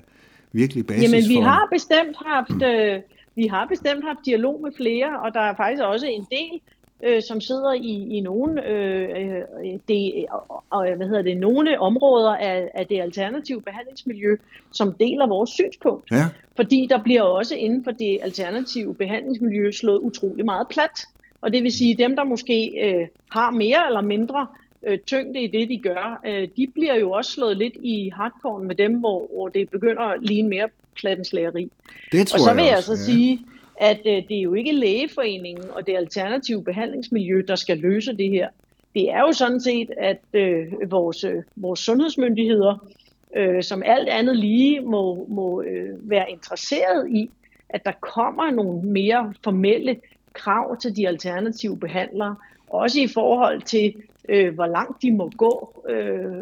virkelig 0.52 0.88
basis 0.88 1.04
Jamen, 1.04 1.30
vi 1.30 1.36
for... 1.36 1.42
har 1.42 1.68
bestemt 1.72 2.18
haft... 2.26 2.52
Mm. 2.52 2.62
Øh, 2.62 3.02
vi 3.38 3.48
har 3.48 3.66
bestemt 3.66 4.04
haft 4.04 4.26
dialog 4.26 4.62
med 4.62 4.72
flere, 4.78 5.20
og 5.24 5.34
der 5.34 5.40
er 5.40 5.56
faktisk 5.56 5.84
også 5.84 6.08
en 6.08 6.28
del, 6.32 6.62
øh, 7.04 7.22
som 7.22 7.42
sidder 7.42 7.74
i, 7.74 8.18
i 8.18 8.20
nogle, 8.20 8.68
øh, 8.68 9.10
øh 9.10 9.80
det, 9.88 10.26
og, 10.70 10.96
hvad 10.96 11.08
hedder 11.08 11.22
det, 11.22 11.38
nogle 11.38 11.80
områder 11.80 12.36
af, 12.36 12.70
af 12.74 12.88
det 12.88 13.02
alternative 13.02 13.62
behandlingsmiljø, 13.62 14.36
som 14.72 14.94
deler 14.94 15.28
vores 15.28 15.50
synspunkt. 15.50 16.12
Ja. 16.12 16.26
Fordi 16.56 16.88
der 16.90 17.04
bliver 17.04 17.22
også 17.22 17.56
inden 17.56 17.84
for 17.84 17.92
det 17.92 18.20
alternative 18.22 18.96
behandlingsmiljø 18.96 19.72
slået 19.72 20.00
utrolig 20.00 20.46
meget 20.46 20.68
plat. 20.68 21.06
Og 21.42 21.54
det 21.54 21.64
vil 21.64 21.72
sige, 21.72 21.92
at 21.92 22.00
dem, 22.00 22.16
der 22.16 22.24
måske 22.24 22.72
øh, 22.84 23.08
har 23.32 23.52
mere 23.52 23.88
eller 23.88 24.02
mindre 24.02 24.48
øh, 24.84 25.00
tyngde 25.00 25.42
i 25.42 25.48
det, 25.48 25.70
de 25.70 25.78
gør, 25.78 26.22
øh, 26.26 26.48
de 26.58 26.68
bliver 26.74 26.96
jo 26.96 27.12
også 27.12 27.32
slået 27.32 27.58
lidt 27.58 27.74
i 27.82 28.10
hardcore 28.10 28.64
med 28.64 28.76
dem, 28.76 29.00
hvor, 29.00 29.28
hvor 29.34 29.48
det 29.48 29.70
begynder 29.70 30.02
at 30.02 30.22
ligne 30.22 30.50
mere 30.50 30.70
plattenslageri. 31.00 31.72
Det 32.12 32.28
tror 32.28 32.38
og 32.38 32.44
så 32.44 32.54
vil 32.54 32.64
jeg, 32.64 32.72
jeg, 32.72 32.84
så 32.84 32.92
ja. 32.92 32.98
sige, 32.98 33.40
at 33.78 34.00
øh, 34.06 34.24
det 34.30 34.38
er 34.38 34.42
jo 34.42 34.54
ikke 34.54 34.72
lægeforeningen 34.72 35.66
og 35.72 35.88
det 35.88 35.96
alternative 35.96 36.64
behandlingsmiljø, 36.64 37.42
der 37.48 37.56
skal 37.56 37.78
løse 37.78 38.18
det 38.18 38.30
her. 38.30 38.50
Det 38.96 39.12
er 39.12 39.20
jo 39.20 39.32
sådan 39.32 39.62
set, 39.62 39.90
at 39.98 40.22
øh, 40.34 40.92
vores, 40.92 41.24
øh, 41.24 41.44
vores 41.56 41.80
sundhedsmyndigheder, 41.80 42.88
øh, 43.36 43.64
som 43.64 43.84
alt 43.86 44.10
andet 44.10 44.38
lige 44.38 44.82
må, 44.82 45.26
må 45.30 45.62
øh, 45.62 46.10
være 46.10 46.32
interesseret 46.32 47.10
i, 47.10 47.30
at 47.70 47.86
der 47.86 47.92
kommer 48.02 48.52
nogle 48.52 48.82
mere 48.82 49.34
formelle 49.44 49.96
krav 50.34 50.78
til 50.78 50.96
de 50.96 51.08
alternative 51.08 51.78
behandlere, 51.78 52.36
også 52.70 53.00
i 53.00 53.08
forhold 53.08 53.62
til, 53.62 53.94
øh, 54.30 54.54
hvor 54.54 54.66
langt 54.66 55.02
de 55.02 55.12
må 55.12 55.32
gå 55.38 55.84
øh, 55.90 56.38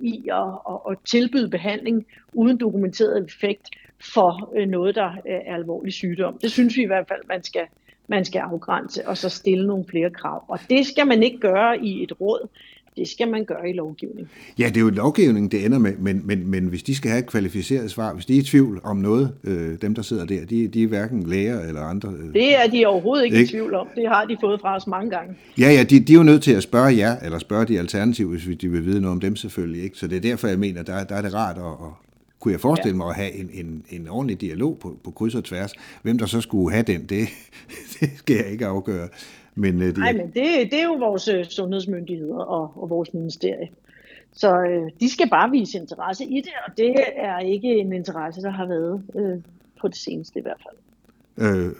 i 0.00 0.28
at, 0.32 0.48
at, 0.68 0.92
at 0.92 0.98
tilbyde 1.04 1.48
behandling 1.48 2.06
uden 2.32 2.56
dokumenteret 2.56 3.24
effekt 3.24 3.70
for 4.14 4.52
øh, 4.56 4.68
noget, 4.68 4.94
der 4.94 5.08
øh, 5.08 5.40
er 5.46 5.54
alvorlig 5.54 5.92
sygdom. 5.92 6.38
Det 6.38 6.50
synes 6.50 6.76
vi 6.76 6.82
i 6.82 6.86
hvert 6.86 7.08
fald, 7.08 7.20
man 7.28 7.42
skal, 7.42 7.66
man 8.08 8.24
skal 8.24 8.38
afgrænse 8.38 9.08
og 9.08 9.16
så 9.16 9.28
stille 9.28 9.66
nogle 9.66 9.84
flere 9.88 10.10
krav. 10.10 10.44
Og 10.48 10.58
det 10.70 10.86
skal 10.86 11.06
man 11.06 11.22
ikke 11.22 11.38
gøre 11.38 11.78
i 11.78 12.02
et 12.02 12.20
råd. 12.20 12.48
Det 12.96 13.08
skal 13.08 13.28
man 13.28 13.44
gøre 13.44 13.70
i 13.70 13.72
lovgivning. 13.72 14.28
Ja, 14.58 14.66
det 14.68 14.76
er 14.76 14.80
jo 14.80 14.90
lovgivning, 14.90 15.52
det 15.52 15.66
ender 15.66 15.78
med, 15.78 15.92
men, 15.98 16.22
men, 16.24 16.50
men 16.50 16.66
hvis 16.66 16.82
de 16.82 16.94
skal 16.94 17.10
have 17.10 17.18
et 17.18 17.26
kvalificeret 17.26 17.90
svar, 17.90 18.14
hvis 18.14 18.26
de 18.26 18.36
er 18.36 18.40
i 18.40 18.42
tvivl 18.42 18.80
om 18.84 18.96
noget, 18.96 19.34
øh, 19.44 19.76
dem 19.82 19.94
der 19.94 20.02
sidder 20.02 20.26
der, 20.26 20.44
de, 20.44 20.68
de 20.68 20.82
er 20.82 20.86
hverken 20.86 21.22
læger 21.22 21.60
eller 21.60 21.80
andre. 21.80 22.08
Øh, 22.08 22.32
det 22.32 22.56
er 22.64 22.66
de 22.66 22.86
overhovedet 22.86 23.24
ikke, 23.24 23.38
ikke 23.38 23.48
i 23.48 23.52
tvivl 23.52 23.74
om. 23.74 23.88
Det 23.94 24.08
har 24.08 24.24
de 24.24 24.36
fået 24.40 24.60
fra 24.60 24.76
os 24.76 24.86
mange 24.86 25.10
gange. 25.10 25.34
Ja, 25.58 25.70
ja, 25.72 25.82
de, 25.82 26.00
de 26.00 26.12
er 26.12 26.16
jo 26.16 26.22
nødt 26.22 26.42
til 26.42 26.52
at 26.52 26.62
spørge 26.62 26.96
jer, 26.96 27.16
eller 27.20 27.38
spørge 27.38 27.64
de 27.64 27.78
alternative, 27.78 28.28
hvis 28.28 28.56
de 28.56 28.68
vil 28.68 28.84
vide 28.84 29.00
noget 29.00 29.12
om 29.12 29.20
dem 29.20 29.36
selvfølgelig. 29.36 29.82
Ikke? 29.82 29.98
Så 29.98 30.06
det 30.06 30.16
er 30.16 30.20
derfor, 30.20 30.48
jeg 30.48 30.58
mener, 30.58 30.82
der, 30.82 31.04
der 31.04 31.14
er 31.14 31.22
det 31.22 31.34
rart 31.34 31.58
at, 31.58 31.64
at 31.64 31.92
kunne 32.40 32.52
jeg 32.52 32.60
forestille 32.60 32.96
mig 32.96 33.08
at 33.08 33.14
have 33.14 33.32
en, 33.32 33.50
en, 33.52 33.84
en 33.90 34.08
ordentlig 34.08 34.40
dialog 34.40 34.78
på, 34.78 34.98
på 35.04 35.10
kryds 35.10 35.34
og 35.34 35.44
tværs. 35.44 35.72
Hvem 36.02 36.18
der 36.18 36.26
så 36.26 36.40
skulle 36.40 36.72
have 36.72 36.82
den, 36.82 37.06
det, 37.06 37.28
det 38.00 38.10
skal 38.16 38.36
jeg 38.36 38.46
ikke 38.46 38.66
afgøre. 38.66 39.08
Men, 39.54 39.76
uh, 39.76 39.82
det... 39.82 39.98
Nej, 39.98 40.12
men 40.12 40.26
det, 40.26 40.70
det 40.70 40.80
er 40.80 40.84
jo 40.84 40.92
vores 40.94 41.28
uh, 41.28 41.44
sundhedsmyndigheder 41.44 42.38
og, 42.38 42.72
og 42.76 42.90
vores 42.90 43.14
ministerie. 43.14 43.68
Så 44.32 44.58
uh, 44.58 44.90
de 45.00 45.10
skal 45.10 45.30
bare 45.30 45.50
vise 45.50 45.78
interesse 45.78 46.24
i 46.24 46.36
det, 46.36 46.52
og 46.66 46.78
det 46.78 46.94
er 47.16 47.38
ikke 47.38 47.68
en 47.68 47.92
interesse, 47.92 48.42
der 48.42 48.50
har 48.50 48.66
været 48.66 49.02
uh, 49.14 49.42
på 49.80 49.88
det 49.88 49.96
seneste 49.96 50.38
i 50.38 50.42
hvert 50.42 50.60
fald. 50.62 50.76
Øh, 51.38 51.72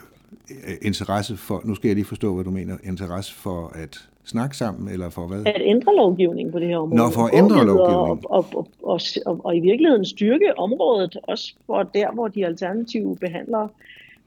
interesse 0.83 1.37
for, 1.37 1.61
nu 1.65 1.75
skal 1.75 1.89
jeg 1.89 1.95
lige 1.95 2.05
forstå, 2.05 2.35
hvad 2.35 2.45
du 2.45 2.51
mener, 2.51 2.77
interesse 2.85 3.35
for 3.35 3.73
at 3.75 4.09
snakke 4.25 4.57
sammen, 4.57 4.89
eller 4.89 5.11
for 5.11 5.27
hvad? 5.27 5.47
At 5.47 5.63
ændre 5.65 5.97
lovgivningen 5.97 6.53
på 6.53 6.59
det 6.59 6.69
her 6.69 6.79
område. 6.79 6.97
Nå, 6.97 7.11
for 7.11 7.23
at 7.23 7.35
ændre 7.35 7.67
lovgivningen. 7.67 8.25
Og, 8.25 8.31
og, 8.31 8.47
og, 8.55 8.69
og, 8.83 9.01
og, 9.27 9.41
og 9.45 9.57
i 9.57 9.61
virkeligheden 9.61 10.05
styrke 10.05 10.59
området, 10.59 11.19
også 11.23 11.55
for 11.67 11.83
der, 11.83 12.13
hvor 12.13 12.29
de 12.29 12.47
alternative 12.47 13.17
behandlere 13.17 13.69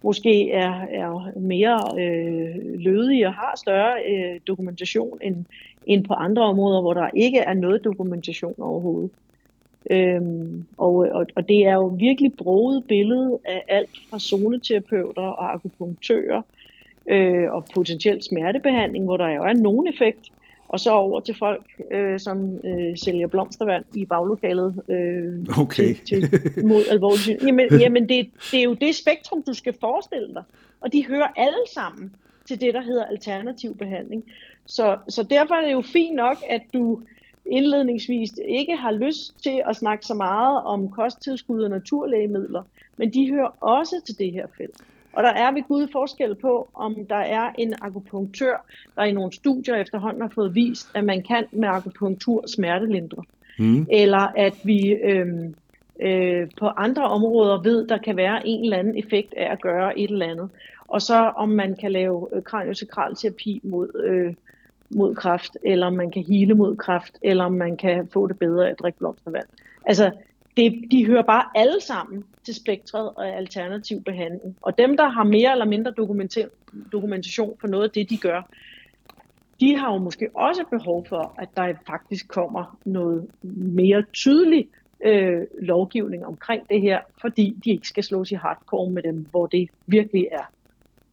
måske 0.06 0.51
er, 0.51 0.74
er 0.89 1.39
mere 1.39 1.80
øh, 2.01 2.80
lødige 2.80 3.28
og 3.28 3.34
har 3.34 3.53
større 3.58 3.93
øh, 4.12 4.39
dokumentation 4.47 5.18
end, 5.22 5.45
end 5.86 6.06
på 6.06 6.14
andre 6.14 6.41
områder, 6.41 6.82
hvor 6.82 6.93
der 6.93 7.10
ikke 7.14 7.39
er 7.39 7.53
noget 7.53 7.84
dokumentation 7.84 8.56
overhovedet. 8.58 9.12
Øhm, 9.91 10.66
og, 10.78 10.95
og, 10.95 11.26
og 11.36 11.47
det 11.47 11.66
er 11.66 11.74
jo 11.74 11.88
virkelig 11.88 12.34
broget 12.34 12.84
billede 12.88 13.39
af 13.45 13.64
alt 13.68 13.89
fra 14.10 14.20
zoneterapeuter 14.20 15.22
og 15.22 15.53
akupunktører 15.53 16.41
øh, 17.10 17.51
og 17.51 17.66
potentielt 17.76 18.26
smertebehandling, 18.26 19.06
hvor 19.06 19.18
der 19.18 19.30
jo 19.30 19.43
er 19.43 19.53
nogen 19.53 19.88
effekt, 19.88 20.32
og 20.68 20.80
så 20.80 20.91
over 20.91 21.20
til 21.20 21.36
folk, 21.39 21.66
øh, 21.91 22.20
som 22.20 22.59
øh, 22.66 22.97
sælger 22.97 23.28
blomstervand 23.28 23.86
i 23.93 24.05
baglokalet 24.05 24.84
øh, 24.89 25.59
okay. 25.59 25.95
til, 25.95 26.32
til, 26.32 26.66
mod 26.66 26.84
alvorlig 26.89 27.20
syn. 27.20 27.38
Jamen, 27.45 27.68
jamen 27.84 28.09
det, 28.09 28.30
det 28.51 28.59
er 28.59 28.63
jo 28.63 28.74
det 28.74 28.95
spektrum, 28.95 29.43
du 29.43 29.53
skal 29.53 29.76
forestille 29.80 30.34
dig. 30.34 30.43
Og 30.82 30.93
de 30.93 31.05
hører 31.07 31.28
alle 31.36 31.63
sammen 31.74 32.16
til 32.45 32.61
det, 32.61 32.74
der 32.74 32.82
hedder 32.82 33.05
alternativ 33.05 33.78
behandling. 33.78 34.24
Så, 34.66 34.97
så 35.09 35.24
derfor 35.24 35.55
er 35.55 35.66
det 35.66 35.74
jo 35.74 35.82
fint 35.82 36.16
nok, 36.16 36.38
at 36.49 36.61
du 36.74 37.01
indledningsvis 37.45 38.32
ikke 38.47 38.76
har 38.76 38.91
lyst 38.91 39.43
til 39.43 39.61
at 39.66 39.76
snakke 39.76 40.05
så 40.05 40.13
meget 40.13 40.63
om 40.63 40.89
kosttilskud 40.89 41.63
og 41.63 41.70
naturlægemidler, 41.70 42.63
men 42.97 43.13
de 43.13 43.32
hører 43.32 43.63
også 43.63 44.01
til 44.05 44.18
det 44.18 44.32
her 44.32 44.47
felt. 44.57 44.82
Og 45.16 45.24
der 45.24 45.30
er 45.30 45.51
ved 45.51 45.63
Gud 45.68 45.88
forskel 45.91 46.36
på, 46.36 46.70
om 46.74 46.95
der 47.09 47.16
er 47.16 47.51
en 47.57 47.74
akupunktør, 47.82 48.66
der 48.95 49.03
i 49.03 49.11
nogle 49.11 49.34
studier 49.34 49.76
efterhånden 49.76 50.22
har 50.22 50.32
fået 50.36 50.55
vist, 50.55 50.88
at 50.93 51.03
man 51.03 51.24
kan 51.24 51.45
med 51.51 51.70
akupunktur 51.70 52.43
smertelindre. 52.47 53.24
Mm. 53.59 53.88
Eller 53.89 54.32
at 54.38 54.53
vi 54.63 54.89
øh, 54.89 55.28
øh, 55.99 56.47
på 56.59 56.68
andre 56.68 57.03
områder 57.03 57.61
ved, 57.61 57.88
der 57.88 57.97
kan 57.97 58.18
være 58.18 58.47
en 58.47 58.63
eller 58.63 58.78
anden 58.78 58.97
effekt 58.97 59.34
af 59.38 59.51
at 59.51 59.61
gøre 59.61 59.99
et 59.99 60.11
eller 60.11 60.26
andet. 60.26 60.49
Og 60.88 61.01
så 61.01 61.32
om 61.36 61.49
man 61.49 61.76
kan 61.76 61.91
lave 61.91 62.28
øh, 62.34 62.43
kraniosakral 62.43 63.16
terapi 63.16 63.61
mod, 63.63 64.03
øh, 64.05 64.34
mod 64.89 65.16
kræft, 65.16 65.57
eller 65.63 65.88
om 65.88 65.93
man 65.93 66.11
kan 66.11 66.24
hele 66.24 66.53
mod 66.53 66.76
kræft, 66.76 67.18
eller 67.22 67.45
om 67.45 67.53
man 67.53 67.78
kan 67.78 68.07
få 68.13 68.28
det 68.28 68.39
bedre 68.39 68.68
af 68.68 68.72
at 68.72 68.80
drikke 68.80 68.99
blomstervand. 68.99 69.45
Altså, 69.86 70.11
det, 70.58 70.84
de 70.91 71.06
hører 71.06 71.24
bare 71.24 71.45
alle 71.56 71.82
sammen 71.82 72.24
til 72.45 72.56
spektret 72.56 73.12
af 73.18 73.38
alternativ 73.38 74.03
behandling. 74.03 74.58
Og 74.62 74.78
dem, 74.78 74.97
der 74.97 75.10
har 75.10 75.24
mere 75.24 75.51
eller 75.51 75.66
mindre 75.66 75.93
dokumentation 76.91 77.58
for 77.62 77.68
noget 77.68 77.84
af 77.84 77.91
det, 77.91 78.10
de 78.10 78.18
gør, 78.18 78.41
de 79.60 79.78
har 79.78 79.93
jo 79.93 79.97
måske 79.97 80.30
også 80.34 80.64
behov 80.70 81.06
for, 81.10 81.36
at 81.38 81.49
der 81.58 81.74
faktisk 81.88 82.28
kommer 82.28 82.80
noget 82.86 83.28
mere 83.56 84.03
tydelig 84.14 84.68
øh, 85.06 85.41
lovgivning 85.62 86.26
omkring 86.26 86.70
det 86.70 86.82
her, 86.82 86.99
fordi 87.22 87.56
de 87.66 87.72
ikke 87.72 87.88
skal 87.88 88.03
slås 88.03 88.32
i 88.32 88.36
hardcore 88.36 88.91
med 88.91 89.03
dem, 89.03 89.26
hvor 89.32 89.47
det 89.47 89.70
virkelig 89.88 90.28
er 90.32 90.51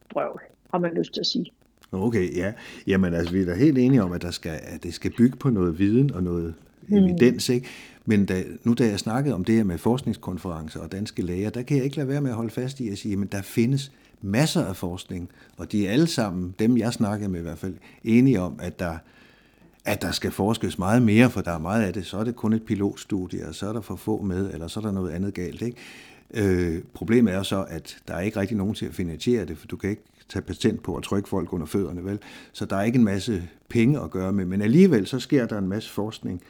brøv, 0.09 0.39
har 0.71 0.79
man 0.79 0.93
lyst 0.93 1.13
til 1.13 1.19
at 1.19 1.25
sige. 1.25 1.45
Okay, 1.91 2.37
ja. 2.37 2.53
Jamen 2.87 3.13
altså, 3.13 3.33
vi 3.33 3.41
er 3.41 3.45
da 3.45 3.53
helt 3.53 3.77
enige 3.77 4.03
om, 4.03 4.11
at, 4.11 4.21
der 4.21 4.31
skal, 4.31 4.59
at 4.63 4.83
det 4.83 4.93
skal 4.93 5.11
bygge 5.17 5.37
på 5.37 5.49
noget 5.49 5.79
viden 5.79 6.13
og 6.13 6.23
noget 6.23 6.55
mm. 6.87 6.97
evidens, 6.97 7.49
ikke? 7.49 7.67
Men 8.05 8.25
da, 8.25 8.43
nu 8.63 8.73
da 8.73 8.85
jeg 8.85 8.99
snakkede 8.99 9.35
om 9.35 9.43
det 9.43 9.55
her 9.55 9.63
med 9.63 9.77
forskningskonferencer 9.77 10.79
og 10.79 10.91
danske 10.91 11.21
læger, 11.21 11.49
der 11.49 11.61
kan 11.61 11.77
jeg 11.77 11.85
ikke 11.85 11.97
lade 11.97 12.07
være 12.07 12.21
med 12.21 12.29
at 12.29 12.35
holde 12.35 12.49
fast 12.49 12.79
i 12.79 12.89
at 12.89 12.97
sige, 12.97 13.21
at 13.21 13.31
der 13.31 13.41
findes 13.41 13.91
masser 14.21 14.65
af 14.65 14.75
forskning, 14.75 15.29
og 15.57 15.71
de 15.71 15.87
er 15.87 15.91
alle 15.91 16.07
sammen, 16.07 16.55
dem 16.59 16.77
jeg 16.77 16.93
snakkede 16.93 17.29
med 17.29 17.39
i 17.39 17.43
hvert 17.43 17.57
fald, 17.57 17.73
enige 18.03 18.41
om, 18.41 18.59
at 18.61 18.79
der, 18.79 18.97
at 19.85 20.01
der 20.01 20.11
skal 20.11 20.31
forskes 20.31 20.79
meget 20.79 21.01
mere, 21.01 21.29
for 21.29 21.41
der 21.41 21.51
er 21.51 21.59
meget 21.59 21.83
af 21.83 21.93
det, 21.93 22.05
så 22.05 22.17
er 22.17 22.23
det 22.23 22.35
kun 22.35 22.53
et 22.53 22.63
pilotstudie, 22.63 23.47
og 23.47 23.55
så 23.55 23.69
er 23.69 23.73
der 23.73 23.81
for 23.81 23.95
få 23.95 24.21
med, 24.21 24.53
eller 24.53 24.67
så 24.67 24.79
er 24.79 24.83
der 24.83 24.91
noget 24.91 25.11
andet 25.11 25.33
galt. 25.33 25.61
Ikke? 25.61 25.77
Øh, 26.33 26.81
problemet 26.93 27.33
er 27.33 27.43
så, 27.43 27.65
at 27.69 27.97
der 28.07 28.13
er 28.13 28.21
ikke 28.21 28.39
rigtig 28.39 28.57
nogen 28.57 28.73
til 28.73 28.85
at 28.85 28.93
finansiere 28.93 29.45
det, 29.45 29.57
for 29.57 29.67
du 29.67 29.77
kan 29.77 29.89
ikke 29.89 30.03
tage 30.29 30.43
patent 30.43 30.83
på 30.83 30.95
at 30.95 31.03
trykke 31.03 31.29
folk 31.29 31.53
under 31.53 31.65
fødderne, 31.65 32.05
vel? 32.05 32.19
Så 32.53 32.65
der 32.65 32.75
er 32.75 32.83
ikke 32.83 32.97
en 32.97 33.03
masse 33.03 33.43
penge 33.69 33.99
at 33.99 34.11
gøre 34.11 34.33
med, 34.33 34.45
men 34.45 34.61
alligevel 34.61 35.07
så 35.07 35.19
sker 35.19 35.45
der 35.45 35.57
en 35.57 35.67
masse 35.67 35.89
forskning, 35.89 36.41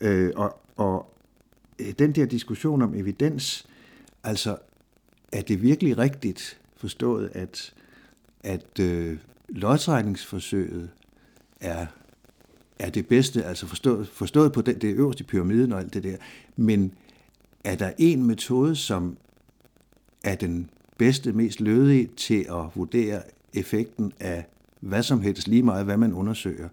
øh, 0.00 0.32
og, 0.36 0.60
og 0.76 1.14
øh, 1.78 1.92
den 1.98 2.12
der 2.12 2.26
diskussion 2.26 2.82
om 2.82 2.94
evidens, 2.94 3.66
altså 4.24 4.56
er 5.32 5.42
det 5.42 5.62
virkelig 5.62 5.98
rigtigt 5.98 6.60
forstået, 6.76 7.30
at, 7.34 7.74
at 8.44 8.80
øh, 8.80 9.18
lodtrækningsforsøget 9.48 10.90
er, 11.60 11.86
er 12.78 12.90
det 12.90 13.06
bedste, 13.06 13.44
altså 13.44 13.66
forstået, 13.66 14.08
forstået 14.08 14.52
på 14.52 14.60
den, 14.60 14.80
det 14.80 14.94
øverste 14.94 15.24
pyramiden 15.24 15.72
og 15.72 15.80
alt 15.80 15.94
det 15.94 16.04
der, 16.04 16.16
men 16.56 16.92
er 17.64 17.74
der 17.74 17.92
en 17.98 18.24
metode, 18.24 18.76
som 18.76 19.16
er 20.24 20.34
den 20.34 20.70
bedste, 20.98 21.32
mest 21.32 21.60
lødige 21.60 22.10
til 22.16 22.46
at 22.50 22.64
vurdere 22.74 23.22
effekten 23.54 24.12
af 24.20 24.44
hvad 24.80 25.02
som 25.02 25.20
helst, 25.20 25.48
lige 25.48 25.62
meget 25.62 25.84
hvad 25.84 25.96
man 25.96 26.12
undersøger, 26.12 26.68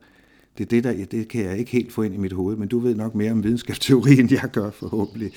det 0.57 0.63
er 0.63 0.69
det, 0.69 0.83
der, 0.83 0.91
ja, 0.91 1.03
det 1.03 1.27
kan 1.27 1.45
jeg 1.45 1.57
ikke 1.57 1.71
helt 1.71 1.91
få 1.91 2.01
ind 2.01 2.13
i 2.13 2.17
mit 2.17 2.33
hoved, 2.33 2.55
men 2.55 2.67
du 2.67 2.79
ved 2.79 2.95
nok 2.95 3.15
mere 3.15 3.31
om 3.31 3.43
videnskabsteori, 3.43 4.19
end 4.19 4.31
jeg 4.31 4.49
gør 4.53 4.69
forhåbentlig. 4.71 5.31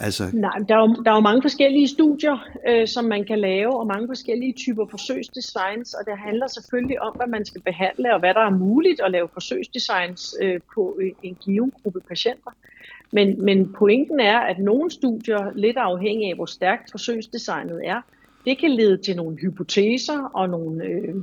Altså... 0.00 0.24
Nej, 0.32 0.58
der 0.68 0.74
er, 0.76 0.80
jo, 0.80 1.02
der 1.04 1.10
er 1.10 1.14
jo 1.14 1.20
mange 1.20 1.42
forskellige 1.42 1.88
studier, 1.88 2.48
øh, 2.68 2.88
som 2.88 3.04
man 3.04 3.24
kan 3.24 3.38
lave, 3.38 3.78
og 3.80 3.86
mange 3.86 4.08
forskellige 4.08 4.52
typer 4.52 4.86
forsøgsdesigns, 4.90 5.94
og 5.94 6.06
det 6.06 6.18
handler 6.18 6.46
selvfølgelig 6.46 7.02
om, 7.02 7.12
hvad 7.16 7.26
man 7.26 7.44
skal 7.44 7.60
behandle, 7.60 8.14
og 8.14 8.20
hvad 8.20 8.34
der 8.34 8.40
er 8.40 8.50
muligt 8.50 9.00
at 9.00 9.10
lave 9.10 9.28
forsøgsdesigns 9.32 10.34
øh, 10.42 10.60
på 10.74 11.00
en 11.22 11.36
given 11.44 11.72
gruppe 11.82 12.00
patienter. 12.00 12.50
Men, 13.12 13.44
men 13.44 13.72
pointen 13.72 14.20
er, 14.20 14.38
at 14.38 14.58
nogle 14.58 14.90
studier, 14.90 15.52
lidt 15.54 15.76
afhængig 15.76 16.30
af 16.30 16.34
hvor 16.34 16.46
stærkt 16.46 16.90
forsøgsdesignet 16.90 17.80
er, 17.84 18.00
det 18.44 18.58
kan 18.58 18.70
lede 18.70 18.96
til 18.96 19.16
nogle 19.16 19.36
hypoteser 19.36 20.30
og 20.34 20.48
nogle 20.48 20.84
øh, 20.84 21.14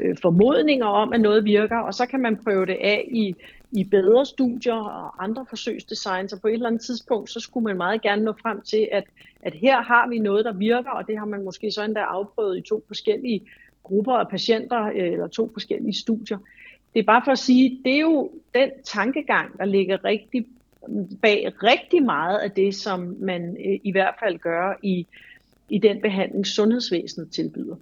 øh, 0.00 0.16
formodninger 0.22 0.86
om, 0.86 1.12
at 1.12 1.20
noget 1.20 1.44
virker, 1.44 1.78
og 1.78 1.94
så 1.94 2.06
kan 2.06 2.20
man 2.20 2.36
prøve 2.36 2.66
det 2.66 2.76
af 2.80 3.08
i, 3.10 3.34
i 3.72 3.84
bedre 3.84 4.26
studier 4.26 4.74
og 4.74 5.24
andre 5.24 5.46
forsøgsdesigns, 5.48 6.32
og 6.32 6.40
på 6.40 6.48
et 6.48 6.54
eller 6.54 6.66
andet 6.66 6.82
tidspunkt, 6.82 7.30
så 7.30 7.40
skulle 7.40 7.64
man 7.64 7.76
meget 7.76 8.02
gerne 8.02 8.24
nå 8.24 8.32
frem 8.42 8.60
til, 8.60 8.88
at, 8.92 9.04
at 9.42 9.54
her 9.54 9.82
har 9.82 10.08
vi 10.08 10.18
noget, 10.18 10.44
der 10.44 10.52
virker, 10.52 10.90
og 10.90 11.06
det 11.06 11.18
har 11.18 11.24
man 11.26 11.44
måske 11.44 11.70
så 11.70 11.84
endda 11.84 12.00
afprøvet 12.00 12.58
i 12.58 12.60
to 12.60 12.84
forskellige 12.86 13.40
grupper 13.82 14.12
af 14.12 14.28
patienter, 14.28 14.84
øh, 14.84 15.12
eller 15.12 15.26
to 15.26 15.50
forskellige 15.52 15.94
studier. 15.94 16.38
Det 16.94 17.00
er 17.00 17.04
bare 17.04 17.22
for 17.24 17.32
at 17.32 17.38
sige, 17.38 17.80
det 17.84 17.94
er 17.94 18.00
jo 18.00 18.30
den 18.54 18.70
tankegang, 18.84 19.58
der 19.58 19.64
ligger 19.64 20.04
rigtig 20.04 20.46
bag 21.22 21.52
rigtig 21.62 22.02
meget 22.02 22.38
af 22.38 22.50
det, 22.50 22.74
som 22.74 23.16
man 23.20 23.56
øh, 23.66 23.80
i 23.82 23.92
hvert 23.92 24.14
fald 24.20 24.38
gør 24.38 24.74
i, 24.82 25.06
i 25.68 25.78
den 25.78 26.00
behandling, 26.00 26.46
sundhedsvæsenet 26.46 27.30
tilbyder 27.30 27.76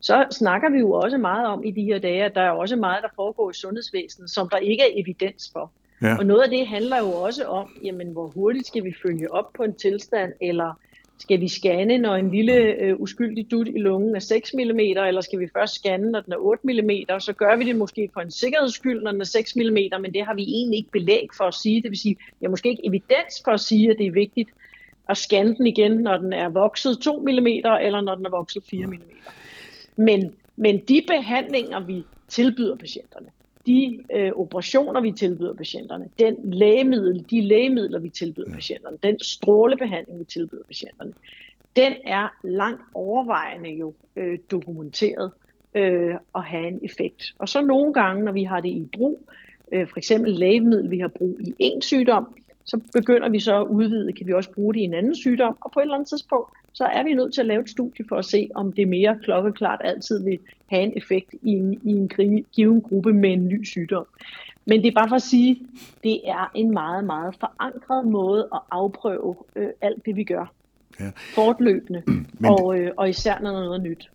så 0.00 0.26
snakker 0.30 0.70
vi 0.70 0.78
jo 0.78 0.92
også 0.92 1.18
meget 1.18 1.46
om 1.46 1.64
i 1.64 1.70
de 1.70 1.82
her 1.82 1.98
dage, 1.98 2.24
at 2.24 2.34
der 2.34 2.40
er 2.40 2.50
også 2.50 2.76
meget, 2.76 3.02
der 3.02 3.08
foregår 3.16 3.50
i 3.50 3.54
sundhedsvæsenet, 3.54 4.30
som 4.30 4.48
der 4.48 4.56
ikke 4.56 4.82
er 4.82 5.00
evidens 5.02 5.50
for. 5.52 5.70
Ja. 6.02 6.16
Og 6.18 6.26
noget 6.26 6.42
af 6.42 6.50
det 6.50 6.66
handler 6.66 6.98
jo 6.98 7.12
også 7.12 7.44
om, 7.44 7.76
jamen, 7.84 8.08
hvor 8.12 8.26
hurtigt 8.26 8.66
skal 8.66 8.84
vi 8.84 8.94
følge 9.02 9.32
op 9.32 9.52
på 9.52 9.62
en 9.62 9.74
tilstand, 9.74 10.32
eller 10.40 10.72
skal 11.18 11.40
vi 11.40 11.48
scanne, 11.48 11.98
når 11.98 12.14
en 12.14 12.30
lille 12.30 12.54
øh, 12.54 13.00
uskyldig 13.00 13.50
dut 13.50 13.68
i 13.68 13.78
lungen 13.78 14.16
er 14.16 14.20
6 14.20 14.54
mm, 14.54 14.78
eller 14.78 15.20
skal 15.20 15.38
vi 15.38 15.48
først 15.52 15.74
scanne, 15.74 16.10
når 16.10 16.20
den 16.20 16.32
er 16.32 16.36
8 16.36 16.66
mm? 16.66 17.20
Så 17.20 17.32
gør 17.32 17.56
vi 17.56 17.64
det 17.64 17.76
måske 17.76 18.10
for 18.12 18.20
en 18.20 18.30
sikkerheds 18.30 18.74
skyld, 18.74 19.02
når 19.02 19.10
den 19.10 19.20
er 19.20 19.24
6 19.24 19.56
mm, 19.56 19.62
men 20.00 20.14
det 20.14 20.24
har 20.24 20.34
vi 20.34 20.42
egentlig 20.42 20.76
ikke 20.76 20.90
belæg 20.90 21.28
for 21.36 21.44
at 21.44 21.54
sige. 21.54 21.82
Det 21.82 21.90
vil 21.90 21.98
sige, 21.98 22.16
har 22.42 22.48
måske 22.48 22.68
ikke 22.68 22.86
evidens 22.86 23.42
for 23.44 23.50
at 23.50 23.60
sige, 23.60 23.90
at 23.90 23.98
det 23.98 24.06
er 24.06 24.12
vigtigt 24.12 24.50
at 25.08 25.16
scanne 25.16 25.56
den 25.56 25.66
igen, 25.66 25.92
når 25.92 26.16
den 26.16 26.32
er 26.32 26.48
vokset 26.48 26.98
2 26.98 27.18
mm, 27.18 27.46
eller 27.46 28.00
når 28.00 28.14
den 28.14 28.26
er 28.26 28.30
vokset 28.30 28.62
4 28.70 28.86
mm. 28.86 28.92
Men, 29.96 30.34
men 30.56 30.78
de 30.78 31.02
behandlinger, 31.06 31.80
vi 31.80 32.04
tilbyder 32.28 32.76
patienterne, 32.76 33.26
de 33.66 34.04
øh, 34.14 34.32
operationer, 34.32 35.00
vi 35.00 35.12
tilbyder 35.12 35.54
patienterne, 35.54 36.08
den 36.18 36.36
lægemiddel, 36.44 37.26
de 37.30 37.40
lægemidler, 37.40 37.98
vi 37.98 38.08
tilbyder 38.08 38.52
patienterne, 38.52 38.96
den 39.02 39.20
strålebehandling, 39.20 40.18
vi 40.18 40.24
tilbyder 40.24 40.62
patienterne, 40.66 41.12
den 41.76 41.92
er 42.04 42.28
langt 42.44 42.82
overvejende 42.94 43.70
jo 43.70 43.94
øh, 44.16 44.38
dokumenteret 44.50 45.32
øh, 45.74 46.14
at 46.34 46.44
have 46.44 46.68
en 46.68 46.80
effekt. 46.82 47.34
Og 47.38 47.48
så 47.48 47.62
nogle 47.62 47.94
gange, 47.94 48.24
når 48.24 48.32
vi 48.32 48.44
har 48.44 48.60
det 48.60 48.68
i 48.68 48.88
brug, 48.96 49.20
øh, 49.72 49.88
for 49.88 49.98
eksempel 49.98 50.32
lægemiddel, 50.32 50.90
vi 50.90 50.98
har 50.98 51.08
brug 51.08 51.40
i 51.40 51.54
en 51.58 51.82
sygdom, 51.82 52.34
så 52.64 52.80
begynder 52.92 53.28
vi 53.28 53.40
så 53.40 53.60
at 53.60 53.66
udvide, 53.66 54.12
kan 54.12 54.26
vi 54.26 54.32
også 54.32 54.50
bruge 54.50 54.74
det 54.74 54.80
i 54.80 54.84
en 54.84 54.94
anden 54.94 55.14
sygdom, 55.14 55.56
og 55.60 55.72
på 55.72 55.80
et 55.80 55.82
eller 55.82 55.94
andet 55.94 56.08
tidspunkt, 56.08 56.50
så 56.76 56.84
er 56.84 57.02
vi 57.02 57.14
nødt 57.14 57.34
til 57.34 57.40
at 57.40 57.46
lave 57.46 57.62
et 57.62 57.70
studie 57.70 58.04
for 58.08 58.16
at 58.16 58.24
se, 58.24 58.50
om 58.54 58.72
det 58.72 58.88
mere 58.88 59.18
klokkeklart 59.22 59.80
altid 59.84 60.24
vil 60.24 60.38
have 60.66 60.82
en 60.82 60.92
effekt 60.96 61.34
i 61.42 61.50
en, 61.50 61.80
i 61.84 61.90
en 61.90 62.08
given 62.52 62.80
gruppe 62.80 63.12
med 63.12 63.32
en 63.32 63.48
ny 63.48 63.64
sygdom. 63.64 64.06
Men 64.66 64.82
det 64.82 64.88
er 64.88 64.92
bare 64.92 65.08
for 65.08 65.16
at 65.16 65.22
sige, 65.22 65.66
det 66.04 66.20
er 66.24 66.52
en 66.54 66.70
meget, 66.70 67.04
meget 67.04 67.34
forankret 67.40 68.06
måde 68.06 68.48
at 68.54 68.60
afprøve 68.70 69.36
øh, 69.56 69.68
alt 69.80 70.06
det, 70.06 70.16
vi 70.16 70.24
gør. 70.24 70.52
Ja. 71.00 71.10
Fortløbende, 71.34 72.02
Men... 72.40 72.50
og, 72.50 72.78
øh, 72.78 72.92
og 72.96 73.08
især 73.08 73.38
når 73.40 73.52
noget 73.52 73.78
er 73.78 73.82
nyt. 73.82 74.10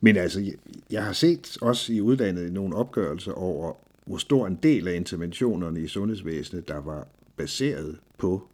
Men 0.00 0.16
altså, 0.16 0.52
jeg 0.90 1.04
har 1.04 1.12
set 1.12 1.58
også 1.62 1.92
i 1.92 2.00
uddannet 2.00 2.52
nogle 2.52 2.76
opgørelser 2.76 3.32
over, 3.32 3.72
hvor 4.04 4.16
stor 4.16 4.46
en 4.46 4.58
del 4.62 4.88
af 4.88 4.94
interventionerne 4.94 5.80
i 5.80 5.88
sundhedsvæsenet, 5.88 6.68
der 6.68 6.80
var 6.80 7.06
baseret 7.36 7.98
på 8.18 8.48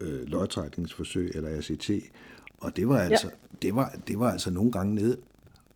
øh, 0.00 0.26
lodtrækningsforsøg 0.26 1.32
eller 1.34 1.56
ACT. 1.58 1.90
Og 2.60 2.76
det 2.76 2.88
var 2.88 2.98
altså, 2.98 3.26
ja. 3.26 3.56
det 3.62 3.74
var, 3.74 3.94
det 4.08 4.18
var 4.18 4.30
altså 4.30 4.50
nogle 4.50 4.72
gange 4.72 4.94
ned 4.94 5.18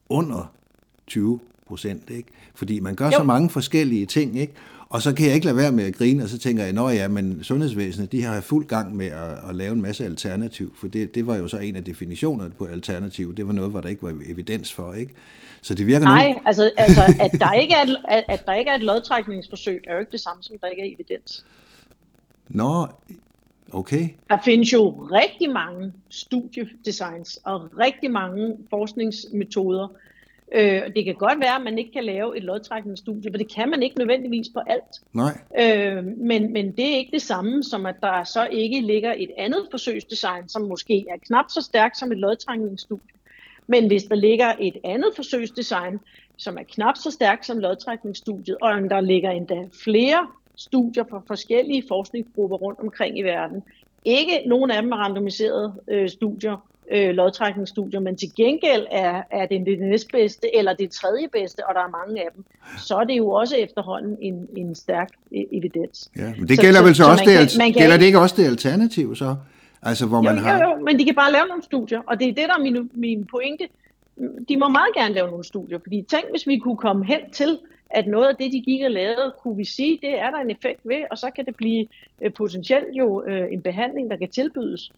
under 0.08 0.54
20 1.06 1.40
procent, 1.66 2.10
ikke? 2.10 2.28
Fordi 2.54 2.80
man 2.80 2.94
gør 2.94 3.04
jo. 3.04 3.12
så 3.12 3.22
mange 3.22 3.50
forskellige 3.50 4.06
ting, 4.06 4.38
ikke? 4.38 4.52
Og 4.90 5.02
så 5.02 5.14
kan 5.14 5.26
jeg 5.26 5.34
ikke 5.34 5.46
lade 5.46 5.56
være 5.56 5.72
med 5.72 5.84
at 5.84 5.94
grine, 5.94 6.22
og 6.22 6.28
så 6.28 6.38
tænker 6.38 6.64
jeg, 6.64 6.78
at 6.78 6.94
ja, 6.94 7.08
men 7.08 7.44
sundhedsvæsenet, 7.44 8.12
de 8.12 8.22
har 8.22 8.40
fuld 8.40 8.66
gang 8.66 8.96
med 8.96 9.06
at, 9.06 9.48
at 9.48 9.54
lave 9.54 9.72
en 9.72 9.82
masse 9.82 10.04
alternativ, 10.04 10.76
for 10.76 10.88
det, 10.88 11.14
det 11.14 11.26
var 11.26 11.36
jo 11.36 11.48
så 11.48 11.58
en 11.58 11.76
af 11.76 11.84
definitionerne 11.84 12.50
på 12.50 12.64
alternativ. 12.64 13.34
Det 13.34 13.46
var 13.46 13.52
noget, 13.52 13.70
hvor 13.70 13.80
der 13.80 13.88
ikke 13.88 14.02
var 14.02 14.14
evidens 14.26 14.72
for, 14.72 14.94
ikke? 14.94 15.14
Så 15.62 15.74
det 15.74 15.86
virker 15.86 16.06
Nej, 16.06 16.32
nu... 16.32 16.40
altså, 16.46 16.70
altså 16.76 17.02
at, 17.20 17.40
der 17.40 17.52
ikke 17.52 17.74
er 17.74 17.82
et, 17.82 17.96
at, 18.08 18.24
at 18.28 18.46
der 18.46 18.54
ikke 18.54 18.70
er 18.70 18.74
et 18.74 18.82
lodtrækningsforsøg, 18.82 19.84
er 19.86 19.94
jo 19.94 20.00
ikke 20.00 20.12
det 20.12 20.20
samme 20.20 20.42
som, 20.42 20.56
der 20.60 20.66
ikke 20.66 20.82
er 20.82 20.94
evidens. 20.94 21.44
Nå, 22.48 22.86
Okay. 23.72 24.08
Der 24.30 24.38
findes 24.44 24.72
jo 24.72 24.90
rigtig 24.90 25.50
mange 25.50 25.92
studiedesigns 26.10 27.40
og 27.44 27.78
rigtig 27.78 28.10
mange 28.10 28.56
forskningsmetoder. 28.70 29.88
Øh, 30.54 30.82
det 30.96 31.04
kan 31.04 31.14
godt 31.14 31.40
være, 31.40 31.56
at 31.56 31.62
man 31.62 31.78
ikke 31.78 31.92
kan 31.92 32.04
lave 32.04 32.36
et 32.36 32.42
lodtrækningsstudie, 32.42 33.32
for 33.32 33.38
det 33.38 33.54
kan 33.54 33.70
man 33.70 33.82
ikke 33.82 33.98
nødvendigvis 33.98 34.46
på 34.54 34.60
alt. 34.66 35.02
Nej. 35.12 35.38
Øh, 35.60 36.04
men, 36.04 36.52
men 36.52 36.72
det 36.72 36.92
er 36.92 36.96
ikke 36.96 37.12
det 37.12 37.22
samme, 37.22 37.64
som 37.64 37.86
at 37.86 37.94
der 38.02 38.24
så 38.24 38.46
ikke 38.46 38.80
ligger 38.80 39.14
et 39.16 39.30
andet 39.38 39.66
forsøgsdesign, 39.70 40.48
som 40.48 40.62
måske 40.62 41.06
er 41.10 41.16
knap 41.26 41.44
så 41.48 41.60
stærkt 41.60 41.98
som 41.98 42.12
et 42.12 42.18
lodtrækningsstudie. 42.18 43.18
Men 43.66 43.86
hvis 43.86 44.02
der 44.02 44.14
ligger 44.14 44.54
et 44.60 44.76
andet 44.84 45.10
forsøgsdesign, 45.16 45.98
som 46.36 46.58
er 46.58 46.62
knap 46.62 46.96
så 46.96 47.10
stærkt 47.10 47.46
som 47.46 47.58
lodtrækningsstudiet, 47.58 48.56
og 48.60 48.90
der 48.90 49.00
ligger 49.00 49.30
endda 49.30 49.68
flere 49.84 50.26
studier 50.58 51.04
fra 51.10 51.22
forskellige 51.26 51.84
forskningsgrupper 51.88 52.56
rundt 52.56 52.80
omkring 52.80 53.18
i 53.18 53.22
verden. 53.22 53.62
Ikke 54.04 54.42
nogen 54.46 54.70
af 54.70 54.82
dem 54.82 54.92
er 54.92 54.96
randomiserede 54.96 55.72
øh, 55.88 56.08
studier, 56.08 56.56
øh, 56.90 57.10
lodtrækningsstudier, 57.10 58.00
men 58.00 58.16
til 58.16 58.28
gengæld 58.36 58.86
er, 58.90 59.22
er 59.30 59.46
det 59.46 59.66
det 59.66 59.80
næstbedste 59.80 60.56
eller 60.56 60.72
det 60.72 60.90
tredje 60.90 61.28
bedste, 61.32 61.66
og 61.68 61.74
der 61.74 61.80
er 61.80 61.90
mange 61.90 62.20
af 62.20 62.28
dem, 62.34 62.44
så 62.78 62.96
er 62.96 63.04
det 63.04 63.16
jo 63.18 63.30
også 63.30 63.56
efterhånden 63.56 64.16
en, 64.20 64.48
en 64.56 64.74
stærk 64.74 65.08
e, 65.32 65.44
evidens. 65.52 66.10
Ja, 66.16 66.32
men 66.38 66.48
det 66.48 66.56
så, 66.56 66.62
gælder 66.62 66.78
så, 66.78 66.84
vel 66.84 66.94
så, 66.94 67.02
så 67.02 67.10
også 67.10 67.24
det, 67.26 67.60
kan, 67.60 67.72
gælder 67.72 67.96
det 67.96 68.06
ikke 68.06 68.18
også 68.18 68.34
det 68.38 68.46
alternativ 68.46 69.16
så? 69.16 69.36
Altså, 69.82 70.06
hvor 70.06 70.20
man 70.20 70.36
jo, 70.36 70.42
har... 70.42 70.62
jo, 70.62 70.70
jo, 70.70 70.84
men 70.84 70.98
de 70.98 71.04
kan 71.04 71.14
bare 71.14 71.32
lave 71.32 71.46
nogle 71.46 71.62
studier, 71.62 72.00
og 72.06 72.20
det 72.20 72.28
er 72.28 72.32
det, 72.32 72.44
der 72.48 72.54
er 72.58 72.62
min, 72.62 72.90
min 72.94 73.24
pointe. 73.24 73.68
De 74.48 74.56
må 74.56 74.68
meget 74.68 74.94
gerne 74.94 75.14
lave 75.14 75.28
nogle 75.28 75.44
studier, 75.44 75.78
fordi 75.78 76.02
tænk, 76.02 76.24
hvis 76.30 76.46
vi 76.46 76.58
kunne 76.58 76.76
komme 76.76 77.04
hen 77.06 77.20
til, 77.32 77.58
at 77.90 78.06
noget 78.06 78.28
af 78.28 78.36
det, 78.36 78.52
de 78.52 78.60
gik 78.60 78.84
og 78.84 78.90
lavede, 78.90 79.34
kunne 79.38 79.56
vi 79.56 79.64
sige, 79.64 79.98
det 80.02 80.18
er 80.18 80.30
der 80.30 80.38
en 80.38 80.50
effekt 80.50 80.80
ved, 80.84 81.04
og 81.10 81.18
så 81.18 81.30
kan 81.30 81.46
det 81.46 81.56
blive 81.56 81.86
øh, 82.22 82.32
potentielt 82.32 82.96
jo 82.96 83.24
øh, 83.26 83.52
en 83.52 83.62
behandling, 83.62 84.10
der 84.10 84.16
kan 84.16 84.28
tilbydes. 84.28 84.92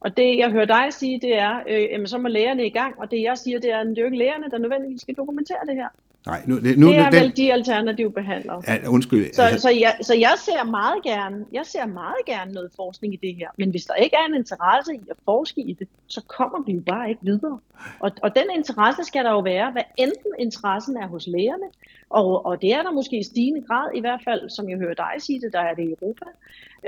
Og 0.00 0.16
det, 0.16 0.38
jeg 0.38 0.50
hører 0.50 0.64
dig 0.64 0.92
sige, 0.92 1.20
det 1.20 1.38
er, 1.38 1.60
øh, 1.68 1.82
jamen, 1.82 2.06
så 2.06 2.18
må 2.18 2.28
lægerne 2.28 2.66
i 2.66 2.70
gang, 2.70 3.00
og 3.00 3.10
det 3.10 3.22
jeg 3.22 3.38
siger, 3.38 3.58
det 3.60 3.70
er, 3.72 3.78
at 3.78 3.86
det 3.86 3.98
er 3.98 4.02
jo 4.02 4.06
ikke 4.06 4.18
lægerne, 4.18 4.50
der 4.50 4.58
nødvendigvis 4.58 5.00
skal 5.00 5.14
dokumentere 5.14 5.66
det 5.66 5.74
her. 5.74 5.88
Nej, 6.26 6.42
nu, 6.46 6.60
det, 6.60 6.78
nu, 6.78 6.86
det 6.88 6.96
er 6.96 7.10
den, 7.10 7.20
vel 7.20 7.36
de 7.36 7.52
alternative 7.52 8.12
behandlere. 8.12 8.62
Ja, 8.68 8.88
undskyld. 8.88 9.32
Så, 9.32 9.42
altså, 9.42 9.60
så, 9.60 9.70
jeg, 9.70 9.96
så 10.02 10.14
jeg 10.14 10.34
ser 10.38 10.64
meget 10.64 11.02
gerne, 11.02 11.44
jeg 11.52 11.66
ser 11.66 11.86
meget 11.86 12.24
gerne 12.26 12.52
noget 12.52 12.70
forskning 12.76 13.14
i 13.14 13.16
det 13.16 13.34
her. 13.34 13.48
Men 13.58 13.70
hvis 13.70 13.84
der 13.84 13.94
ikke 13.94 14.16
er 14.16 14.26
en 14.28 14.34
interesse 14.34 14.94
i 14.94 15.00
at 15.10 15.16
forske 15.24 15.60
i 15.60 15.72
det, 15.72 15.88
så 16.06 16.20
kommer 16.36 16.62
vi 16.66 16.72
jo 16.72 16.80
bare 16.80 17.08
ikke 17.08 17.20
videre. 17.22 17.58
Og, 18.00 18.10
og 18.22 18.36
den 18.36 18.44
interesse 18.56 19.04
skal 19.04 19.24
der 19.24 19.30
jo 19.30 19.40
være, 19.40 19.72
hvad 19.72 19.82
enten 19.96 20.32
interessen 20.38 20.96
er 20.96 21.06
hos 21.06 21.26
lægerne, 21.26 21.66
og, 22.10 22.46
og 22.46 22.62
det 22.62 22.72
er 22.72 22.82
der 22.82 22.90
måske 22.90 23.18
i 23.18 23.22
stigende 23.22 23.62
grad, 23.66 23.90
i 23.94 24.00
hvert 24.00 24.20
fald, 24.24 24.50
som 24.50 24.70
jeg 24.70 24.78
hører 24.78 24.94
dig 24.94 25.12
sige 25.18 25.40
det, 25.40 25.52
der 25.52 25.60
er 25.60 25.74
det 25.74 25.82
i 25.82 25.94
Europa. 26.00 26.26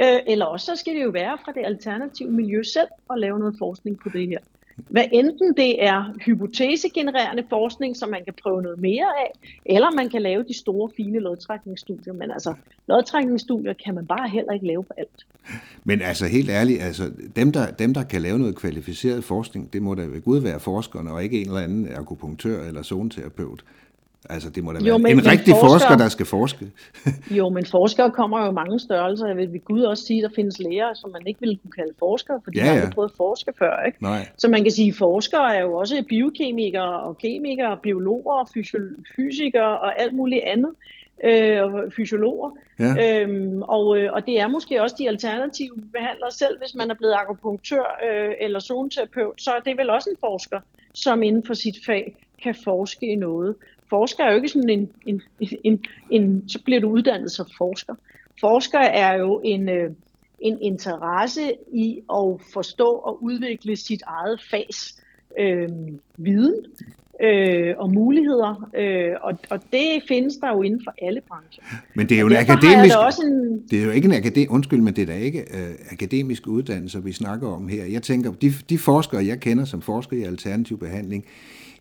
Øh, 0.03 0.21
eller 0.27 0.45
også 0.45 0.67
så 0.67 0.77
skal 0.77 0.95
det 0.95 1.03
jo 1.03 1.11
være 1.11 1.39
fra 1.45 1.53
det 1.53 1.63
alternative 1.65 2.31
miljø 2.31 2.63
selv 2.63 2.89
at 3.11 3.19
lave 3.19 3.39
noget 3.39 3.55
forskning 3.59 3.99
på 4.01 4.09
det 4.09 4.29
her. 4.29 4.39
Hvad 4.89 5.05
enten 5.13 5.55
det 5.57 5.85
er 5.85 6.15
hypotesegenererende 6.25 7.45
forskning, 7.49 7.97
som 7.97 8.09
man 8.09 8.25
kan 8.25 8.35
prøve 8.43 8.63
noget 8.63 8.79
mere 8.79 9.07
af, 9.19 9.33
eller 9.67 9.91
man 9.91 10.09
kan 10.09 10.23
lave 10.23 10.43
de 10.43 10.59
store, 10.59 10.91
fine 10.97 11.19
lodtrækningsstudier. 11.19 12.13
Men 12.13 12.31
altså, 12.31 12.55
lodtrækningsstudier 12.87 13.73
kan 13.85 13.95
man 13.95 14.07
bare 14.07 14.29
heller 14.29 14.53
ikke 14.53 14.67
lave 14.67 14.85
på 14.85 14.93
alt. 14.97 15.27
Men 15.85 16.03
altså 16.03 16.27
helt 16.27 16.51
ærligt, 16.51 16.83
altså, 16.83 17.11
dem, 17.37 17.53
der, 17.53 17.71
dem 17.71 17.95
der 17.95 18.03
kan 18.03 18.23
lave 18.23 18.39
noget 18.39 18.57
kvalificeret 18.57 19.25
forskning, 19.25 19.73
det 19.73 19.83
må 19.83 19.95
da 19.95 20.03
ved 20.03 20.21
Gud 20.21 20.39
være 20.39 20.61
forskerne, 20.61 21.13
og 21.13 21.25
ikke 21.25 21.41
en 21.41 21.47
eller 21.47 21.61
anden 21.61 21.89
akupunktør 21.95 22.69
eller 22.69 22.83
zoneterapeut. 22.83 23.65
Altså, 24.31 24.51
det 24.51 24.65
må 24.65 24.73
da 24.73 24.79
være 24.79 24.89
jo, 24.89 24.99
men, 24.99 25.13
en 25.13 25.27
rigtig 25.27 25.55
forsker, 25.55 25.69
forsker, 25.69 25.97
der 25.97 26.09
skal 26.09 26.27
forske. 26.27 26.67
jo, 27.39 27.49
men 27.49 27.67
forskere 27.67 28.11
kommer 28.11 28.47
jo 28.47 28.51
mange 28.51 28.81
størrelser. 28.81 29.27
Jeg 29.27 29.37
vil 29.37 29.53
ved 29.53 29.65
Gud 29.65 29.83
også 29.83 30.05
sige, 30.05 30.25
at 30.25 30.31
der 30.31 30.35
findes 30.37 30.59
læger, 30.59 30.95
som 30.95 31.11
man 31.11 31.27
ikke 31.27 31.41
ville 31.41 31.57
kunne 31.57 31.71
kalde 31.71 31.95
forskere, 31.99 32.41
fordi 32.45 32.59
ja, 32.59 32.67
ja. 32.67 32.75
man 32.75 32.83
har 32.83 32.91
prøvet 32.91 33.09
at 33.09 33.17
forske 33.17 33.53
før. 33.59 33.83
Ikke? 33.87 34.03
Nej. 34.03 34.29
Så 34.37 34.49
man 34.49 34.63
kan 34.63 34.73
sige, 34.73 34.89
at 34.89 34.95
forskere 34.95 35.57
er 35.57 35.63
jo 35.63 35.75
også 35.75 36.05
biokemikere 36.09 37.01
og 37.01 37.19
kemikere, 37.19 37.79
biologer, 37.83 38.51
fysikere 39.17 39.79
og 39.79 40.01
alt 40.01 40.15
muligt 40.15 40.43
andet. 40.45 40.71
Øh, 41.25 41.93
fysiologer. 41.97 42.51
Ja. 42.79 43.23
Øhm, 43.23 43.63
og, 43.63 43.99
øh, 43.99 44.13
og 44.13 44.27
det 44.27 44.41
er 44.41 44.49
måske 44.49 44.83
også 44.83 44.97
de 44.99 45.09
alternative 45.09 45.71
behandlere 45.93 46.31
selv, 46.31 46.59
hvis 46.59 46.75
man 46.75 46.91
er 46.91 46.95
blevet 46.95 47.15
akupunktør 47.15 47.99
øh, 48.11 48.35
eller 48.41 48.61
zoneterapeut, 48.61 49.43
så 49.43 49.51
er 49.51 49.61
det 49.61 49.77
vel 49.77 49.91
også 49.91 50.11
en 50.11 50.17
forsker, 50.21 50.61
som 50.95 51.23
inden 51.23 51.47
for 51.47 51.55
sit 51.55 51.77
fag 51.87 52.17
kan 52.43 52.55
forske 52.65 53.07
i 53.07 53.15
noget 53.15 53.55
forsker 53.91 54.25
er 54.25 54.31
jo 54.31 54.37
ikke 54.37 54.49
sådan 54.49 54.71
en, 54.71 54.91
en, 55.07 55.23
en, 55.41 55.49
en, 55.65 55.85
en 56.11 56.45
så 56.49 56.63
bliver 56.65 56.81
du 56.81 56.89
uddannet 56.89 57.31
som 57.31 57.47
forsker. 57.59 57.95
Forsker 58.41 58.79
er 58.79 59.15
jo 59.15 59.41
en, 59.45 59.69
øh, 59.69 59.91
en 60.41 60.59
interesse 60.61 61.53
i 61.73 62.01
at 62.13 62.41
forstå 62.53 62.89
og 62.91 63.23
udvikle 63.23 63.77
sit 63.77 64.03
eget 64.07 64.41
fags 64.51 65.03
øh, 65.39 65.69
viden 66.17 66.65
øh, 67.23 67.75
og 67.79 67.93
muligheder, 67.93 68.71
øh, 68.75 69.17
og, 69.21 69.39
og 69.51 69.61
det 69.73 70.03
findes 70.09 70.37
der 70.37 70.49
jo 70.49 70.63
inden 70.63 70.81
for 70.85 70.95
alle 71.03 71.21
brancher. 71.29 71.63
Men 71.95 72.09
det 72.09 72.17
er 72.17 72.21
jo 72.21 72.27
en 72.27 72.37
akademisk, 72.37 72.95
det 72.95 73.05
også 73.05 73.23
en, 73.23 73.63
det 73.71 73.81
er 73.81 73.85
jo 73.85 73.91
ikke 73.91 74.07
en 74.07 74.15
akademisk, 74.15 74.53
undskyld, 74.53 74.81
men 74.81 74.97
det 74.97 75.03
er 75.03 75.07
da 75.07 75.15
ikke 75.15 75.41
øh, 75.41 75.75
akademisk 75.91 76.47
uddannelse, 76.47 77.05
vi 77.05 77.13
snakker 77.13 77.49
om 77.49 77.69
her. 77.69 77.85
Jeg 77.85 78.03
tænker, 78.03 78.33
de, 78.33 78.53
de 78.71 78.79
forskere, 78.79 79.27
jeg 79.27 79.41
kender 79.41 79.65
som 79.65 79.83
forsker 79.83 80.17
i 80.17 80.23
alternativ 80.23 80.79
behandling, 80.79 81.25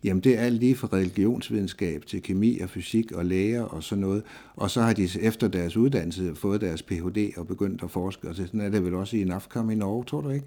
Jamen 0.04 0.20
det 0.20 0.38
er 0.38 0.42
alt 0.42 0.60
lige 0.60 0.74
fra 0.74 0.88
religionsvidenskab 0.92 2.02
til 2.06 2.22
kemi 2.22 2.58
og 2.58 2.68
fysik 2.68 3.12
og 3.12 3.24
læger 3.24 3.62
og 3.62 3.82
sådan 3.82 4.02
noget. 4.02 4.22
Og 4.56 4.70
så 4.70 4.80
har 4.80 4.92
de 4.92 5.08
efter 5.22 5.48
deres 5.48 5.76
uddannelse 5.76 6.34
fået 6.34 6.60
deres 6.60 6.82
Ph.D. 6.82 7.38
og 7.38 7.46
begyndt 7.46 7.82
at 7.82 7.90
forske. 7.90 8.28
Og 8.28 8.34
sådan 8.34 8.60
er 8.60 8.68
det 8.68 8.84
vel 8.84 8.94
også 8.94 9.16
i 9.16 9.24
NAFKAM 9.24 9.70
i 9.70 9.74
Norge, 9.74 10.04
tror 10.04 10.20
du 10.20 10.30
ikke? 10.30 10.46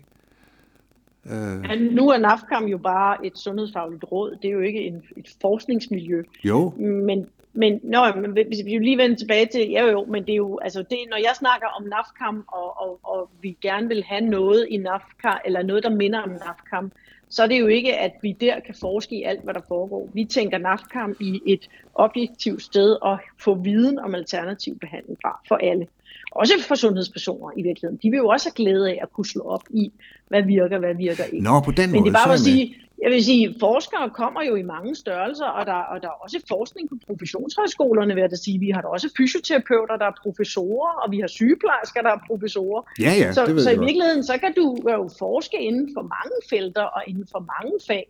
Uh... 1.25 1.31
Ja, 1.69 1.75
nu 1.75 2.09
er 2.09 2.17
NAFKAM 2.17 2.65
jo 2.65 2.77
bare 2.77 3.25
et 3.25 3.37
sundhedsfagligt 3.37 4.03
råd. 4.11 4.37
Det 4.41 4.47
er 4.47 4.51
jo 4.51 4.59
ikke 4.59 4.81
en, 4.81 5.03
et 5.17 5.35
forskningsmiljø. 5.41 6.23
Jo. 6.43 6.73
Men, 6.77 7.27
men, 7.53 7.79
nå, 7.83 7.99
men 8.15 8.31
hvis 8.31 8.65
vi 8.65 8.77
lige 8.77 8.97
vender 8.97 9.15
tilbage 9.15 9.45
til, 9.45 9.69
ja 9.69 9.91
jo, 9.91 10.05
men 10.05 10.23
det 10.23 10.31
er 10.31 10.35
jo, 10.35 10.59
altså 10.59 10.83
det, 10.89 10.97
når 11.09 11.17
jeg 11.17 11.33
snakker 11.35 11.67
om 11.67 11.83
NAFCAM, 11.83 12.43
og, 12.47 12.81
og, 12.81 12.99
og 13.03 13.29
vi 13.41 13.57
gerne 13.61 13.87
vil 13.87 14.03
have 14.03 14.21
noget 14.21 14.67
i 14.69 14.77
NAFCAM, 14.77 15.37
eller 15.45 15.63
noget, 15.63 15.83
der 15.83 15.89
minder 15.89 16.19
om 16.19 16.29
NAFCAM, 16.29 16.91
så 17.31 17.43
er 17.43 17.47
det 17.47 17.59
jo 17.59 17.67
ikke, 17.67 17.97
at 17.97 18.11
vi 18.21 18.31
der 18.41 18.59
kan 18.59 18.75
forske 18.81 19.15
i 19.15 19.23
alt, 19.23 19.43
hvad 19.43 19.53
der 19.53 19.61
foregår. 19.67 20.09
Vi 20.13 20.25
tænker 20.25 20.57
NAFCAM 20.57 21.15
i 21.19 21.41
et 21.45 21.69
objektivt 21.95 22.63
sted 22.63 22.97
at 23.05 23.19
få 23.39 23.55
viden 23.55 23.99
om 23.99 24.15
alternativ 24.15 24.79
behandling 24.79 25.17
fra 25.21 25.39
for 25.47 25.55
alle. 25.55 25.87
Også 26.31 26.53
for 26.67 26.75
sundhedspersoner 26.75 27.51
i 27.57 27.63
virkeligheden. 27.63 27.99
De 28.03 28.09
vil 28.09 28.17
jo 28.17 28.27
også 28.27 28.49
have 28.49 28.65
glæde 28.65 28.89
af 28.89 28.99
at 29.01 29.13
kunne 29.13 29.25
slå 29.25 29.41
op 29.41 29.63
i, 29.69 29.91
hvad 30.27 30.43
virker, 30.43 30.79
hvad 30.79 30.95
virker 30.95 31.23
ikke. 31.23 31.43
Nå, 31.43 31.59
på 31.59 31.71
den 31.71 31.91
Men 31.91 31.99
måde, 31.99 32.09
det 32.09 32.15
er 32.15 32.25
bare 32.25 32.33
at 32.33 32.39
sige, 32.39 32.75
jeg 33.01 33.11
vil 33.11 33.23
sige, 33.23 33.55
forskere 33.59 34.09
kommer 34.09 34.41
jo 34.43 34.55
i 34.55 34.61
mange 34.61 34.95
størrelser, 34.95 35.45
og 35.45 35.65
der, 35.65 35.73
og 35.73 36.01
der 36.01 36.07
er 36.07 36.17
også 36.23 36.41
forskning 36.49 36.89
på 36.89 36.95
professionshøjskolerne, 37.07 38.13
vil 38.13 38.21
jeg 38.21 38.31
da 38.31 38.35
sige. 38.35 38.59
Vi 38.59 38.69
har 38.69 38.81
da 38.81 38.87
også 38.87 39.09
fysioterapeuter, 39.17 39.95
der 39.97 40.05
er 40.05 40.11
professorer, 40.23 40.91
og 41.03 41.11
vi 41.11 41.19
har 41.19 41.27
sygeplejersker, 41.27 42.01
der 42.01 42.09
er 42.09 42.19
professorer. 42.27 42.81
Ja, 42.99 43.11
ja, 43.21 43.31
så, 43.31 43.45
det 43.45 43.55
ved 43.55 43.63
så 43.63 43.71
i 43.71 43.79
virkeligheden, 43.79 44.23
så 44.23 44.37
kan 44.37 44.53
du 44.53 44.77
jo 44.89 45.09
forske 45.19 45.57
inden 45.59 45.89
for 45.95 46.01
mange 46.01 46.37
felter 46.49 46.83
og 46.83 47.03
inden 47.07 47.27
for 47.31 47.39
mange 47.39 47.73
fag. 47.87 48.07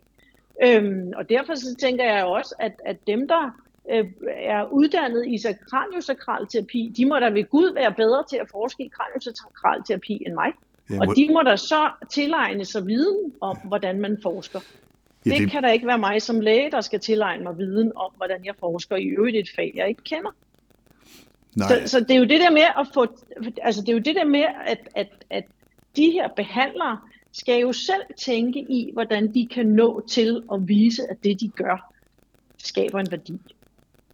Øhm, 0.64 1.12
og 1.16 1.28
derfor 1.28 1.54
så 1.54 1.74
tænker 1.80 2.04
jeg 2.04 2.24
også, 2.24 2.54
at, 2.58 2.72
at 2.86 2.96
dem, 3.06 3.28
der 3.28 3.50
øh, 3.92 4.04
er 4.26 4.64
uddannet 4.72 5.26
i 5.26 5.36
kraniosakral 5.70 6.46
terapi, 6.46 6.92
de 6.96 7.06
må 7.06 7.18
da 7.18 7.28
ved 7.28 7.44
Gud 7.44 7.74
være 7.74 7.92
bedre 7.92 8.24
til 8.30 8.36
at 8.36 8.48
forske 8.50 8.84
i 8.84 8.88
kraniosakral 8.88 9.82
terapi 9.84 10.22
end 10.26 10.34
mig. 10.34 10.52
Ja, 10.92 10.98
Og 11.00 11.16
de 11.16 11.28
må 11.32 11.42
da 11.42 11.56
så 11.56 11.90
tilegne 12.10 12.64
sig 12.64 12.86
viden 12.86 13.32
om, 13.40 13.56
hvordan 13.64 14.00
man 14.00 14.18
forsker. 14.22 14.60
Ja, 14.60 15.30
det, 15.30 15.32
det- 15.32 15.40
det 15.42 15.50
kan 15.50 15.62
da 15.62 15.68
ikke 15.72 15.86
være 15.86 15.98
mig 15.98 16.22
som 16.22 16.40
læge, 16.40 16.70
der 16.70 16.80
skal 16.80 17.00
tilegne 17.00 17.42
mig 17.44 17.58
viden 17.58 17.92
om, 17.96 18.10
hvordan 18.16 18.44
jeg 18.44 18.54
forsker 18.60 18.96
i 18.96 19.04
øvrigt 19.06 19.36
et 19.36 19.48
fag, 19.56 19.72
jeg 19.74 19.88
ikke 19.88 20.02
kender. 20.02 20.30
Nej, 21.56 21.68
Så, 21.68 21.88
så 21.90 22.00
det 22.00 22.10
er 22.10 22.18
jo 22.18 22.24
det 22.24 22.40
der 22.40 22.50
med 22.50 22.62
at 22.78 22.86
få, 22.94 23.06
altså 23.62 23.80
det 23.80 23.88
er 23.88 23.92
jo 23.92 23.98
det 23.98 24.14
der 24.14 24.24
med, 24.24 24.44
at, 24.66 24.78
at, 24.94 25.08
at 25.30 25.44
de 25.96 26.10
her 26.10 26.28
behandlere 26.28 26.98
skal 27.32 27.60
jo 27.60 27.72
selv 27.72 28.02
tænke 28.18 28.58
i, 28.60 28.90
hvordan 28.92 29.34
de 29.34 29.46
kan 29.46 29.66
nå 29.66 30.06
til 30.08 30.42
at 30.52 30.68
vise, 30.68 31.02
at 31.10 31.16
det 31.24 31.40
de 31.40 31.48
gør, 31.48 31.92
skaber 32.58 32.98
en 33.00 33.10
værdi. 33.10 33.40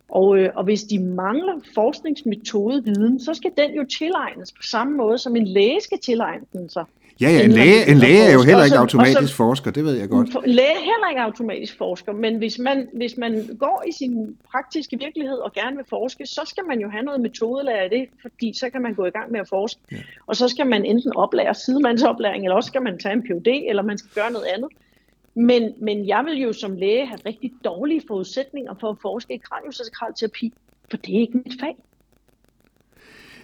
Og, 0.09 0.39
øh, 0.39 0.51
og 0.55 0.65
hvis 0.65 0.83
de 0.83 0.99
mangler 0.99 1.53
forskningsmetodeviden, 1.75 3.21
så 3.21 3.35
skal 3.35 3.51
den 3.57 3.71
jo 3.75 3.85
tilegnes 3.99 4.53
på 4.53 4.63
samme 4.63 4.97
måde, 4.97 5.19
som 5.19 5.37
en 5.37 5.47
læge 5.47 5.81
skal 5.81 5.99
tilegne 5.99 6.45
den 6.53 6.69
sig. 6.69 6.85
ja, 7.21 7.31
ja, 7.31 7.45
en 7.45 7.53
læge, 7.53 7.91
en 7.91 7.99
læge 7.99 8.23
er 8.23 8.33
jo 8.33 8.43
heller 8.43 8.65
ikke 8.65 8.77
automatisk 8.79 9.29
så- 9.29 9.35
forsker, 9.37 9.71
det 9.71 9.85
ved 9.85 9.93
jeg 9.99 10.09
godt. 10.09 10.33
For- 10.33 10.43
Læge 10.47 10.69
er 10.69 10.81
heller 10.81 11.09
ikke 11.11 11.23
automatisk 11.23 11.79
forsker, 11.79 12.13
men 12.13 12.37
hvis 12.37 12.59
man, 12.59 12.89
hvis 12.95 13.17
man 13.17 13.57
går 13.59 13.85
i 13.89 13.93
sin 13.93 14.37
praktiske 14.53 14.99
virkelighed 14.99 15.37
og 15.37 15.53
gerne 15.53 15.77
vil 15.77 15.85
forske, 15.89 16.27
så 16.27 16.41
skal 16.47 16.65
man 16.69 16.81
jo 16.81 16.89
have 16.89 17.03
noget 17.05 17.21
metodelærer 17.21 17.85
i 17.85 17.89
det, 17.89 18.09
fordi 18.23 18.53
så 18.59 18.71
kan 18.71 18.83
man 18.83 18.95
gå 18.95 19.05
i 19.05 19.11
gang 19.11 19.33
med 19.33 19.41
at 19.41 19.49
forske. 19.49 19.81
Ja. 19.93 19.97
Og 20.27 20.37
så 20.37 20.49
skal 20.49 20.67
man 20.67 20.85
enten 20.85 21.17
oplære 21.17 21.55
sidemandsoplæring, 21.55 22.45
eller 22.45 22.57
også 22.57 22.67
skal 22.67 22.83
man 22.83 22.99
tage 22.99 23.13
en 23.13 23.23
PhD, 23.23 23.49
eller 23.69 23.83
man 23.83 23.99
skal 23.99 24.11
gøre 24.15 24.33
noget 24.33 24.47
andet. 24.55 24.69
Men, 25.39 25.75
men 25.79 26.09
jeg 26.09 26.25
vil 26.25 26.39
jo 26.39 26.53
som 26.53 26.77
læge 26.77 27.07
have 27.07 27.19
rigtig 27.27 27.53
dårlige 27.65 28.03
forudsætninger 28.09 28.75
for 28.81 28.91
at 28.91 28.97
forske 29.03 29.35
i 29.35 29.37
kraniosakral 29.37 30.15
terapi, 30.15 30.53
for 30.91 30.97
det 30.97 31.17
er 31.17 31.21
ikke 31.21 31.39
mit 31.39 31.61
fag. 31.61 31.77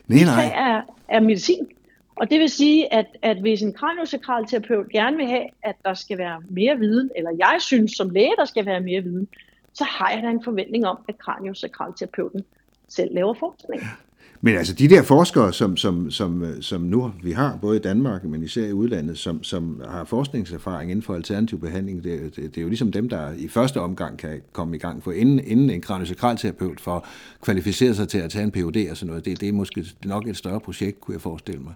Nej, 0.06 0.18
fag 0.18 0.48
nej. 0.48 0.52
er, 0.54 0.82
er 1.08 1.20
medicin. 1.20 1.68
Og 2.16 2.30
det 2.30 2.40
vil 2.40 2.50
sige, 2.50 2.94
at, 2.94 3.06
at 3.22 3.40
hvis 3.40 3.62
en 3.62 3.72
kraniosakral 3.72 4.46
terapeut 4.46 4.88
gerne 4.88 5.16
vil 5.16 5.26
have, 5.26 5.46
at 5.62 5.76
der 5.84 5.94
skal 5.94 6.18
være 6.18 6.42
mere 6.50 6.78
viden, 6.78 7.10
eller 7.16 7.30
jeg 7.38 7.56
synes 7.60 7.92
som 7.92 8.10
læge, 8.10 8.32
der 8.38 8.44
skal 8.44 8.66
være 8.66 8.80
mere 8.80 9.02
viden, 9.02 9.28
så 9.74 9.84
har 9.84 10.10
jeg 10.10 10.22
da 10.22 10.28
en 10.28 10.44
forventning 10.44 10.86
om, 10.86 10.98
at 11.08 11.18
kraniosakral 11.18 11.92
terapeuten 11.98 12.44
selv 12.88 13.14
laver 13.14 13.34
forskning. 13.34 13.82
Men 14.44 14.56
altså 14.56 14.74
de 14.74 14.88
der 14.88 15.02
forskere, 15.02 15.52
som, 15.52 15.76
som, 15.76 16.10
som, 16.10 16.42
øh, 16.42 16.62
som 16.62 16.80
nu 16.80 17.12
vi 17.22 17.32
har, 17.32 17.58
både 17.60 17.76
i 17.76 17.80
Danmark, 17.80 18.24
men 18.24 18.42
især 18.42 18.66
i 18.66 18.72
udlandet, 18.72 19.18
som, 19.18 19.42
som 19.42 19.82
har 19.88 20.04
forskningserfaring 20.04 20.90
inden 20.90 21.02
for 21.02 21.14
alternativ 21.14 21.60
behandling, 21.60 22.04
det, 22.04 22.36
det, 22.36 22.44
det 22.54 22.58
er 22.58 22.62
jo 22.62 22.68
ligesom 22.68 22.92
dem, 22.92 23.08
der 23.08 23.32
i 23.38 23.48
første 23.48 23.80
omgang 23.80 24.18
kan 24.18 24.42
komme 24.52 24.76
i 24.76 24.78
gang. 24.78 25.02
For 25.02 25.12
inden, 25.12 25.40
inden 25.46 25.70
en 25.70 25.80
kraniosakralterapeut 25.80 26.80
får 26.80 27.08
kvalificeret 27.42 27.96
sig 27.96 28.08
til 28.08 28.18
at 28.18 28.30
tage 28.30 28.44
en 28.44 28.50
Ph.D. 28.50 28.90
og 28.90 28.96
sådan 28.96 29.08
noget, 29.08 29.24
det, 29.24 29.40
det 29.40 29.48
er 29.48 29.52
måske 29.52 29.84
nok 30.04 30.28
et 30.28 30.36
større 30.36 30.60
projekt, 30.60 31.00
kunne 31.00 31.14
jeg 31.14 31.20
forestille 31.20 31.60
mig. 31.60 31.74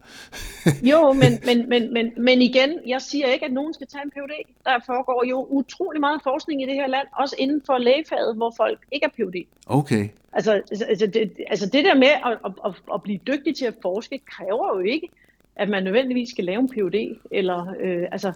Jo, 0.83 1.13
men, 1.23 1.33
men, 1.47 1.69
men, 1.69 1.93
men, 1.93 2.13
men 2.19 2.43
igen, 2.43 2.71
jeg 2.87 3.03
siger 3.03 3.27
ikke, 3.27 3.45
at 3.45 3.53
nogen 3.53 3.75
skal 3.75 3.87
tage 3.87 4.03
en 4.05 4.11
PhD. 4.11 4.53
Der 4.65 4.79
foregår 4.87 5.25
jo 5.31 5.47
utrolig 5.51 6.01
meget 6.01 6.21
forskning 6.23 6.63
i 6.63 6.67
det 6.67 6.75
her 6.75 6.87
land, 6.87 7.07
også 7.13 7.37
inden 7.39 7.63
for 7.67 7.79
lægefaget, 7.79 8.37
hvor 8.37 8.55
folk 8.57 8.79
ikke 8.93 9.05
er 9.05 9.11
PhD. 9.17 9.47
Okay. 9.67 10.09
Altså, 10.33 10.53
altså, 10.89 11.07
det, 11.07 11.33
altså 11.47 11.67
det 11.67 11.85
der 11.85 11.95
med 11.95 12.09
at, 12.27 12.39
at, 12.67 12.73
at, 12.95 13.03
blive 13.03 13.19
dygtig 13.27 13.57
til 13.57 13.65
at 13.67 13.75
forske, 13.83 14.19
kræver 14.19 14.79
jo 14.79 14.81
ikke, 14.81 15.09
at 15.57 15.69
man 15.69 15.83
nødvendigvis 15.85 16.29
skal 16.31 16.45
lave 16.45 16.59
en 16.61 16.69
PhD. 16.69 17.17
Eller, 17.31 17.75
øh, 17.81 18.07
altså, 18.13 18.33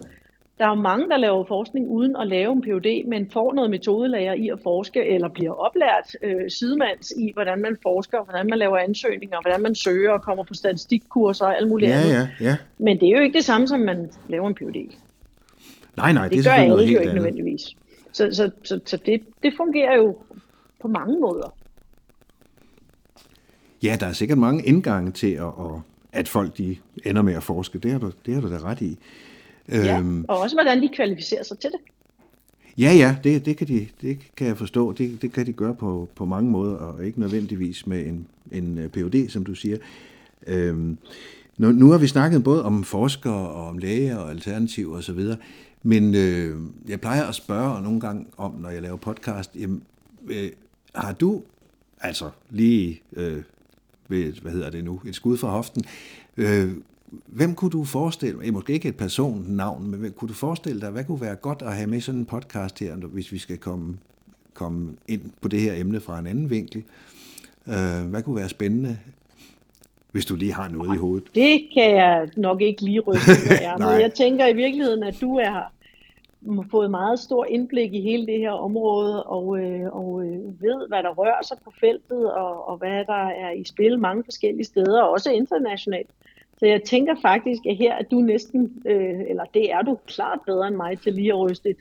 der 0.59 0.65
er 0.65 0.69
jo 0.69 0.75
mange, 0.75 1.09
der 1.09 1.17
laver 1.17 1.45
forskning 1.45 1.87
uden 1.89 2.15
at 2.15 2.27
lave 2.27 2.51
en 2.51 2.61
PhD, 2.61 3.07
men 3.07 3.31
får 3.31 3.53
noget 3.53 3.69
metodelærer 3.69 4.33
i 4.33 4.49
at 4.49 4.59
forske, 4.63 5.05
eller 5.05 5.27
bliver 5.27 5.51
oplært 5.53 6.15
øh, 6.21 6.49
sidemands 6.51 7.11
i, 7.17 7.31
hvordan 7.33 7.59
man 7.61 7.77
forsker, 7.83 8.23
hvordan 8.23 8.49
man 8.49 8.59
laver 8.59 8.77
ansøgninger, 8.77 9.37
hvordan 9.41 9.61
man 9.61 9.75
søger 9.75 10.11
og 10.11 10.21
kommer 10.21 10.43
på 10.43 10.53
statistikkurser 10.53 11.45
og 11.45 11.57
alt 11.57 11.67
muligt 11.67 11.89
Ja, 11.91 11.95
andet. 11.97 12.13
ja, 12.13 12.27
ja. 12.45 12.57
Men 12.77 12.99
det 12.99 13.07
er 13.09 13.17
jo 13.17 13.23
ikke 13.23 13.37
det 13.37 13.45
samme, 13.45 13.67
som 13.67 13.79
man 13.79 14.11
laver 14.29 14.47
en 14.47 14.55
PhD. 14.55 14.95
Nej, 15.97 16.13
nej, 16.13 16.23
det, 16.23 16.31
Det, 16.31 16.47
er 16.47 16.51
gør 16.51 16.63
alle 16.63 16.75
jo 16.75 16.81
ikke 16.81 16.99
andet. 16.99 17.15
nødvendigvis. 17.15 17.61
Så, 18.11 18.29
så, 18.31 18.51
så, 18.63 18.79
så 18.85 18.97
det, 18.97 19.21
det 19.43 19.53
fungerer 19.57 19.95
jo 19.97 20.17
på 20.81 20.87
mange 20.87 21.19
måder. 21.19 21.55
Ja, 23.83 23.97
der 23.99 24.05
er 24.05 24.13
sikkert 24.13 24.37
mange 24.37 24.65
indgange 24.65 25.11
til, 25.11 25.31
at, 25.31 25.43
at, 25.43 25.81
at 26.11 26.27
folk 26.27 26.57
de 26.57 26.77
ender 27.05 27.21
med 27.21 27.33
at 27.33 27.43
forske. 27.43 27.79
Det 27.79 27.91
har 27.91 27.99
du, 27.99 28.11
det 28.25 28.33
har 28.33 28.41
du 28.41 28.51
da 28.51 28.57
ret 28.57 28.81
i. 28.81 28.97
Ja, 29.69 29.99
Øhm, 29.99 30.25
og 30.27 30.39
også 30.39 30.55
hvordan 30.55 30.81
de 30.81 30.89
kvalificerer 30.95 31.43
sig 31.43 31.59
til 31.59 31.69
det. 31.69 31.79
Ja, 32.77 32.93
ja, 32.93 33.15
det, 33.23 33.45
det, 33.45 33.57
kan, 33.57 33.67
de, 33.67 33.87
det 34.01 34.19
kan 34.37 34.47
jeg 34.47 34.57
forstå. 34.57 34.91
Det, 34.91 35.21
det 35.21 35.33
kan 35.33 35.45
de 35.45 35.53
gøre 35.53 35.75
på, 35.75 36.09
på 36.15 36.25
mange 36.25 36.51
måder, 36.51 36.75
og 36.75 37.05
ikke 37.05 37.19
nødvendigvis 37.19 37.87
med 37.87 38.05
en, 38.05 38.27
en 38.51 38.77
øh, 38.77 38.89
Ph.D., 38.89 39.29
som 39.29 39.45
du 39.45 39.55
siger. 39.55 39.77
Øhm, 40.47 40.97
nu, 41.57 41.71
nu 41.71 41.91
har 41.91 41.97
vi 41.97 42.07
snakket 42.07 42.43
både 42.43 42.63
om 42.63 42.83
forskere 42.83 43.49
og 43.49 43.67
om 43.67 43.77
læger 43.77 44.17
og 44.17 44.29
alternativ 44.29 44.91
og 44.91 45.03
så 45.03 45.13
videre, 45.13 45.37
men 45.83 46.15
øh, 46.15 46.59
jeg 46.87 47.01
plejer 47.01 47.23
at 47.23 47.35
spørge 47.35 47.81
nogle 47.81 47.99
gange 47.99 48.25
om, 48.37 48.55
når 48.59 48.69
jeg 48.69 48.81
laver 48.81 48.97
podcast, 48.97 49.55
jamen, 49.55 49.83
øh, 50.27 50.51
har 50.95 51.13
du, 51.13 51.41
altså 52.01 52.29
lige 52.49 53.01
øh, 53.13 53.43
ved, 54.13 54.33
hvad 54.33 54.51
hedder 54.51 54.69
det 54.69 54.83
nu, 54.83 55.01
et 55.07 55.15
skud 55.15 55.37
fra 55.37 55.49
hoften, 55.49 55.83
øh, 56.37 56.71
hvem 57.25 57.55
kunne 57.55 57.71
du 57.71 57.83
forestille 57.83 58.39
dig, 58.39 58.53
måske 58.53 58.73
ikke 58.73 58.89
et 58.89 58.97
personnavn, 58.97 59.87
men 59.87 59.99
hvem 59.99 60.11
kunne 60.11 60.29
du 60.29 60.33
forestille 60.33 60.81
dig, 60.81 60.89
hvad 60.89 61.03
kunne 61.03 61.21
være 61.21 61.35
godt 61.35 61.61
at 61.61 61.75
have 61.75 61.87
med 61.87 62.01
sådan 62.01 62.19
en 62.19 62.25
podcast 62.25 62.79
her, 62.79 62.95
hvis 62.95 63.31
vi 63.31 63.37
skal 63.37 63.57
komme, 63.57 63.97
komme 64.53 64.93
ind 65.07 65.21
på 65.41 65.47
det 65.47 65.59
her 65.61 65.73
emne 65.73 65.99
fra 65.99 66.19
en 66.19 66.27
anden 66.27 66.49
vinkel? 66.49 66.83
Øh, 67.67 68.09
hvad 68.09 68.23
kunne 68.23 68.35
være 68.35 68.49
spændende, 68.49 68.97
hvis 70.11 70.25
du 70.25 70.35
lige 70.35 70.53
har 70.53 70.69
noget 70.69 70.95
i 70.95 70.97
hovedet? 70.99 71.27
Det 71.35 71.61
kan 71.73 71.95
jeg 71.95 72.29
nok 72.37 72.61
ikke 72.61 72.81
lige 72.81 73.01
jer. 73.61 73.77
Nej. 73.77 73.91
Men 73.91 74.01
jeg 74.01 74.13
tænker 74.13 74.47
i 74.47 74.53
virkeligheden, 74.53 75.03
at 75.03 75.17
du 75.21 75.35
er, 75.35 75.72
fået 76.71 76.91
meget 76.91 77.19
stor 77.19 77.45
indblik 77.45 77.93
i 77.93 78.01
hele 78.01 78.25
det 78.25 78.39
her 78.39 78.51
område, 78.51 79.23
og, 79.23 79.59
øh, 79.59 79.95
og 79.95 80.25
øh, 80.25 80.61
ved, 80.61 80.87
hvad 80.87 81.03
der 81.03 81.13
rører 81.13 81.43
sig 81.43 81.57
på 81.63 81.71
feltet, 81.79 82.33
og, 82.33 82.67
og 82.67 82.77
hvad 82.77 83.05
der 83.05 83.27
er 83.27 83.51
i 83.51 83.63
spil 83.63 83.99
mange 83.99 84.23
forskellige 84.23 84.65
steder, 84.65 85.01
også 85.01 85.31
internationalt. 85.31 86.09
Så 86.57 86.65
jeg 86.65 86.83
tænker 86.83 87.15
faktisk, 87.21 87.65
at 87.65 87.77
her 87.77 87.93
er 87.93 88.03
du 88.03 88.21
næsten, 88.21 88.81
øh, 88.85 89.19
eller 89.29 89.43
det 89.53 89.71
er 89.71 89.81
du 89.81 89.97
klart 90.07 90.39
bedre 90.45 90.67
end 90.67 90.75
mig 90.75 90.99
til 90.99 91.13
lige 91.13 91.33
at 91.33 91.39
ryste 91.39 91.69
et, 91.69 91.77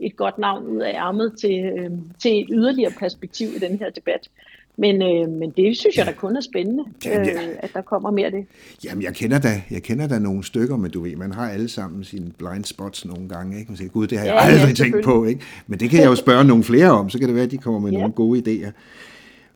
et 0.00 0.16
godt 0.16 0.38
navn 0.38 0.66
ud 0.66 0.80
af 0.80 0.94
ærmet 0.94 1.38
til, 1.38 1.64
øh, 1.64 1.90
til 2.18 2.40
et 2.40 2.48
yderligere 2.50 2.92
perspektiv 2.98 3.48
i 3.48 3.58
den 3.58 3.78
her 3.78 3.90
debat. 3.90 4.30
Men, 4.78 5.02
øh, 5.02 5.28
men 5.28 5.50
det 5.56 5.76
synes 5.76 5.96
jeg 5.96 6.06
da 6.06 6.12
kun 6.12 6.36
er 6.36 6.40
spændende, 6.40 6.84
Jamen, 7.04 7.26
ja. 7.26 7.32
øh, 7.32 7.48
at 7.58 7.70
der 7.74 7.80
kommer 7.82 8.10
mere 8.10 8.26
af 8.26 8.32
det. 8.32 8.46
Jamen, 8.84 9.02
jeg 9.02 9.14
kender 9.14 9.38
da, 9.38 9.62
jeg 9.70 9.82
kender 9.82 10.06
da 10.08 10.18
nogle 10.18 10.44
stykker, 10.44 10.76
men 10.76 10.90
du 10.90 11.00
ved, 11.02 11.16
man 11.16 11.32
har 11.32 11.48
alle 11.50 11.68
sammen 11.68 12.04
sine 12.04 12.32
blind 12.38 12.64
spots 12.64 13.04
nogle 13.06 13.28
gange, 13.28 13.58
ikke? 13.58 13.68
Man 13.70 13.76
siger, 13.76 13.88
gud, 13.90 14.06
det 14.06 14.18
har 14.18 14.24
jeg 14.26 14.34
Ja, 14.34 14.38
ja, 14.40 14.44
aldrig 14.46 14.60
tænkt 14.66 14.78
selvfølgelig. 14.78 15.04
på, 15.04 15.24
ikke? 15.24 15.40
Men 15.66 15.80
det 15.80 15.90
kan 15.90 16.00
jeg 16.00 16.06
jo 16.06 16.14
spørge 16.14 16.44
nogle 16.44 16.64
flere 16.64 16.90
om, 16.90 17.10
så 17.10 17.18
kan 17.18 17.28
det 17.28 17.34
være, 17.34 17.44
at 17.44 17.50
de 17.50 17.58
kommer 17.58 17.80
med 17.80 17.90
Ja. 17.92 17.98
nogle 17.98 18.12
gode 18.12 18.40
idéer. 18.66 18.70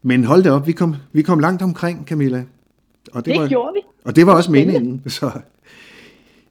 Men 0.03 0.25
hold 0.25 0.43
da 0.43 0.51
op, 0.51 0.67
vi 0.67 0.73
kom, 0.73 0.95
vi 1.13 1.23
kom 1.23 1.39
langt 1.39 1.63
omkring, 1.63 2.07
Camilla. 2.07 2.45
Og 3.13 3.27
Det 3.27 3.41
var, 3.41 3.49
gjorde 3.49 3.73
vi. 3.75 3.81
Og 4.05 4.17
det 4.17 4.27
var 4.27 4.35
også 4.35 4.53
meningen, 4.53 5.03
så... 5.07 5.31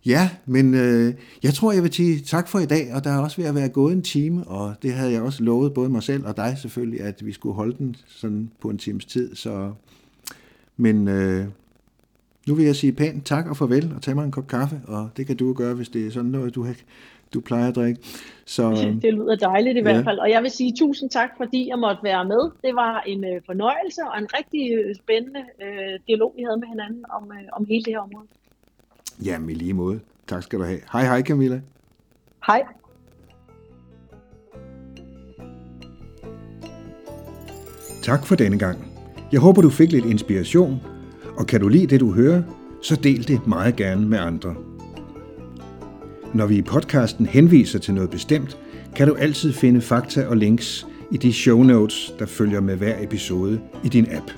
Ja, 0.05 0.29
men 0.45 0.73
øh, 0.73 1.13
jeg 1.43 1.53
tror, 1.53 1.71
jeg 1.71 1.83
vil 1.83 1.93
sige 1.93 2.19
tak 2.19 2.47
for 2.47 2.59
i 2.59 2.65
dag, 2.65 2.93
og 2.93 3.03
der 3.03 3.09
er 3.09 3.19
også 3.19 3.37
ved 3.41 3.45
at 3.49 3.55
være 3.55 3.69
gået 3.69 3.93
en 3.93 4.01
time, 4.01 4.43
og 4.47 4.75
det 4.81 4.93
havde 4.93 5.11
jeg 5.11 5.21
også 5.21 5.43
lovet 5.43 5.73
både 5.73 5.89
mig 5.89 6.03
selv 6.03 6.25
og 6.25 6.37
dig 6.37 6.55
selvfølgelig, 6.61 7.01
at 7.01 7.25
vi 7.25 7.31
skulle 7.33 7.55
holde 7.55 7.75
den 7.77 7.95
sådan 8.07 8.51
på 8.61 8.69
en 8.69 8.77
times 8.77 9.05
tid, 9.05 9.35
så... 9.35 9.71
Men 10.77 11.07
øh, 11.07 11.45
nu 12.47 12.55
vil 12.55 12.65
jeg 12.65 12.75
sige 12.75 12.91
pænt 12.93 13.25
tak 13.25 13.49
og 13.49 13.57
farvel, 13.57 13.93
og 13.95 14.01
tage 14.01 14.15
mig 14.15 14.25
en 14.25 14.31
kop 14.31 14.47
kaffe, 14.47 14.81
og 14.87 15.09
det 15.17 15.27
kan 15.27 15.37
du 15.37 15.53
gøre, 15.53 15.73
hvis 15.73 15.89
det 15.89 16.07
er 16.07 16.11
sådan 16.11 16.29
noget, 16.31 16.55
du 16.55 16.63
har, 16.63 16.75
du 17.33 17.39
plejer 17.39 17.67
at 17.67 17.75
drikke. 17.75 17.99
Så, 18.45 18.71
Det 19.01 19.13
lyder 19.13 19.35
dejligt 19.35 19.75
i 19.75 19.79
Ja. 19.79 19.81
hvert 19.83 20.03
fald. 20.03 20.19
Og 20.19 20.29
jeg 20.29 20.43
vil 20.43 20.51
sige 20.51 20.73
tusind 20.79 21.09
tak, 21.09 21.29
fordi 21.37 21.67
jeg 21.69 21.79
måtte 21.79 22.03
være 22.03 22.25
med. 22.25 22.51
Det 22.63 22.75
var 22.75 23.03
en 23.07 23.23
øh, 23.23 23.41
fornøjelse 23.45 24.01
og 24.13 24.17
en 24.21 24.27
rigtig 24.37 24.73
øh, 24.77 24.95
spændende 24.95 25.39
øh, 25.63 25.99
dialog, 26.07 26.33
vi 26.37 26.43
havde 26.43 26.59
med 26.59 26.67
hinanden 26.67 27.05
om, 27.09 27.23
øh, 27.31 27.47
om 27.53 27.65
hele 27.65 27.83
det 27.83 27.93
her 27.93 27.99
område. 27.99 28.27
Jamen 29.23 29.49
i 29.49 29.53
lige 29.53 29.73
måde. 29.73 29.99
Tak 30.27 30.43
skal 30.43 30.59
du 30.59 30.63
have. 30.63 30.79
Hej 30.91 31.03
hej 31.03 31.21
Camilla. 31.21 31.61
Hej. 32.47 32.61
Tak 38.03 38.25
for 38.25 38.35
denne 38.35 38.59
gang. 38.59 38.85
Jeg 39.31 39.39
håber, 39.39 39.61
du 39.61 39.69
fik 39.69 39.91
lidt 39.91 40.05
inspiration, 40.05 40.81
og 41.37 41.47
kan 41.47 41.59
du 41.59 41.67
lide 41.67 41.87
det, 41.87 41.99
du 41.99 42.11
hører, 42.11 42.43
så 42.81 42.95
del 42.95 43.27
det 43.27 43.47
meget 43.47 43.75
gerne 43.75 44.07
med 44.07 44.17
andre. 44.17 44.55
Når 46.33 46.45
vi 46.45 46.57
i 46.57 46.61
podcasten 46.61 47.25
henviser 47.25 47.79
til 47.79 47.93
noget 47.93 48.09
bestemt, 48.09 48.57
kan 48.95 49.07
du 49.07 49.13
altid 49.13 49.53
finde 49.53 49.81
fakta 49.81 50.27
og 50.27 50.37
links 50.37 50.87
i 51.11 51.17
de 51.17 51.33
show 51.33 51.63
notes, 51.63 52.13
der 52.19 52.25
følger 52.25 52.61
med 52.61 52.75
hver 52.75 52.95
episode 53.03 53.61
i 53.83 53.89
din 53.89 54.07
app. 54.11 54.31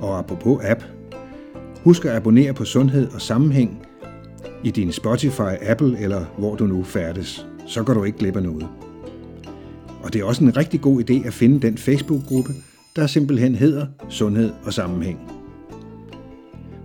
Og 0.00 0.18
apropos 0.18 0.64
app, 0.64 0.84
husk 1.86 2.04
at 2.04 2.16
abonnere 2.16 2.54
på 2.54 2.64
Sundhed 2.64 3.08
og 3.14 3.20
Sammenhæng 3.20 3.86
i 4.64 4.70
din 4.70 4.92
Spotify, 4.92 5.54
Apple 5.62 5.98
eller 6.00 6.24
hvor 6.38 6.54
du 6.54 6.66
nu 6.66 6.82
færdes. 6.82 7.46
Så 7.66 7.82
går 7.82 7.94
du 7.94 8.04
ikke 8.04 8.18
glip 8.18 8.36
af 8.36 8.42
noget. 8.42 8.68
Og 10.02 10.12
det 10.12 10.20
er 10.20 10.24
også 10.24 10.44
en 10.44 10.56
rigtig 10.56 10.80
god 10.80 11.02
idé 11.02 11.26
at 11.26 11.32
finde 11.32 11.66
den 11.66 11.78
Facebook-gruppe, 11.78 12.52
der 12.96 13.06
simpelthen 13.06 13.54
hedder 13.54 13.86
Sundhed 14.08 14.52
og 14.64 14.72
Sammenhæng. 14.72 15.18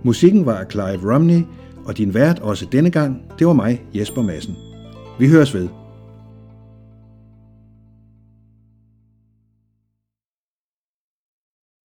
Musikken 0.02 0.46
var 0.46 0.58
af 0.58 0.70
Clive 0.70 1.14
Romney, 1.14 1.42
og 1.84 1.98
din 1.98 2.14
vært 2.14 2.38
også 2.38 2.66
denne 2.72 2.90
gang, 2.90 3.22
det 3.38 3.46
var 3.46 3.52
mig, 3.52 3.84
Jesper 3.94 4.22
Madsen. 4.22 4.54
Vi 5.18 5.28
høres 5.28 5.54
ved. 5.54 5.68